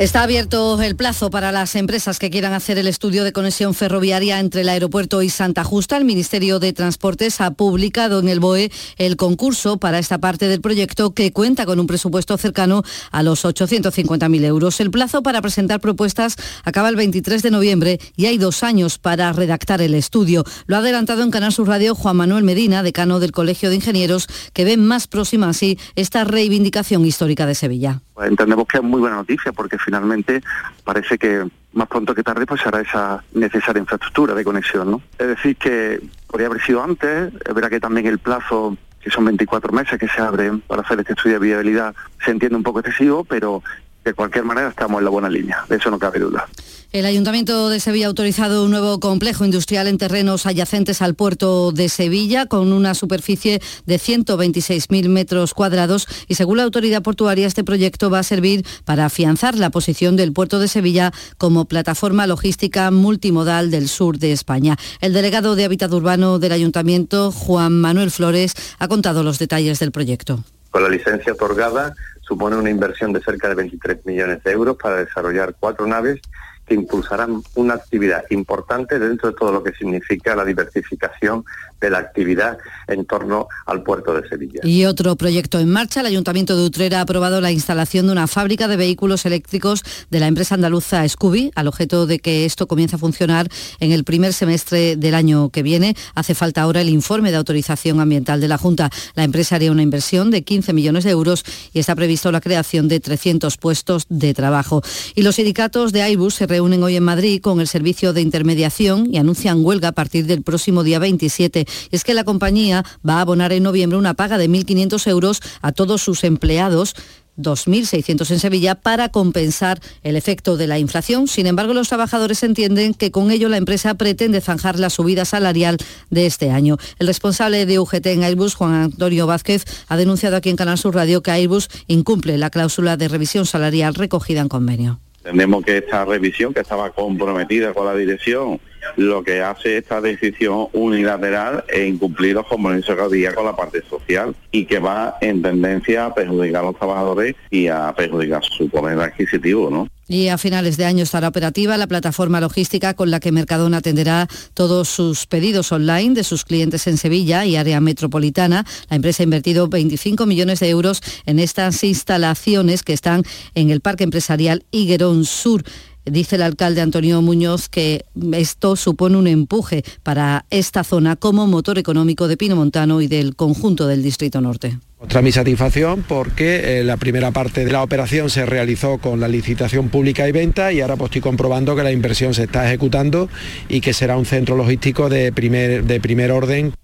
Está 0.00 0.22
abierto 0.22 0.80
el 0.80 0.96
plazo 0.96 1.28
para 1.28 1.52
las 1.52 1.76
empresas 1.76 2.18
que 2.18 2.30
quieran 2.30 2.54
hacer 2.54 2.78
el 2.78 2.86
estudio 2.86 3.22
de 3.22 3.34
conexión 3.34 3.74
ferroviaria 3.74 4.40
entre 4.40 4.62
el 4.62 4.70
aeropuerto 4.70 5.20
y 5.20 5.28
Santa 5.28 5.62
Justa. 5.62 5.98
El 5.98 6.06
Ministerio 6.06 6.58
de 6.58 6.72
Transportes 6.72 7.42
ha 7.42 7.50
publicado 7.50 8.20
en 8.20 8.30
el 8.30 8.40
BOE 8.40 8.72
el 8.96 9.16
concurso 9.16 9.76
para 9.76 9.98
esta 9.98 10.16
parte 10.16 10.48
del 10.48 10.62
proyecto 10.62 11.12
que 11.12 11.34
cuenta 11.34 11.66
con 11.66 11.78
un 11.78 11.86
presupuesto 11.86 12.38
cercano 12.38 12.82
a 13.10 13.22
los 13.22 13.44
850.000 13.44 14.42
euros. 14.46 14.80
El 14.80 14.90
plazo 14.90 15.22
para 15.22 15.42
presentar 15.42 15.80
propuestas 15.80 16.36
acaba 16.64 16.88
el 16.88 16.96
23 16.96 17.42
de 17.42 17.50
noviembre 17.50 17.98
y 18.16 18.24
hay 18.24 18.38
dos 18.38 18.62
años 18.62 18.96
para 18.96 19.30
redactar 19.34 19.82
el 19.82 19.94
estudio. 19.94 20.44
Lo 20.64 20.76
ha 20.76 20.78
adelantado 20.78 21.22
en 21.24 21.30
Canal 21.30 21.52
Sur 21.52 21.68
Radio 21.68 21.94
Juan 21.94 22.16
Manuel 22.16 22.42
Medina, 22.42 22.82
decano 22.82 23.20
del 23.20 23.32
Colegio 23.32 23.68
de 23.68 23.74
Ingenieros, 23.74 24.28
que 24.54 24.64
ve 24.64 24.78
más 24.78 25.08
próxima 25.08 25.50
así 25.50 25.78
esta 25.94 26.24
reivindicación 26.24 27.04
histórica 27.04 27.44
de 27.44 27.54
Sevilla. 27.54 28.00
Pues 28.20 28.28
entendemos 28.28 28.66
que 28.66 28.76
es 28.76 28.84
muy 28.84 29.00
buena 29.00 29.16
noticia 29.16 29.50
porque 29.50 29.78
finalmente 29.90 30.40
parece 30.84 31.18
que 31.18 31.48
más 31.72 31.88
pronto 31.88 32.14
que 32.14 32.22
tarde 32.22 32.46
pues 32.46 32.60
será 32.60 32.80
esa 32.80 33.24
necesaria 33.32 33.80
infraestructura 33.80 34.34
de 34.34 34.44
conexión. 34.44 34.88
¿no? 34.88 35.02
Es 35.18 35.26
decir, 35.26 35.56
que 35.56 36.00
podría 36.28 36.46
haber 36.46 36.62
sido 36.62 36.82
antes, 36.82 37.32
es 37.34 37.54
verdad 37.54 37.70
que 37.70 37.80
también 37.80 38.06
el 38.06 38.20
plazo 38.20 38.76
que 39.00 39.10
son 39.10 39.24
24 39.24 39.72
meses 39.72 39.98
que 39.98 40.06
se 40.06 40.20
abren 40.20 40.60
para 40.60 40.82
hacer 40.82 41.00
este 41.00 41.14
estudio 41.14 41.40
de 41.40 41.46
viabilidad, 41.46 41.94
se 42.24 42.30
entiende 42.30 42.56
un 42.56 42.62
poco 42.62 42.80
excesivo, 42.80 43.24
pero 43.24 43.62
de 44.04 44.14
cualquier 44.14 44.44
manera 44.44 44.68
estamos 44.68 44.98
en 44.98 45.04
la 45.04 45.10
buena 45.10 45.28
línea, 45.28 45.64
de 45.68 45.76
eso 45.76 45.90
no 45.90 45.98
cabe 45.98 46.18
duda. 46.18 46.48
El 46.92 47.06
Ayuntamiento 47.06 47.68
de 47.68 47.78
Sevilla 47.78 48.06
ha 48.06 48.08
autorizado 48.08 48.64
un 48.64 48.72
nuevo 48.72 48.98
complejo 48.98 49.44
industrial 49.44 49.86
en 49.86 49.96
terrenos 49.96 50.44
adyacentes 50.44 51.02
al 51.02 51.14
puerto 51.14 51.70
de 51.70 51.88
Sevilla 51.88 52.46
con 52.46 52.72
una 52.72 52.94
superficie 52.94 53.62
de 53.86 53.94
126.000 53.94 55.08
metros 55.08 55.54
cuadrados 55.54 56.08
y 56.26 56.34
según 56.34 56.56
la 56.56 56.64
autoridad 56.64 57.02
portuaria 57.02 57.46
este 57.46 57.62
proyecto 57.62 58.10
va 58.10 58.18
a 58.18 58.24
servir 58.24 58.66
para 58.84 59.04
afianzar 59.04 59.54
la 59.54 59.70
posición 59.70 60.16
del 60.16 60.32
puerto 60.32 60.58
de 60.58 60.66
Sevilla 60.66 61.12
como 61.38 61.66
plataforma 61.66 62.26
logística 62.26 62.90
multimodal 62.90 63.70
del 63.70 63.88
sur 63.88 64.18
de 64.18 64.32
España. 64.32 64.76
El 65.00 65.12
delegado 65.12 65.54
de 65.54 65.66
Hábitat 65.66 65.92
Urbano 65.92 66.40
del 66.40 66.50
Ayuntamiento, 66.50 67.30
Juan 67.30 67.80
Manuel 67.80 68.10
Flores, 68.10 68.54
ha 68.80 68.88
contado 68.88 69.22
los 69.22 69.38
detalles 69.38 69.78
del 69.78 69.92
proyecto. 69.92 70.42
Con 70.70 70.82
la 70.82 70.88
licencia 70.88 71.32
otorgada 71.32 71.94
supone 72.30 72.54
una 72.54 72.70
inversión 72.70 73.12
de 73.12 73.20
cerca 73.20 73.48
de 73.48 73.56
23 73.56 74.06
millones 74.06 74.44
de 74.44 74.52
euros 74.52 74.76
para 74.76 74.98
desarrollar 74.98 75.56
cuatro 75.58 75.84
naves 75.84 76.20
que 76.64 76.74
impulsarán 76.74 77.42
una 77.56 77.74
actividad 77.74 78.22
importante 78.30 79.00
dentro 79.00 79.30
de 79.30 79.36
todo 79.36 79.50
lo 79.50 79.64
que 79.64 79.72
significa 79.72 80.36
la 80.36 80.44
diversificación 80.44 81.44
de 81.80 81.90
la 81.90 81.98
actividad 81.98 82.58
en 82.88 83.04
torno 83.04 83.48
al 83.66 83.82
puerto 83.82 84.14
de 84.14 84.28
Sevilla. 84.28 84.60
Y 84.64 84.84
otro 84.84 85.16
proyecto 85.16 85.58
en 85.58 85.70
marcha, 85.70 86.00
el 86.00 86.06
Ayuntamiento 86.06 86.56
de 86.56 86.64
Utrera 86.64 86.98
ha 86.98 87.02
aprobado 87.02 87.40
la 87.40 87.52
instalación 87.52 88.06
de 88.06 88.12
una 88.12 88.26
fábrica 88.26 88.68
de 88.68 88.76
vehículos 88.76 89.26
eléctricos 89.26 89.82
de 90.10 90.20
la 90.20 90.26
empresa 90.26 90.54
andaluza 90.54 91.08
Scooby, 91.08 91.52
al 91.54 91.68
objeto 91.68 92.06
de 92.06 92.18
que 92.18 92.44
esto 92.44 92.66
comience 92.66 92.96
a 92.96 92.98
funcionar 92.98 93.48
en 93.78 93.92
el 93.92 94.04
primer 94.04 94.32
semestre 94.32 94.96
del 94.96 95.14
año 95.14 95.50
que 95.50 95.62
viene. 95.62 95.94
Hace 96.14 96.34
falta 96.34 96.62
ahora 96.62 96.80
el 96.80 96.88
informe 96.88 97.30
de 97.30 97.36
autorización 97.36 98.00
ambiental 98.00 98.40
de 98.40 98.48
la 98.48 98.58
Junta. 98.58 98.90
La 99.14 99.24
empresa 99.24 99.56
haría 99.56 99.72
una 99.72 99.82
inversión 99.82 100.30
de 100.30 100.42
15 100.42 100.72
millones 100.72 101.04
de 101.04 101.10
euros 101.10 101.44
y 101.72 101.78
está 101.78 101.94
previsto 101.94 102.30
la 102.32 102.40
creación 102.40 102.88
de 102.88 103.00
300 103.00 103.56
puestos 103.56 104.06
de 104.08 104.34
trabajo. 104.34 104.82
Y 105.14 105.22
los 105.22 105.36
sindicatos 105.36 105.92
de 105.92 106.02
Airbus 106.02 106.34
se 106.34 106.46
reúnen 106.46 106.82
hoy 106.82 106.96
en 106.96 107.04
Madrid 107.04 107.40
con 107.40 107.60
el 107.60 107.68
servicio 107.68 108.12
de 108.12 108.20
intermediación 108.20 109.08
y 109.12 109.18
anuncian 109.18 109.64
huelga 109.64 109.88
a 109.88 109.92
partir 109.92 110.26
del 110.26 110.42
próximo 110.42 110.82
día 110.82 110.98
27. 110.98 111.66
Es 111.90 112.04
que 112.04 112.14
la 112.14 112.24
compañía 112.24 112.84
va 113.06 113.18
a 113.18 113.20
abonar 113.22 113.52
en 113.52 113.62
noviembre 113.62 113.98
una 113.98 114.14
paga 114.14 114.38
de 114.38 114.48
1.500 114.48 115.06
euros 115.08 115.40
a 115.62 115.72
todos 115.72 116.02
sus 116.02 116.24
empleados 116.24 116.94
2.600 117.40 118.30
en 118.30 118.38
Sevilla 118.38 118.74
para 118.74 119.08
compensar 119.08 119.80
el 120.02 120.16
efecto 120.16 120.56
de 120.56 120.66
la 120.66 120.78
inflación. 120.78 121.28
Sin 121.28 121.46
embargo, 121.46 121.74
los 121.74 121.88
trabajadores 121.88 122.42
entienden 122.42 122.94
que 122.94 123.10
con 123.10 123.30
ello 123.30 123.48
la 123.48 123.56
empresa 123.56 123.94
pretende 123.94 124.40
zanjar 124.40 124.78
la 124.78 124.90
subida 124.90 125.24
salarial 125.24 125.78
de 126.10 126.26
este 126.26 126.50
año. 126.50 126.76
El 126.98 127.06
responsable 127.06 127.66
de 127.66 127.78
UGT 127.78 128.06
en 128.06 128.24
Airbus, 128.24 128.54
Juan 128.54 128.74
Antonio 128.74 129.26
Vázquez, 129.26 129.64
ha 129.88 129.96
denunciado 129.96 130.36
aquí 130.36 130.50
en 130.50 130.56
Canal 130.56 130.78
Sur 130.78 130.94
Radio 130.94 131.22
que 131.22 131.30
Airbus 131.30 131.68
incumple 131.86 132.38
la 132.38 132.50
cláusula 132.50 132.96
de 132.96 133.08
revisión 133.08 133.46
salarial 133.46 133.94
recogida 133.94 134.40
en 134.40 134.48
convenio. 134.48 135.00
Entendemos 135.22 135.64
que 135.64 135.76
esta 135.76 136.06
revisión, 136.06 136.54
que 136.54 136.60
estaba 136.60 136.90
comprometida 136.90 137.74
con 137.74 137.84
la 137.84 137.94
dirección, 137.94 138.58
lo 138.96 139.22
que 139.22 139.42
hace 139.42 139.76
esta 139.76 140.00
decisión 140.00 140.68
unilateral 140.72 141.64
es 141.68 141.86
incumplir 141.86 142.34
los 142.34 142.46
compromisos 142.46 142.96
que 142.96 143.02
había 143.02 143.34
con 143.34 143.44
la 143.44 143.54
parte 143.54 143.82
social 143.82 144.34
y 144.50 144.64
que 144.64 144.78
va 144.78 145.18
en 145.20 145.42
tendencia 145.42 146.06
a 146.06 146.14
perjudicar 146.14 146.62
a 146.62 146.68
los 146.68 146.76
trabajadores 146.76 147.34
y 147.50 147.68
a 147.68 147.92
perjudicar 147.94 148.42
su 148.42 148.70
poder 148.70 148.98
adquisitivo, 148.98 149.68
¿no? 149.70 149.88
Y 150.10 150.26
a 150.26 150.38
finales 150.38 150.76
de 150.76 150.86
año 150.86 151.04
estará 151.04 151.28
operativa 151.28 151.76
la 151.76 151.86
plataforma 151.86 152.40
logística 152.40 152.94
con 152.94 153.12
la 153.12 153.20
que 153.20 153.30
Mercadona 153.30 153.76
atenderá 153.76 154.26
todos 154.54 154.88
sus 154.88 155.28
pedidos 155.28 155.70
online 155.70 156.14
de 156.14 156.24
sus 156.24 156.44
clientes 156.44 156.88
en 156.88 156.98
Sevilla 156.98 157.46
y 157.46 157.54
área 157.54 157.80
metropolitana. 157.80 158.66
La 158.88 158.96
empresa 158.96 159.22
ha 159.22 159.24
invertido 159.24 159.68
25 159.68 160.26
millones 160.26 160.58
de 160.58 160.68
euros 160.68 161.00
en 161.26 161.38
estas 161.38 161.84
instalaciones 161.84 162.82
que 162.82 162.92
están 162.92 163.22
en 163.54 163.70
el 163.70 163.80
Parque 163.80 164.02
Empresarial 164.02 164.64
Higuerón 164.72 165.24
Sur. 165.24 165.62
Dice 166.04 166.34
el 166.34 166.42
alcalde 166.42 166.80
Antonio 166.80 167.22
Muñoz 167.22 167.68
que 167.68 168.04
esto 168.32 168.74
supone 168.74 169.16
un 169.16 169.28
empuje 169.28 169.84
para 170.02 170.44
esta 170.50 170.82
zona 170.82 171.14
como 171.14 171.46
motor 171.46 171.78
económico 171.78 172.26
de 172.26 172.36
Pino 172.36 172.56
Montano 172.56 173.00
y 173.00 173.06
del 173.06 173.36
conjunto 173.36 173.86
del 173.86 174.02
Distrito 174.02 174.40
Norte. 174.40 174.76
Otra 175.02 175.22
mi 175.22 175.32
satisfacción 175.32 176.04
porque 176.06 176.80
eh, 176.80 176.84
la 176.84 176.98
primera 176.98 177.30
parte 177.30 177.64
de 177.64 177.72
la 177.72 177.82
operación 177.82 178.28
se 178.28 178.44
realizó 178.44 178.98
con 178.98 179.18
la 179.18 179.28
licitación 179.28 179.88
pública 179.88 180.28
y 180.28 180.32
venta 180.32 180.72
y 180.72 180.82
ahora 180.82 180.96
pues 180.96 181.08
estoy 181.08 181.22
comprobando 181.22 181.74
que 181.74 181.82
la 181.82 181.90
inversión 181.90 182.34
se 182.34 182.42
está 182.42 182.66
ejecutando 182.66 183.30
y 183.70 183.80
que 183.80 183.94
será 183.94 184.18
un 184.18 184.26
centro 184.26 184.56
logístico 184.56 185.08
de 185.08 185.32
primer, 185.32 185.84
de 185.84 186.00
primer 186.00 186.30
orden. 186.30 186.74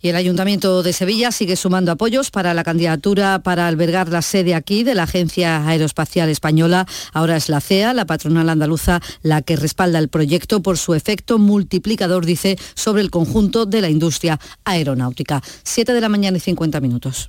Y 0.00 0.08
el 0.08 0.16
Ayuntamiento 0.16 0.82
de 0.82 0.92
Sevilla 0.92 1.32
sigue 1.32 1.56
sumando 1.56 1.92
apoyos 1.92 2.30
para 2.30 2.54
la 2.54 2.64
candidatura 2.64 3.40
para 3.40 3.66
albergar 3.66 4.08
la 4.08 4.22
sede 4.22 4.54
aquí 4.54 4.84
de 4.84 4.94
la 4.94 5.04
Agencia 5.04 5.66
Aeroespacial 5.66 6.28
Española. 6.28 6.86
Ahora 7.12 7.36
es 7.36 7.48
la 7.48 7.60
CEA, 7.60 7.92
la 7.94 8.06
patronal 8.06 8.48
andaluza, 8.48 9.00
la 9.22 9.42
que 9.42 9.56
respalda 9.56 9.98
el 9.98 10.08
proyecto 10.08 10.62
por 10.62 10.78
su 10.78 10.94
efecto 10.94 11.38
multiplicador, 11.38 12.24
dice, 12.24 12.58
sobre 12.74 13.02
el 13.02 13.10
conjunto 13.10 13.66
de 13.66 13.80
la 13.80 13.90
industria 13.90 14.38
aeronáutica. 14.64 15.42
Siete 15.64 15.92
de 15.92 16.00
la 16.00 16.08
mañana 16.08 16.36
y 16.36 16.40
50 16.40 16.80
minutos. 16.80 17.28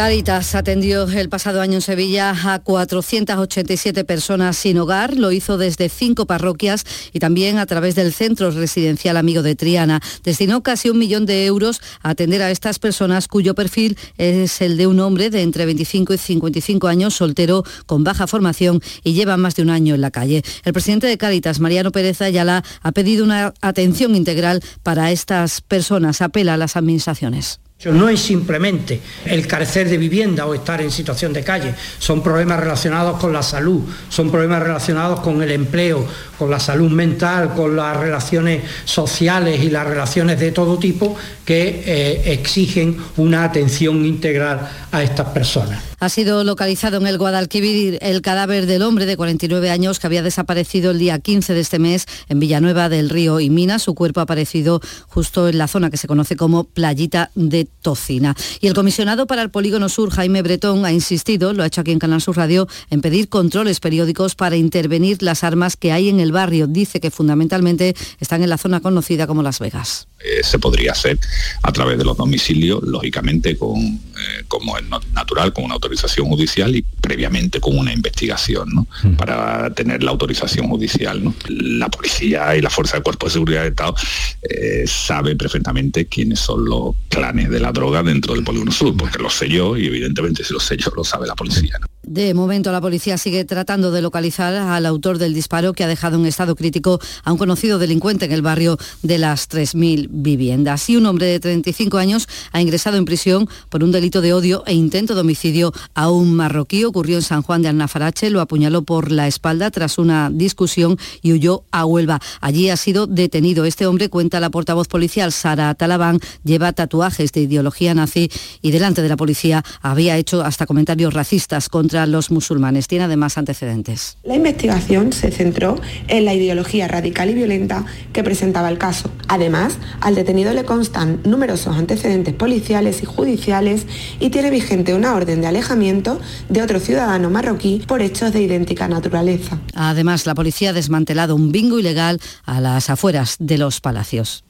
Caritas 0.00 0.54
atendió 0.54 1.06
el 1.06 1.28
pasado 1.28 1.60
año 1.60 1.74
en 1.74 1.82
Sevilla 1.82 2.34
a 2.42 2.58
487 2.60 4.02
personas 4.04 4.56
sin 4.56 4.78
hogar. 4.78 5.14
Lo 5.14 5.30
hizo 5.30 5.58
desde 5.58 5.90
cinco 5.90 6.24
parroquias 6.24 6.86
y 7.12 7.18
también 7.18 7.58
a 7.58 7.66
través 7.66 7.96
del 7.96 8.14
Centro 8.14 8.50
Residencial 8.50 9.18
Amigo 9.18 9.42
de 9.42 9.56
Triana. 9.56 10.00
Destinó 10.24 10.62
casi 10.62 10.88
un 10.88 10.98
millón 10.98 11.26
de 11.26 11.44
euros 11.44 11.82
a 12.02 12.08
atender 12.08 12.40
a 12.40 12.50
estas 12.50 12.78
personas 12.78 13.28
cuyo 13.28 13.54
perfil 13.54 13.98
es 14.16 14.62
el 14.62 14.78
de 14.78 14.86
un 14.86 15.00
hombre 15.00 15.28
de 15.28 15.42
entre 15.42 15.66
25 15.66 16.14
y 16.14 16.18
55 16.18 16.88
años, 16.88 17.14
soltero, 17.14 17.62
con 17.84 18.02
baja 18.02 18.26
formación 18.26 18.80
y 19.04 19.12
lleva 19.12 19.36
más 19.36 19.54
de 19.54 19.64
un 19.64 19.68
año 19.68 19.94
en 19.94 20.00
la 20.00 20.10
calle. 20.10 20.42
El 20.64 20.72
presidente 20.72 21.08
de 21.08 21.18
Caritas, 21.18 21.60
Mariano 21.60 21.92
Pérez 21.92 22.22
Ayala, 22.22 22.64
ha 22.80 22.92
pedido 22.92 23.22
una 23.22 23.52
atención 23.60 24.16
integral 24.16 24.62
para 24.82 25.10
estas 25.12 25.60
personas. 25.60 26.22
Apela 26.22 26.54
a 26.54 26.56
las 26.56 26.76
administraciones. 26.76 27.60
No 27.84 28.10
es 28.10 28.20
simplemente 28.20 29.00
el 29.24 29.46
carecer 29.46 29.88
de 29.88 29.96
vivienda 29.96 30.44
o 30.44 30.52
estar 30.52 30.82
en 30.82 30.90
situación 30.90 31.32
de 31.32 31.42
calle, 31.42 31.74
son 31.98 32.22
problemas 32.22 32.60
relacionados 32.60 33.18
con 33.18 33.32
la 33.32 33.42
salud, 33.42 33.80
son 34.10 34.30
problemas 34.30 34.62
relacionados 34.62 35.20
con 35.20 35.42
el 35.42 35.50
empleo, 35.50 36.06
con 36.38 36.50
la 36.50 36.60
salud 36.60 36.90
mental, 36.90 37.54
con 37.54 37.74
las 37.74 37.96
relaciones 37.96 38.64
sociales 38.84 39.62
y 39.62 39.70
las 39.70 39.86
relaciones 39.86 40.38
de 40.38 40.52
todo 40.52 40.78
tipo 40.78 41.16
que 41.42 41.82
eh, 41.86 42.32
exigen 42.34 42.98
una 43.16 43.44
atención 43.44 44.04
integral 44.04 44.68
a 44.92 45.02
estas 45.02 45.28
personas. 45.28 45.89
Ha 46.00 46.08
sido 46.08 46.44
localizado 46.44 46.96
en 46.96 47.06
el 47.06 47.18
Guadalquivir 47.18 47.98
el 48.00 48.22
cadáver 48.22 48.64
del 48.64 48.80
hombre 48.80 49.04
de 49.04 49.18
49 49.18 49.68
años 49.68 49.98
que 49.98 50.06
había 50.06 50.22
desaparecido 50.22 50.92
el 50.92 50.98
día 50.98 51.18
15 51.18 51.52
de 51.52 51.60
este 51.60 51.78
mes 51.78 52.06
en 52.30 52.40
Villanueva 52.40 52.88
del 52.88 53.10
Río 53.10 53.38
y 53.38 53.50
Minas. 53.50 53.82
Su 53.82 53.94
cuerpo 53.94 54.20
ha 54.20 54.22
aparecido 54.22 54.80
justo 55.08 55.46
en 55.46 55.58
la 55.58 55.68
zona 55.68 55.90
que 55.90 55.98
se 55.98 56.08
conoce 56.08 56.36
como 56.36 56.64
Playita 56.64 57.30
de 57.34 57.66
Tocina. 57.66 58.34
Y 58.62 58.68
el 58.68 58.74
comisionado 58.74 59.26
para 59.26 59.42
el 59.42 59.50
Polígono 59.50 59.90
Sur, 59.90 60.10
Jaime 60.10 60.40
Bretón, 60.40 60.86
ha 60.86 60.92
insistido, 60.92 61.52
lo 61.52 61.64
ha 61.64 61.66
hecho 61.66 61.82
aquí 61.82 61.92
en 61.92 61.98
Canal 61.98 62.22
Sur 62.22 62.38
Radio, 62.38 62.66
en 62.88 63.02
pedir 63.02 63.28
controles 63.28 63.78
periódicos 63.78 64.34
para 64.34 64.56
intervenir 64.56 65.22
las 65.22 65.44
armas 65.44 65.76
que 65.76 65.92
hay 65.92 66.08
en 66.08 66.18
el 66.18 66.32
barrio. 66.32 66.66
Dice 66.66 67.00
que 67.00 67.10
fundamentalmente 67.10 67.94
están 68.20 68.42
en 68.42 68.48
la 68.48 68.56
zona 68.56 68.80
conocida 68.80 69.26
como 69.26 69.42
Las 69.42 69.58
Vegas. 69.58 70.09
Eh, 70.22 70.42
se 70.42 70.58
podría 70.58 70.92
hacer 70.92 71.18
a 71.62 71.72
través 71.72 71.96
de 71.96 72.04
los 72.04 72.14
domicilios, 72.14 72.82
lógicamente 72.82 73.56
con, 73.56 73.78
eh, 73.78 74.44
como 74.48 74.76
es 74.76 74.84
natural, 75.14 75.50
con 75.54 75.64
una 75.64 75.74
autorización 75.74 76.26
judicial 76.28 76.76
y 76.76 76.82
previamente 76.82 77.58
con 77.58 77.78
una 77.78 77.90
investigación, 77.90 78.68
¿no? 78.74 78.86
para 79.16 79.72
tener 79.72 80.02
la 80.02 80.10
autorización 80.10 80.68
judicial. 80.68 81.24
¿no? 81.24 81.34
La 81.48 81.88
policía 81.88 82.54
y 82.54 82.60
la 82.60 82.68
Fuerza 82.68 82.98
del 82.98 83.02
Cuerpo 83.02 83.26
de 83.26 83.32
Seguridad 83.32 83.62
del 83.62 83.70
Estado 83.70 83.94
eh, 84.42 84.84
sabe 84.86 85.36
perfectamente 85.36 86.04
quiénes 86.04 86.40
son 86.40 86.66
los 86.66 86.94
clanes 87.08 87.48
de 87.48 87.58
la 87.58 87.72
droga 87.72 88.02
dentro 88.02 88.34
del 88.34 88.44
Polígono 88.44 88.72
Sur, 88.72 88.94
porque 88.98 89.18
lo 89.18 89.30
sé 89.30 89.48
yo 89.48 89.74
y 89.78 89.86
evidentemente 89.86 90.44
si 90.44 90.52
lo 90.52 90.60
sé 90.60 90.76
yo 90.76 90.90
lo 90.94 91.02
sabe 91.02 91.26
la 91.26 91.34
policía. 91.34 91.78
¿no? 91.80 91.86
De 92.10 92.34
momento 92.34 92.72
la 92.72 92.80
policía 92.80 93.18
sigue 93.18 93.44
tratando 93.44 93.92
de 93.92 94.02
localizar 94.02 94.52
al 94.52 94.84
autor 94.84 95.18
del 95.18 95.32
disparo 95.32 95.74
que 95.74 95.84
ha 95.84 95.86
dejado 95.86 96.18
en 96.18 96.26
estado 96.26 96.56
crítico 96.56 96.98
a 97.22 97.30
un 97.30 97.38
conocido 97.38 97.78
delincuente 97.78 98.24
en 98.24 98.32
el 98.32 98.42
barrio 98.42 98.78
de 99.04 99.16
las 99.18 99.48
3.000 99.48 100.08
viviendas. 100.10 100.90
Y 100.90 100.96
un 100.96 101.06
hombre 101.06 101.26
de 101.26 101.38
35 101.38 101.98
años 101.98 102.28
ha 102.50 102.60
ingresado 102.60 102.96
en 102.96 103.04
prisión 103.04 103.48
por 103.68 103.84
un 103.84 103.92
delito 103.92 104.22
de 104.22 104.32
odio 104.32 104.64
e 104.66 104.74
intento 104.74 105.14
de 105.14 105.20
homicidio 105.20 105.72
a 105.94 106.10
un 106.10 106.34
marroquí. 106.34 106.84
Ocurrió 106.84 107.14
en 107.14 107.22
San 107.22 107.42
Juan 107.42 107.62
de 107.62 107.68
Alnafarache, 107.68 108.28
lo 108.30 108.40
apuñaló 108.40 108.82
por 108.82 109.12
la 109.12 109.28
espalda 109.28 109.70
tras 109.70 109.96
una 109.96 110.30
discusión 110.32 110.98
y 111.22 111.32
huyó 111.32 111.62
a 111.70 111.84
Huelva. 111.84 112.18
Allí 112.40 112.70
ha 112.70 112.76
sido 112.76 113.06
detenido. 113.06 113.66
Este 113.66 113.86
hombre, 113.86 114.08
cuenta 114.08 114.40
la 114.40 114.50
portavoz 114.50 114.88
policial 114.88 115.30
Sara 115.30 115.72
Talabán, 115.76 116.18
lleva 116.42 116.72
tatuajes 116.72 117.30
de 117.30 117.42
ideología 117.42 117.94
nazi 117.94 118.32
y 118.62 118.72
delante 118.72 119.00
de 119.00 119.08
la 119.08 119.16
policía 119.16 119.64
había 119.80 120.16
hecho 120.16 120.42
hasta 120.42 120.66
comentarios 120.66 121.14
racistas 121.14 121.68
contra 121.68 121.99
los 122.06 122.30
musulmanes. 122.30 122.88
Tiene 122.88 123.04
además 123.04 123.38
antecedentes. 123.38 124.18
La 124.24 124.36
investigación 124.36 125.12
se 125.12 125.30
centró 125.30 125.80
en 126.08 126.24
la 126.24 126.34
ideología 126.34 126.88
radical 126.88 127.30
y 127.30 127.34
violenta 127.34 127.84
que 128.12 128.22
presentaba 128.22 128.68
el 128.68 128.78
caso. 128.78 129.10
Además, 129.28 129.78
al 130.00 130.14
detenido 130.14 130.52
le 130.52 130.64
constan 130.64 131.20
numerosos 131.24 131.76
antecedentes 131.76 132.34
policiales 132.34 133.02
y 133.02 133.06
judiciales 133.06 133.86
y 134.18 134.30
tiene 134.30 134.50
vigente 134.50 134.94
una 134.94 135.14
orden 135.14 135.40
de 135.40 135.46
alejamiento 135.46 136.20
de 136.48 136.62
otro 136.62 136.80
ciudadano 136.80 137.30
marroquí 137.30 137.82
por 137.86 138.02
hechos 138.02 138.32
de 138.32 138.42
idéntica 138.42 138.88
naturaleza. 138.88 139.58
Además, 139.74 140.26
la 140.26 140.34
policía 140.34 140.70
ha 140.70 140.72
desmantelado 140.72 141.34
un 141.34 141.52
bingo 141.52 141.78
ilegal 141.78 142.20
a 142.44 142.60
las 142.60 142.90
afueras 142.90 143.36
de 143.38 143.58
los 143.58 143.80
palacios. 143.80 144.44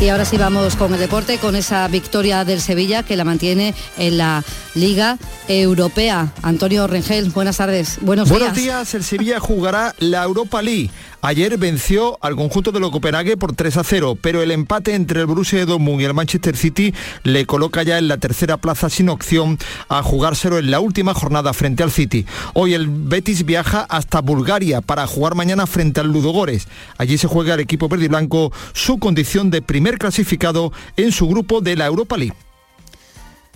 Y 0.00 0.08
ahora 0.08 0.24
sí 0.24 0.38
vamos 0.38 0.76
con 0.76 0.94
el 0.94 0.98
deporte, 0.98 1.36
con 1.36 1.54
esa 1.54 1.86
victoria 1.86 2.42
del 2.46 2.62
Sevilla 2.62 3.02
que 3.02 3.16
la 3.16 3.24
mantiene 3.24 3.74
en 3.98 4.16
la 4.16 4.42
Liga 4.74 5.18
Europea. 5.48 6.32
Antonio 6.42 6.86
Rengel, 6.86 7.30
buenas 7.30 7.56
tardes. 7.56 7.98
Buenos, 8.00 8.28
Buenos 8.28 8.54
días. 8.54 8.64
días. 8.64 8.94
El 8.94 9.04
Sevilla 9.04 9.40
jugará 9.40 9.94
la 9.98 10.22
Europa 10.24 10.62
League. 10.62 10.90
Ayer 11.22 11.58
venció 11.58 12.18
al 12.22 12.34
conjunto 12.34 12.72
de 12.72 12.80
lo 12.80 12.90
Copenhague 12.90 13.36
por 13.36 13.54
3 13.54 13.76
a 13.76 13.84
0, 13.84 14.16
pero 14.22 14.40
el 14.40 14.50
empate 14.50 14.94
entre 14.94 15.20
el 15.20 15.26
Borussia 15.26 15.66
Dortmund 15.66 16.00
y 16.00 16.04
el 16.04 16.14
Manchester 16.14 16.56
City 16.56 16.94
le 17.24 17.44
coloca 17.44 17.82
ya 17.82 17.98
en 17.98 18.08
la 18.08 18.16
tercera 18.16 18.56
plaza 18.56 18.88
sin 18.88 19.10
opción 19.10 19.58
a 19.90 20.02
jugárselo 20.02 20.58
en 20.58 20.70
la 20.70 20.80
última 20.80 21.12
jornada 21.12 21.52
frente 21.52 21.82
al 21.82 21.90
City. 21.90 22.24
Hoy 22.54 22.72
el 22.72 22.88
Betis 22.88 23.44
viaja 23.44 23.82
hasta 23.82 24.20
Bulgaria 24.22 24.80
para 24.80 25.06
jugar 25.06 25.34
mañana 25.34 25.66
frente 25.66 26.00
al 26.00 26.06
Ludogores. 26.10 26.68
Allí 26.96 27.18
se 27.18 27.26
juega 27.28 27.52
el 27.52 27.60
equipo 27.60 27.88
verde 27.88 28.06
y 28.06 28.08
blanco 28.08 28.50
su 28.72 28.98
condición 28.98 29.50
de 29.50 29.60
primer 29.60 29.98
clasificado 29.98 30.72
en 30.96 31.12
su 31.12 31.28
grupo 31.28 31.60
de 31.60 31.76
la 31.76 31.84
Europa 31.84 32.16
League. 32.16 32.34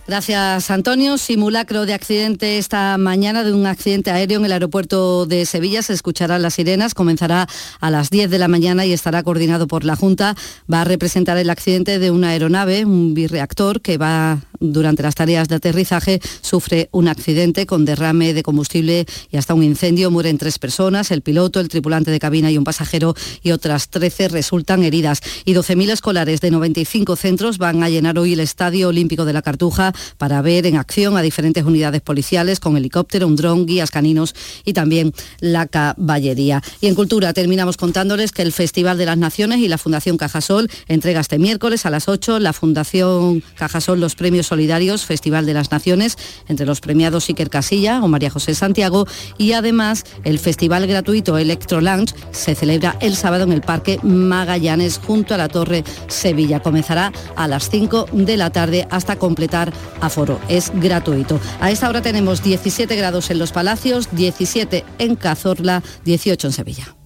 Gracias, 0.07 0.71
Antonio. 0.71 1.17
Simulacro 1.17 1.87
de 1.87 1.95
accidente 1.95 2.59
esta 2.59 2.99
mañana 2.99 3.43
de 3.43 3.55
un 3.55 3.65
accidente 3.65 4.11
aéreo 4.11 4.39
en 4.39 4.45
el 4.45 4.53
aeropuerto 4.53 5.25
de 5.25 5.47
Sevilla. 5.47 5.81
Se 5.83 5.95
escucharán 5.95 6.43
las 6.43 6.55
sirenas. 6.55 6.93
Comenzará 6.93 7.49
a 7.81 7.91
las 7.91 8.11
10 8.11 8.29
de 8.29 8.39
la 8.39 8.47
mañana 8.47 8.85
y 8.85 8.93
estará 8.93 9.23
coordinado 9.23 9.67
por 9.67 9.83
la 9.83 9.97
Junta. 9.97 10.37
Va 10.71 10.83
a 10.83 10.85
representar 10.85 11.39
el 11.39 11.49
accidente 11.49 11.99
de 11.99 12.11
una 12.11 12.29
aeronave, 12.29 12.85
un 12.85 13.15
birreactor, 13.15 13.81
que 13.81 13.97
va 13.97 14.41
durante 14.61 15.03
las 15.03 15.15
tareas 15.15 15.49
de 15.49 15.57
aterrizaje, 15.57 16.21
sufre 16.41 16.89
un 16.93 17.09
accidente 17.09 17.67
con 17.67 17.85
derrame 17.85 18.35
de 18.35 18.43
combustible 18.43 19.07
y 19.31 19.37
hasta 19.37 19.55
un 19.55 19.63
incendio. 19.63 20.11
Mueren 20.11 20.39
tres 20.39 20.59
personas, 20.59 21.11
el 21.11 21.23
piloto, 21.23 21.61
el 21.61 21.69
tripulante 21.69 22.11
de 22.11 22.19
cabina 22.19 22.51
y 22.51 22.59
un 22.59 22.65
pasajero, 22.65 23.15
y 23.43 23.53
otras 23.53 23.89
13 23.89 24.29
resultan 24.29 24.83
heridas. 24.83 25.21
Y 25.45 25.55
12.000 25.55 25.91
escolares 25.91 26.41
de 26.41 26.51
95 26.51 27.17
centros 27.17 27.59
van 27.59 27.83
a 27.83 27.89
llenar 27.89 28.19
hoy 28.19 28.35
el 28.35 28.41
Estadio 28.41 28.89
Olímpico 28.89 29.25
de 29.25 29.33
la 29.33 29.43
Cartuja 29.43 29.93
para 30.18 30.42
ver 30.42 30.66
en 30.66 30.76
acción 30.76 31.16
a 31.16 31.22
diferentes 31.22 31.64
unidades 31.64 32.01
policiales 32.01 32.61
con 32.61 32.76
helicóptero, 32.76 33.26
un 33.26 33.36
dron, 33.36 33.66
guías 33.66 33.90
caninos 33.90 34.34
y 34.64 34.72
también 34.72 35.12
la 35.40 35.66
caballería. 35.66 36.62
Y 36.80 36.86
en 36.86 36.95
cultura 36.95 37.32
terminamos 37.32 37.76
contándoles 37.76 38.32
que 38.32 38.42
el 38.42 38.53
Festival 38.53 38.99
de 38.99 39.07
las 39.07 39.18
Naciones 39.18 39.59
y 39.59 39.68
la 39.68 39.78
Fundación 39.78 40.16
Cajasol 40.16 40.70
entrega 40.88 41.20
este 41.20 41.38
miércoles 41.38 41.86
a 41.86 41.90
las 41.90 42.09
8 42.09 42.38
la 42.38 42.53
Fundación 42.53 43.42
Cajasol 43.57 44.01
los 44.01 44.14
premios 44.14 44.47
solidarios 44.47 45.05
Festival 45.05 45.47
de 45.47 45.55
las 45.55 45.70
Naciones 45.70 46.16
entre 46.49 46.66
los 46.66 46.80
premiados 46.80 47.28
Iker 47.28 47.51
Casilla 47.51 48.03
o 48.03 48.09
María 48.09 48.30
José 48.30 48.55
Santiago 48.55 49.07
y 49.38 49.53
además 49.53 50.05
el 50.24 50.38
festival 50.38 50.86
gratuito 50.86 51.38
Electro 51.38 51.80
Lounge 51.80 52.14
se 52.32 52.55
celebra 52.55 52.97
el 53.01 53.16
sábado 53.16 53.45
en 53.45 53.53
el 53.53 53.61
Parque 53.61 53.99
Magallanes 54.03 54.99
junto 54.99 55.34
a 55.34 55.38
la 55.38 55.49
Torre 55.49 55.84
Sevilla. 56.09 56.61
Comenzará 56.61 57.12
a 57.36 57.49
las 57.49 57.70
5 57.70 58.07
de 58.12 58.36
la 58.36 58.51
tarde 58.51 58.86
hasta 58.90 59.16
completar 59.16 59.72
aforo. 60.01 60.41
Es 60.49 60.72
gratuito. 60.74 61.41
A 61.61 61.70
esta 61.70 61.89
hora 61.89 62.03
tenemos 62.03 62.43
17 62.43 62.95
grados 62.97 63.30
en 63.30 63.39
los 63.39 63.53
Palacios, 63.53 64.09
17 64.12 64.85
en 64.99 65.16
Cazorla, 65.16 65.82
18 66.05 66.47
en 66.49 66.53
Sevilla. 66.53 66.97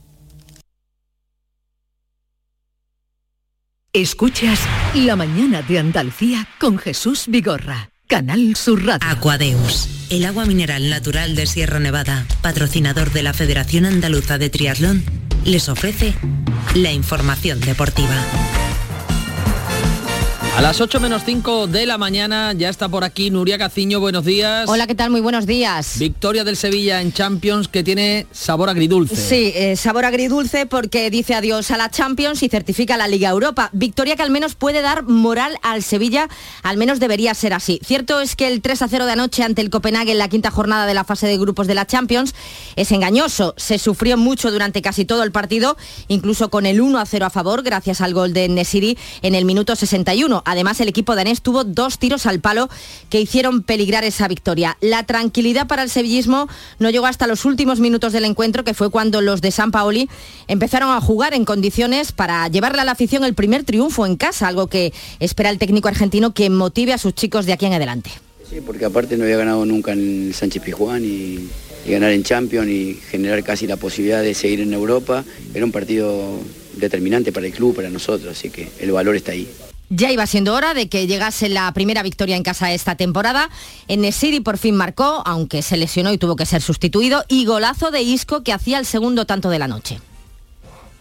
Escuchas 3.93 4.61
La 4.95 5.17
mañana 5.17 5.63
de 5.63 5.79
Andalucía 5.79 6.47
con 6.61 6.79
Jesús 6.79 7.25
Vigorra. 7.27 7.91
Canal 8.07 8.55
Sur 8.57 8.87
Radio. 8.87 9.07
Aquadeus, 9.07 9.89
el 10.11 10.25
agua 10.25 10.47
mineral 10.47 10.89
natural 10.89 11.35
de 11.35 11.47
Sierra 11.47 11.79
Nevada, 11.79 12.27
patrocinador 12.41 13.13
de 13.13 13.23
la 13.23 13.35
Federación 13.35 13.85
Andaluza 13.85 14.39
de 14.39 14.49
Triatlón, 14.49 15.05
les 15.45 15.69
ofrece 15.69 16.15
la 16.75 16.93
información 16.93 17.61
deportiva. 17.61 18.17
A 20.59 20.61
las 20.61 20.81
8 20.81 20.99
menos 20.99 21.23
5 21.25 21.69
de 21.69 21.87
la 21.87 21.99
mañana 21.99 22.53
ya 22.53 22.69
está 22.69 22.89
por 22.89 23.05
aquí 23.05 23.31
Nuria 23.31 23.59
Caciño, 23.59 24.01
buenos 24.01 24.25
días. 24.25 24.69
Hola, 24.69 24.89
¿qué 24.89 24.97
tal? 24.97 25.09
Muy 25.09 25.21
buenos 25.21 25.47
días. 25.47 26.01
Victoria 26.01 26.43
del 26.43 26.57
Sevilla 26.57 27.01
en 27.01 27.13
Champions 27.13 27.69
que 27.69 27.85
tiene 27.85 28.27
sabor 28.33 28.69
agridulce. 28.69 29.15
Sí, 29.15 29.53
eh, 29.55 29.77
sabor 29.77 30.05
agridulce 30.05 30.67
porque 30.67 31.11
dice 31.11 31.37
adiós 31.37 31.71
a 31.71 31.77
la 31.77 31.91
Champions 31.91 32.43
y 32.43 32.49
certifica 32.49 32.97
la 32.97 33.07
Liga 33.07 33.29
Europa. 33.29 33.71
Victoria 33.73 34.17
que 34.17 34.23
al 34.23 34.33
menos 34.33 34.57
puede 34.57 34.83
dar 34.83 35.05
moral 35.05 35.57
al 35.63 35.85
Sevilla, 35.85 36.29
al 36.65 36.77
menos 36.77 36.99
debería 36.99 37.35
ser 37.35 37.55
así. 37.55 37.79
Cierto 37.85 38.21
es 38.21 38.35
que 38.35 38.49
el 38.49 38.61
3 38.61 38.83
a 38.83 38.89
0 38.89 39.07
de 39.07 39.13
anoche 39.13 39.45
ante 39.45 39.63
el 39.63 39.71
Copenhague 39.71 40.11
en 40.11 40.19
la 40.19 40.27
quinta 40.27 40.51
jornada 40.51 40.87
de 40.87 40.95
la 40.95 41.05
fase 41.05 41.29
de 41.29 41.39
grupos 41.39 41.69
de 41.69 41.77
la 41.77 41.87
Champions 41.87 42.35
es 42.75 42.91
engañoso. 42.91 43.55
Se 43.59 43.79
sufrió 43.79 44.17
mucho 44.17 44.51
durante 44.51 44.83
casi 44.83 45.05
todo 45.05 45.23
el 45.23 45.31
partido, 45.31 45.77
incluso 46.09 46.51
con 46.51 46.67
el 46.67 46.81
1 46.81 46.99
a 46.99 47.07
0 47.07 47.27
a 47.27 47.31
favor, 47.31 47.63
gracias 47.63 48.01
al 48.01 48.13
gol 48.13 48.33
de 48.33 48.49
Nesiri 48.49 48.99
en 49.23 49.37
el 49.37 49.45
minuto 49.45 49.77
61. 49.77 50.43
Además, 50.49 50.81
el 50.81 50.89
equipo 50.89 51.15
danés 51.15 51.43
tuvo 51.43 51.63
dos 51.63 51.99
tiros 51.99 52.25
al 52.25 52.41
palo 52.41 52.71
que 53.11 53.21
hicieron 53.21 53.63
peligrar 53.63 54.05
esa 54.05 54.29
victoria. 54.29 54.79
La 54.81 55.03
tranquilidad 55.05 55.67
para 55.67 55.83
el 55.83 55.91
sevillismo 55.91 56.49
no 56.79 56.89
llegó 56.89 57.07
hasta 57.07 57.27
los 57.27 57.45
últimos 57.45 57.81
minutos 57.81 58.15
del 58.15 58.25
encuentro, 58.25 58.65
que 58.65 58.73
fue 58.73 58.91
cuando 58.91 59.21
los 59.21 59.43
de 59.43 59.51
San 59.51 59.71
Paoli 59.71 60.09
empezaron 60.47 60.91
a 60.91 61.01
jugar 61.03 61.35
en 61.35 61.45
condiciones 61.45 62.13
para 62.13 62.49
llevarle 62.49 62.81
a 62.81 62.85
la 62.87 62.93
afición 62.93 63.25
el 63.25 63.35
primer 63.35 63.65
triunfo 63.65 64.07
en 64.07 64.17
casa, 64.17 64.49
algo 64.49 64.69
que 64.69 64.95
espera 65.21 65.51
el 65.51 65.59
técnico 65.59 65.89
argentino 65.89 66.33
que 66.33 66.49
motive 66.49 66.95
a 66.95 66.99
sus 66.99 67.15
chicos 67.15 67.45
de 67.45 67.53
aquí 67.53 67.67
en 67.67 67.75
adelante. 67.75 68.11
Sí, 68.49 68.63
porque 68.65 68.87
aparte 68.87 69.19
no 69.19 69.25
había 69.25 69.37
ganado 69.37 69.67
nunca 69.67 69.93
en 69.93 70.29
el 70.29 70.35
Sánchez 70.35 70.63
Pizjuán 70.63 71.05
y, 71.05 71.49
y 71.87 71.91
ganar 71.91 72.13
en 72.13 72.23
Champions 72.23 72.69
y 72.69 72.99
generar 73.11 73.45
casi 73.45 73.67
la 73.67 73.77
posibilidad 73.77 74.23
de 74.23 74.33
seguir 74.33 74.61
en 74.61 74.73
Europa 74.73 75.25
era 75.53 75.65
un 75.65 75.73
partido 75.73 76.39
determinante 76.77 77.33
para 77.33 77.47
el 77.47 77.53
club, 77.53 77.77
para 77.77 77.91
nosotros, 77.91 78.33
así 78.33 78.51
que 78.51 78.69
el 78.81 78.93
valor 78.93 79.17
está 79.17 79.33
ahí. 79.33 79.47
Ya 79.91 80.11
iba 80.13 80.27
siendo 80.27 80.55
hora 80.55 80.75
de 80.75 80.89
que 80.89 81.07
llegase 81.07 81.49
la 81.49 81.73
primera 81.73 82.03
victoria 82.03 82.37
en 82.37 82.43
casa 82.43 82.73
esta 82.73 82.95
temporada. 82.95 83.49
En 83.89 84.03
Nesiri 84.03 84.41
por 84.41 84.59
fin 84.59 84.77
marcó, 84.77 85.23
aunque 85.25 85.63
se 85.63 85.79
lesionó 85.79 86.13
y 86.13 86.19
tuvo 86.19 86.37
que 86.37 86.45
ser 86.45 86.61
sustituido, 86.61 87.25
y 87.29 87.47
golazo 87.47 87.91
de 87.91 88.03
Isco 88.03 88.43
que 88.43 88.53
hacía 88.53 88.79
el 88.79 88.85
segundo 88.85 89.25
tanto 89.25 89.49
de 89.49 89.59
la 89.59 89.67
noche. 89.67 89.99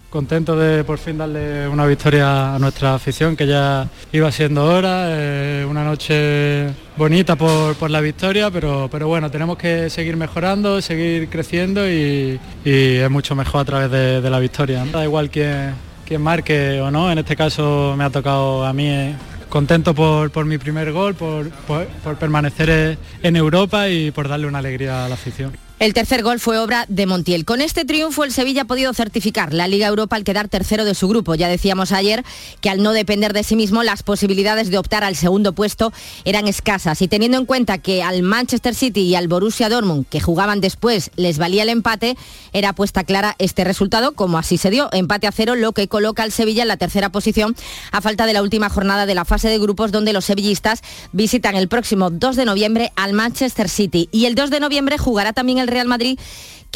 Contento 0.09 0.55
de 0.55 0.85
por 0.85 0.99
fin 0.99 1.17
darle 1.17 1.67
una 1.67 1.85
victoria 1.85 2.55
a 2.55 2.59
nuestra 2.59 2.95
afición, 2.95 3.35
que 3.35 3.45
ya 3.45 3.89
iba 4.13 4.31
siendo 4.31 4.63
hora, 4.63 5.07
eh, 5.09 5.67
una 5.69 5.83
noche 5.83 6.69
bonita 6.95 7.35
por, 7.35 7.75
por 7.75 7.91
la 7.91 7.99
victoria, 7.99 8.49
pero, 8.49 8.87
pero 8.89 9.09
bueno, 9.09 9.29
tenemos 9.29 9.57
que 9.57 9.89
seguir 9.89 10.15
mejorando, 10.15 10.81
seguir 10.81 11.27
creciendo 11.27 11.85
y, 11.91 12.39
y 12.63 12.95
es 12.95 13.09
mucho 13.11 13.35
mejor 13.35 13.61
a 13.61 13.65
través 13.65 13.91
de, 13.91 14.21
de 14.21 14.29
la 14.29 14.39
victoria. 14.39 14.85
Da 14.85 15.03
igual 15.03 15.29
quién, 15.29 15.73
quién 16.07 16.21
marque 16.21 16.79
o 16.81 16.89
no, 16.89 17.11
en 17.11 17.17
este 17.19 17.35
caso 17.35 17.95
me 17.97 18.03
ha 18.03 18.09
tocado 18.09 18.65
a 18.65 18.73
mí 18.73 18.87
eh, 18.87 19.15
contento 19.49 19.93
por, 19.93 20.31
por 20.31 20.45
mi 20.45 20.57
primer 20.57 20.91
gol, 20.91 21.15
por, 21.15 21.49
por- 21.67 21.87
por 22.03 22.15
permanecer 22.17 22.69
eh, 22.69 22.97
en 23.23 23.35
Europa 23.35 23.89
y 23.89 24.11
por 24.11 24.27
darle 24.27 24.47
una 24.47 24.59
alegría 24.59 25.05
a 25.05 25.09
la 25.09 25.15
afición. 25.15 25.51
El 25.79 25.93
tercer 25.93 26.23
gol 26.23 26.39
fue 26.39 26.57
obra 26.57 26.85
de 26.89 27.05
Montiel. 27.05 27.45
Con 27.45 27.61
este 27.61 27.85
triunfo 27.85 28.23
el 28.23 28.31
Sevilla 28.31 28.63
ha 28.63 28.65
podido 28.65 28.91
certificar 28.95 29.53
la 29.53 29.67
Liga 29.67 29.85
Europa 29.85 30.15
al 30.15 30.23
quedar 30.23 30.47
tercero 30.47 30.85
de 30.85 30.95
su 30.95 31.07
grupo. 31.07 31.35
Ya 31.35 31.49
decíamos 31.49 31.91
ayer 31.91 32.25
que 32.61 32.71
al 32.71 32.81
no 32.81 32.93
depender 32.93 33.31
de 33.31 33.43
sí 33.43 33.55
mismo 33.55 33.83
las 33.83 34.01
posibilidades 34.01 34.71
de 34.71 34.79
optar 34.79 35.03
al 35.03 35.15
segundo 35.15 35.53
puesto 35.53 35.93
eran 36.25 36.47
escasas 36.47 36.99
y 37.03 37.07
teniendo 37.07 37.37
en 37.37 37.45
cuenta 37.45 37.77
que 37.77 38.01
al 38.01 38.23
Manchester 38.23 38.73
City 38.73 39.01
y 39.01 39.13
al 39.13 39.27
Borussia 39.27 39.69
Dortmund 39.69 40.07
que 40.09 40.19
jugaban 40.19 40.61
después 40.61 41.11
les 41.15 41.37
valía 41.37 41.61
el 41.61 41.69
empate, 41.69 42.17
era 42.53 42.73
puesta 42.73 43.03
clara 43.03 43.35
este 43.37 43.63
resultado 43.63 44.13
como 44.13 44.39
así 44.39 44.57
se 44.57 44.71
dio, 44.71 44.89
empate 44.93 45.27
a 45.27 45.31
cero 45.31 45.53
lo 45.53 45.73
que 45.73 45.87
coloca 45.87 46.23
al 46.23 46.31
Sevilla 46.31 46.63
en 46.63 46.69
la 46.69 46.77
tercera 46.77 47.11
posición 47.11 47.55
a 47.91 48.01
falta 48.01 48.25
de 48.25 48.33
la 48.33 48.41
última 48.41 48.69
jornada 48.69 49.05
de 49.05 49.13
la 49.13 49.25
fase 49.25 49.47
de 49.47 49.59
grupos 49.59 49.91
donde 49.91 50.11
los 50.11 50.25
sevillistas 50.25 50.81
visitan 51.11 51.55
el 51.55 51.67
próximo 51.67 52.09
2 52.09 52.35
de 52.35 52.45
noviembre 52.45 52.91
al 52.95 53.13
Manchester 53.13 53.69
City 53.69 54.09
y 54.11 54.25
el 54.25 54.33
2 54.33 54.49
de 54.49 54.59
noviembre 54.59 54.97
jugará 54.97 55.33
también 55.33 55.59
el 55.59 55.66
Real 55.67 55.87
Madrid 55.87 56.19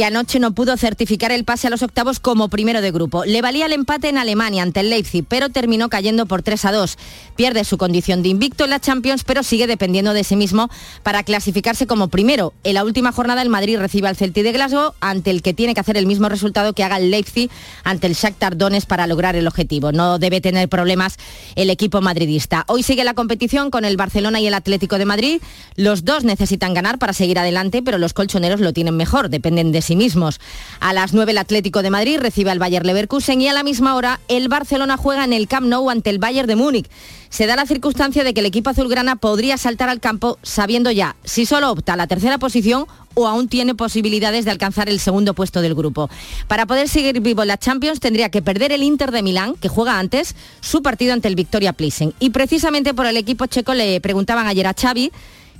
que 0.02 0.06
anoche 0.06 0.39
no 0.39 0.54
pudo 0.54 0.78
certificar 0.78 1.32
el 1.32 1.45
pase 1.45 1.68
a 1.68 1.70
los 1.70 1.84
octavos 1.84 2.20
como 2.20 2.49
primero 2.49 2.82
de 2.82 2.89
grupo. 2.89 3.24
Le 3.24 3.43
valía 3.43 3.68
el 3.68 3.74
empate 3.74 4.10
en 4.10 4.18
Alemania 4.18 4.64
ante 4.64 4.80
el 4.80 4.89
Leipzig, 4.89 5.24
pero 5.28 5.49
terminó 5.49 5.89
cayendo 5.89 6.26
por 6.26 6.41
3 6.41 6.66
a 6.66 6.72
2. 6.72 6.97
Pierde 7.36 7.64
su 7.66 7.78
condición 7.78 8.24
de 8.24 8.30
invicto 8.30 8.64
en 8.64 8.72
la 8.72 8.80
Champions, 8.80 9.24
pero 9.24 9.43
sigue 9.43 9.68
dependiendo 9.68 10.16
de 10.16 10.24
sí 10.24 10.36
mismo 10.36 10.72
para 11.04 11.22
clasificarse 11.22 11.86
como 11.86 12.08
primero. 12.08 12.52
En 12.64 12.74
la 12.74 12.84
última 12.84 13.12
jornada 13.12 13.43
el 13.43 13.49
Madrid 13.49 13.78
recibe 13.78 14.08
al 14.08 14.16
Celtic 14.16 14.43
de 14.43 14.54
Glasgow, 14.54 14.95
ante 15.02 15.30
el 15.30 15.43
que 15.43 15.54
tiene 15.54 15.76
que 15.76 15.82
hacer 15.82 15.97
el 15.97 16.08
mismo 16.08 16.30
resultado 16.30 16.74
que 16.74 16.84
haga 16.84 16.97
el 16.97 17.12
Leipzig 17.12 17.52
ante 17.84 18.08
el 18.08 18.16
Shakhtar 18.16 18.58
Donetsk 18.58 18.88
para 18.88 19.06
lograr 19.06 19.36
el 19.36 19.45
objetivo. 19.45 19.91
No 19.91 20.18
debe 20.18 20.41
tener 20.41 20.68
problemas 20.68 21.18
el 21.56 21.70
equipo 21.70 22.02
madridista. 22.02 22.66
Hoy 22.68 22.82
sigue 22.82 23.04
la 23.04 23.14
competición 23.14 23.70
con 23.70 23.86
el 23.86 23.97
Barcelona 23.97 24.39
y 24.39 24.47
el 24.47 24.56
Atlético 24.56 24.97
de 24.97 25.06
Madrid. 25.06 25.41
Los 25.76 26.06
dos 26.06 26.24
necesitan 26.24 26.74
ganar 26.74 26.97
para 26.97 27.14
seguir 27.14 27.38
adelante, 27.38 27.84
pero 27.84 27.99
los 27.99 28.14
colchoneros 28.14 28.62
lo 28.62 28.74
tienen 28.74 28.97
mejor, 28.97 29.30
dependen 29.30 29.72
de 29.72 29.84
sí 29.84 29.91
mismos. 29.96 30.39
A 30.80 30.94
las 30.94 31.14
9 31.14 31.32
el 31.32 31.38
Atlético 31.38 31.82
de 31.82 31.89
Madrid 31.89 32.20
recibe 32.20 32.52
al 32.52 32.60
Bayer 32.60 32.86
Leverkusen 32.86 33.42
y 33.42 33.48
a 33.48 33.54
la 33.54 33.64
misma 33.64 33.96
hora 33.96 34.20
el 34.28 34.48
Barcelona 34.48 34.98
juega 34.98 35.24
en 35.24 35.34
el 35.34 35.48
Camp 35.48 35.68
Nou 35.68 35.89
ante 35.89 36.10
el 36.10 36.20
Bayern 36.20 36.48
de 36.48 36.56
Múnich. 36.56 36.89
Se 37.30 37.46
da 37.46 37.56
la 37.56 37.66
circunstancia 37.66 38.24
de 38.24 38.34
que 38.34 38.42
el 38.42 38.46
equipo 38.46 38.70
azulgrana 38.70 39.16
podría 39.16 39.58
saltar 39.58 39.89
al 39.89 40.02
campo 40.02 40.38
sabiendo 40.44 40.92
ya 40.92 41.16
si 41.24 41.46
solo 41.46 41.72
opta 41.72 41.94
a 41.94 41.96
la 41.96 42.08
tercera 42.08 42.38
posición 42.38 42.88
o 43.14 43.28
aún 43.28 43.48
tiene 43.48 43.76
posibilidades 43.76 44.46
de 44.46 44.52
alcanzar 44.52 44.89
el 44.89 45.00
segundo 45.00 45.34
puesto 45.34 45.62
del 45.62 45.76
grupo. 45.76 46.10
Para 46.48 46.66
poder 46.66 46.88
seguir 46.88 47.20
vivo 47.22 47.42
en 47.42 47.50
la 47.50 47.58
Champions 47.58 48.00
tendría 48.00 48.30
que 48.30 48.42
perder 48.42 48.72
el 48.72 48.84
Inter 48.84 49.12
de 49.12 49.24
Milán, 49.24 49.56
que 49.56 49.70
juega 49.70 50.00
antes, 50.00 50.36
su 50.62 50.82
partido 50.82 51.14
ante 51.14 51.28
el 51.28 51.36
Victoria 51.36 51.74
Plissen. 51.74 52.14
Y 52.20 52.30
precisamente 52.32 52.94
por 52.94 53.06
el 53.06 53.18
equipo 53.18 53.46
checo 53.46 53.74
le 53.74 54.00
preguntaban 54.02 54.48
ayer 54.48 54.68
a 54.68 54.74
Xavi 54.74 55.12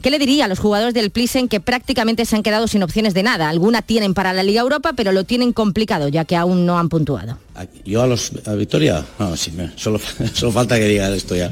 ¿Qué 0.02 0.10
le 0.10 0.18
diría 0.18 0.46
a 0.46 0.48
los 0.48 0.58
jugadores 0.58 0.96
del 0.96 1.12
Plissen 1.12 1.48
que 1.48 1.60
prácticamente 1.60 2.26
se 2.26 2.36
han 2.36 2.42
quedado 2.42 2.68
sin 2.68 2.82
opciones 2.82 3.14
de 3.14 3.22
nada? 3.22 3.50
Alguna 3.50 3.84
tienen 3.84 4.16
para 4.16 4.34
la 4.34 4.42
Liga 4.42 4.62
Europa, 4.62 4.94
pero 4.96 5.12
lo 5.12 5.26
tienen 5.26 5.54
complicado 5.54 6.08
ya 6.08 6.26
que 6.26 6.36
aún 6.36 6.66
no 6.66 6.80
han 6.80 6.90
puntuado. 6.90 7.38
Yo 7.86 8.02
a 8.02 8.08
los 8.08 8.32
a 8.48 8.54
Victoria, 8.54 9.06
no, 9.20 9.38
sí, 9.38 9.52
solo, 9.76 10.00
solo 10.34 10.52
falta 10.52 10.80
que 10.80 10.86
diga 10.86 11.14
esto 11.14 11.36
ya. 11.36 11.52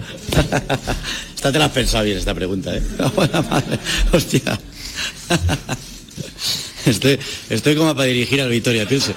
esta 1.36 1.52
te 1.52 1.60
la 1.60 1.66
has 1.66 2.04
bien 2.04 2.18
esta 2.18 2.34
pregunta, 2.34 2.76
¿eh? 2.76 2.82
Buena 3.16 3.42
madre, 3.44 3.78
hostia. 4.12 4.60
Estoy, 6.86 7.20
estoy 7.52 7.76
como 7.76 7.94
para 7.94 8.06
dirigir 8.06 8.42
al 8.42 8.50
Victoria 8.50 8.88
Pilsen. 8.88 9.16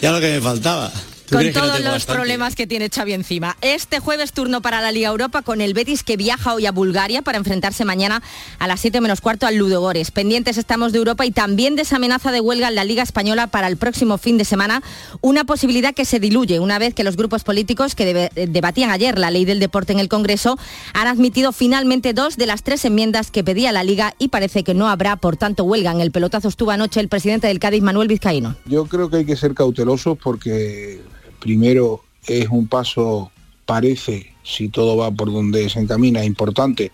ya 0.00 0.12
lo 0.12 0.20
que 0.20 0.28
me 0.34 0.40
faltaba. 0.40 0.92
Con 1.30 1.52
todos 1.52 1.80
los 1.80 2.06
problemas 2.06 2.56
que 2.56 2.66
tiene 2.66 2.88
Xavi 2.88 3.12
encima. 3.12 3.56
Este 3.60 4.00
jueves 4.00 4.32
turno 4.32 4.62
para 4.62 4.80
la 4.80 4.90
Liga 4.90 5.10
Europa 5.10 5.42
con 5.42 5.60
el 5.60 5.74
Betis 5.74 6.02
que 6.02 6.16
viaja 6.16 6.54
hoy 6.54 6.66
a 6.66 6.72
Bulgaria 6.72 7.22
para 7.22 7.38
enfrentarse 7.38 7.84
mañana 7.84 8.20
a 8.58 8.66
las 8.66 8.80
7 8.80 9.00
menos 9.00 9.20
cuarto 9.20 9.46
al 9.46 9.54
Ludogores. 9.54 10.10
Pendientes 10.10 10.58
estamos 10.58 10.90
de 10.90 10.98
Europa 10.98 11.24
y 11.24 11.30
también 11.30 11.76
de 11.76 11.82
esa 11.82 11.96
amenaza 11.96 12.32
de 12.32 12.40
huelga 12.40 12.68
en 12.68 12.74
la 12.74 12.82
Liga 12.82 13.04
Española 13.04 13.46
para 13.46 13.68
el 13.68 13.76
próximo 13.76 14.18
fin 14.18 14.38
de 14.38 14.44
semana, 14.44 14.82
una 15.20 15.44
posibilidad 15.44 15.94
que 15.94 16.04
se 16.04 16.18
diluye 16.18 16.58
una 16.58 16.80
vez 16.80 16.94
que 16.94 17.04
los 17.04 17.16
grupos 17.16 17.44
políticos 17.44 17.94
que 17.94 18.30
debatían 18.34 18.90
ayer 18.90 19.16
la 19.16 19.30
ley 19.30 19.44
del 19.44 19.60
deporte 19.60 19.92
en 19.92 20.00
el 20.00 20.08
Congreso 20.08 20.58
han 20.94 21.06
admitido 21.06 21.52
finalmente 21.52 22.12
dos 22.12 22.36
de 22.38 22.46
las 22.46 22.64
tres 22.64 22.84
enmiendas 22.84 23.30
que 23.30 23.44
pedía 23.44 23.70
la 23.70 23.84
Liga 23.84 24.14
y 24.18 24.28
parece 24.28 24.64
que 24.64 24.74
no 24.74 24.88
habrá, 24.88 25.14
por 25.16 25.36
tanto, 25.36 25.62
huelga. 25.62 25.92
En 25.92 26.00
el 26.00 26.10
pelotazo 26.10 26.48
estuvo 26.48 26.72
anoche 26.72 26.98
el 26.98 27.08
presidente 27.08 27.46
del 27.46 27.60
Cádiz, 27.60 27.82
Manuel 27.82 28.08
Vizcaíno. 28.08 28.56
Yo 28.66 28.86
creo 28.86 29.10
que 29.10 29.18
hay 29.18 29.24
que 29.24 29.36
ser 29.36 29.54
cautelosos 29.54 30.18
porque 30.18 31.00
primero 31.40 32.02
es 32.26 32.48
un 32.48 32.68
paso, 32.68 33.32
parece, 33.66 34.34
si 34.42 34.68
todo 34.68 34.96
va 34.96 35.10
por 35.10 35.32
donde 35.32 35.68
se 35.68 35.80
encamina, 35.80 36.24
importante, 36.24 36.92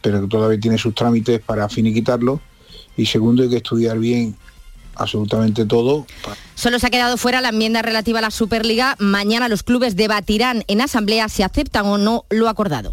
pero 0.00 0.22
que 0.22 0.28
todavía 0.28 0.60
tiene 0.60 0.78
sus 0.78 0.94
trámites 0.94 1.40
para 1.40 1.68
finiquitarlo. 1.68 2.40
Y 2.96 3.06
segundo, 3.06 3.42
hay 3.42 3.50
que 3.50 3.56
estudiar 3.56 3.98
bien 3.98 4.36
absolutamente 4.98 5.64
todo. 5.64 6.06
Solo 6.54 6.78
se 6.78 6.86
ha 6.86 6.90
quedado 6.90 7.16
fuera 7.16 7.40
la 7.40 7.50
enmienda 7.50 7.82
relativa 7.82 8.18
a 8.18 8.22
la 8.22 8.30
Superliga. 8.30 8.96
Mañana 8.98 9.48
los 9.48 9.62
clubes 9.62 9.96
debatirán 9.96 10.64
en 10.66 10.80
asamblea 10.80 11.28
si 11.28 11.42
aceptan 11.42 11.86
o 11.86 11.98
no 11.98 12.24
lo 12.30 12.48
acordado. 12.48 12.92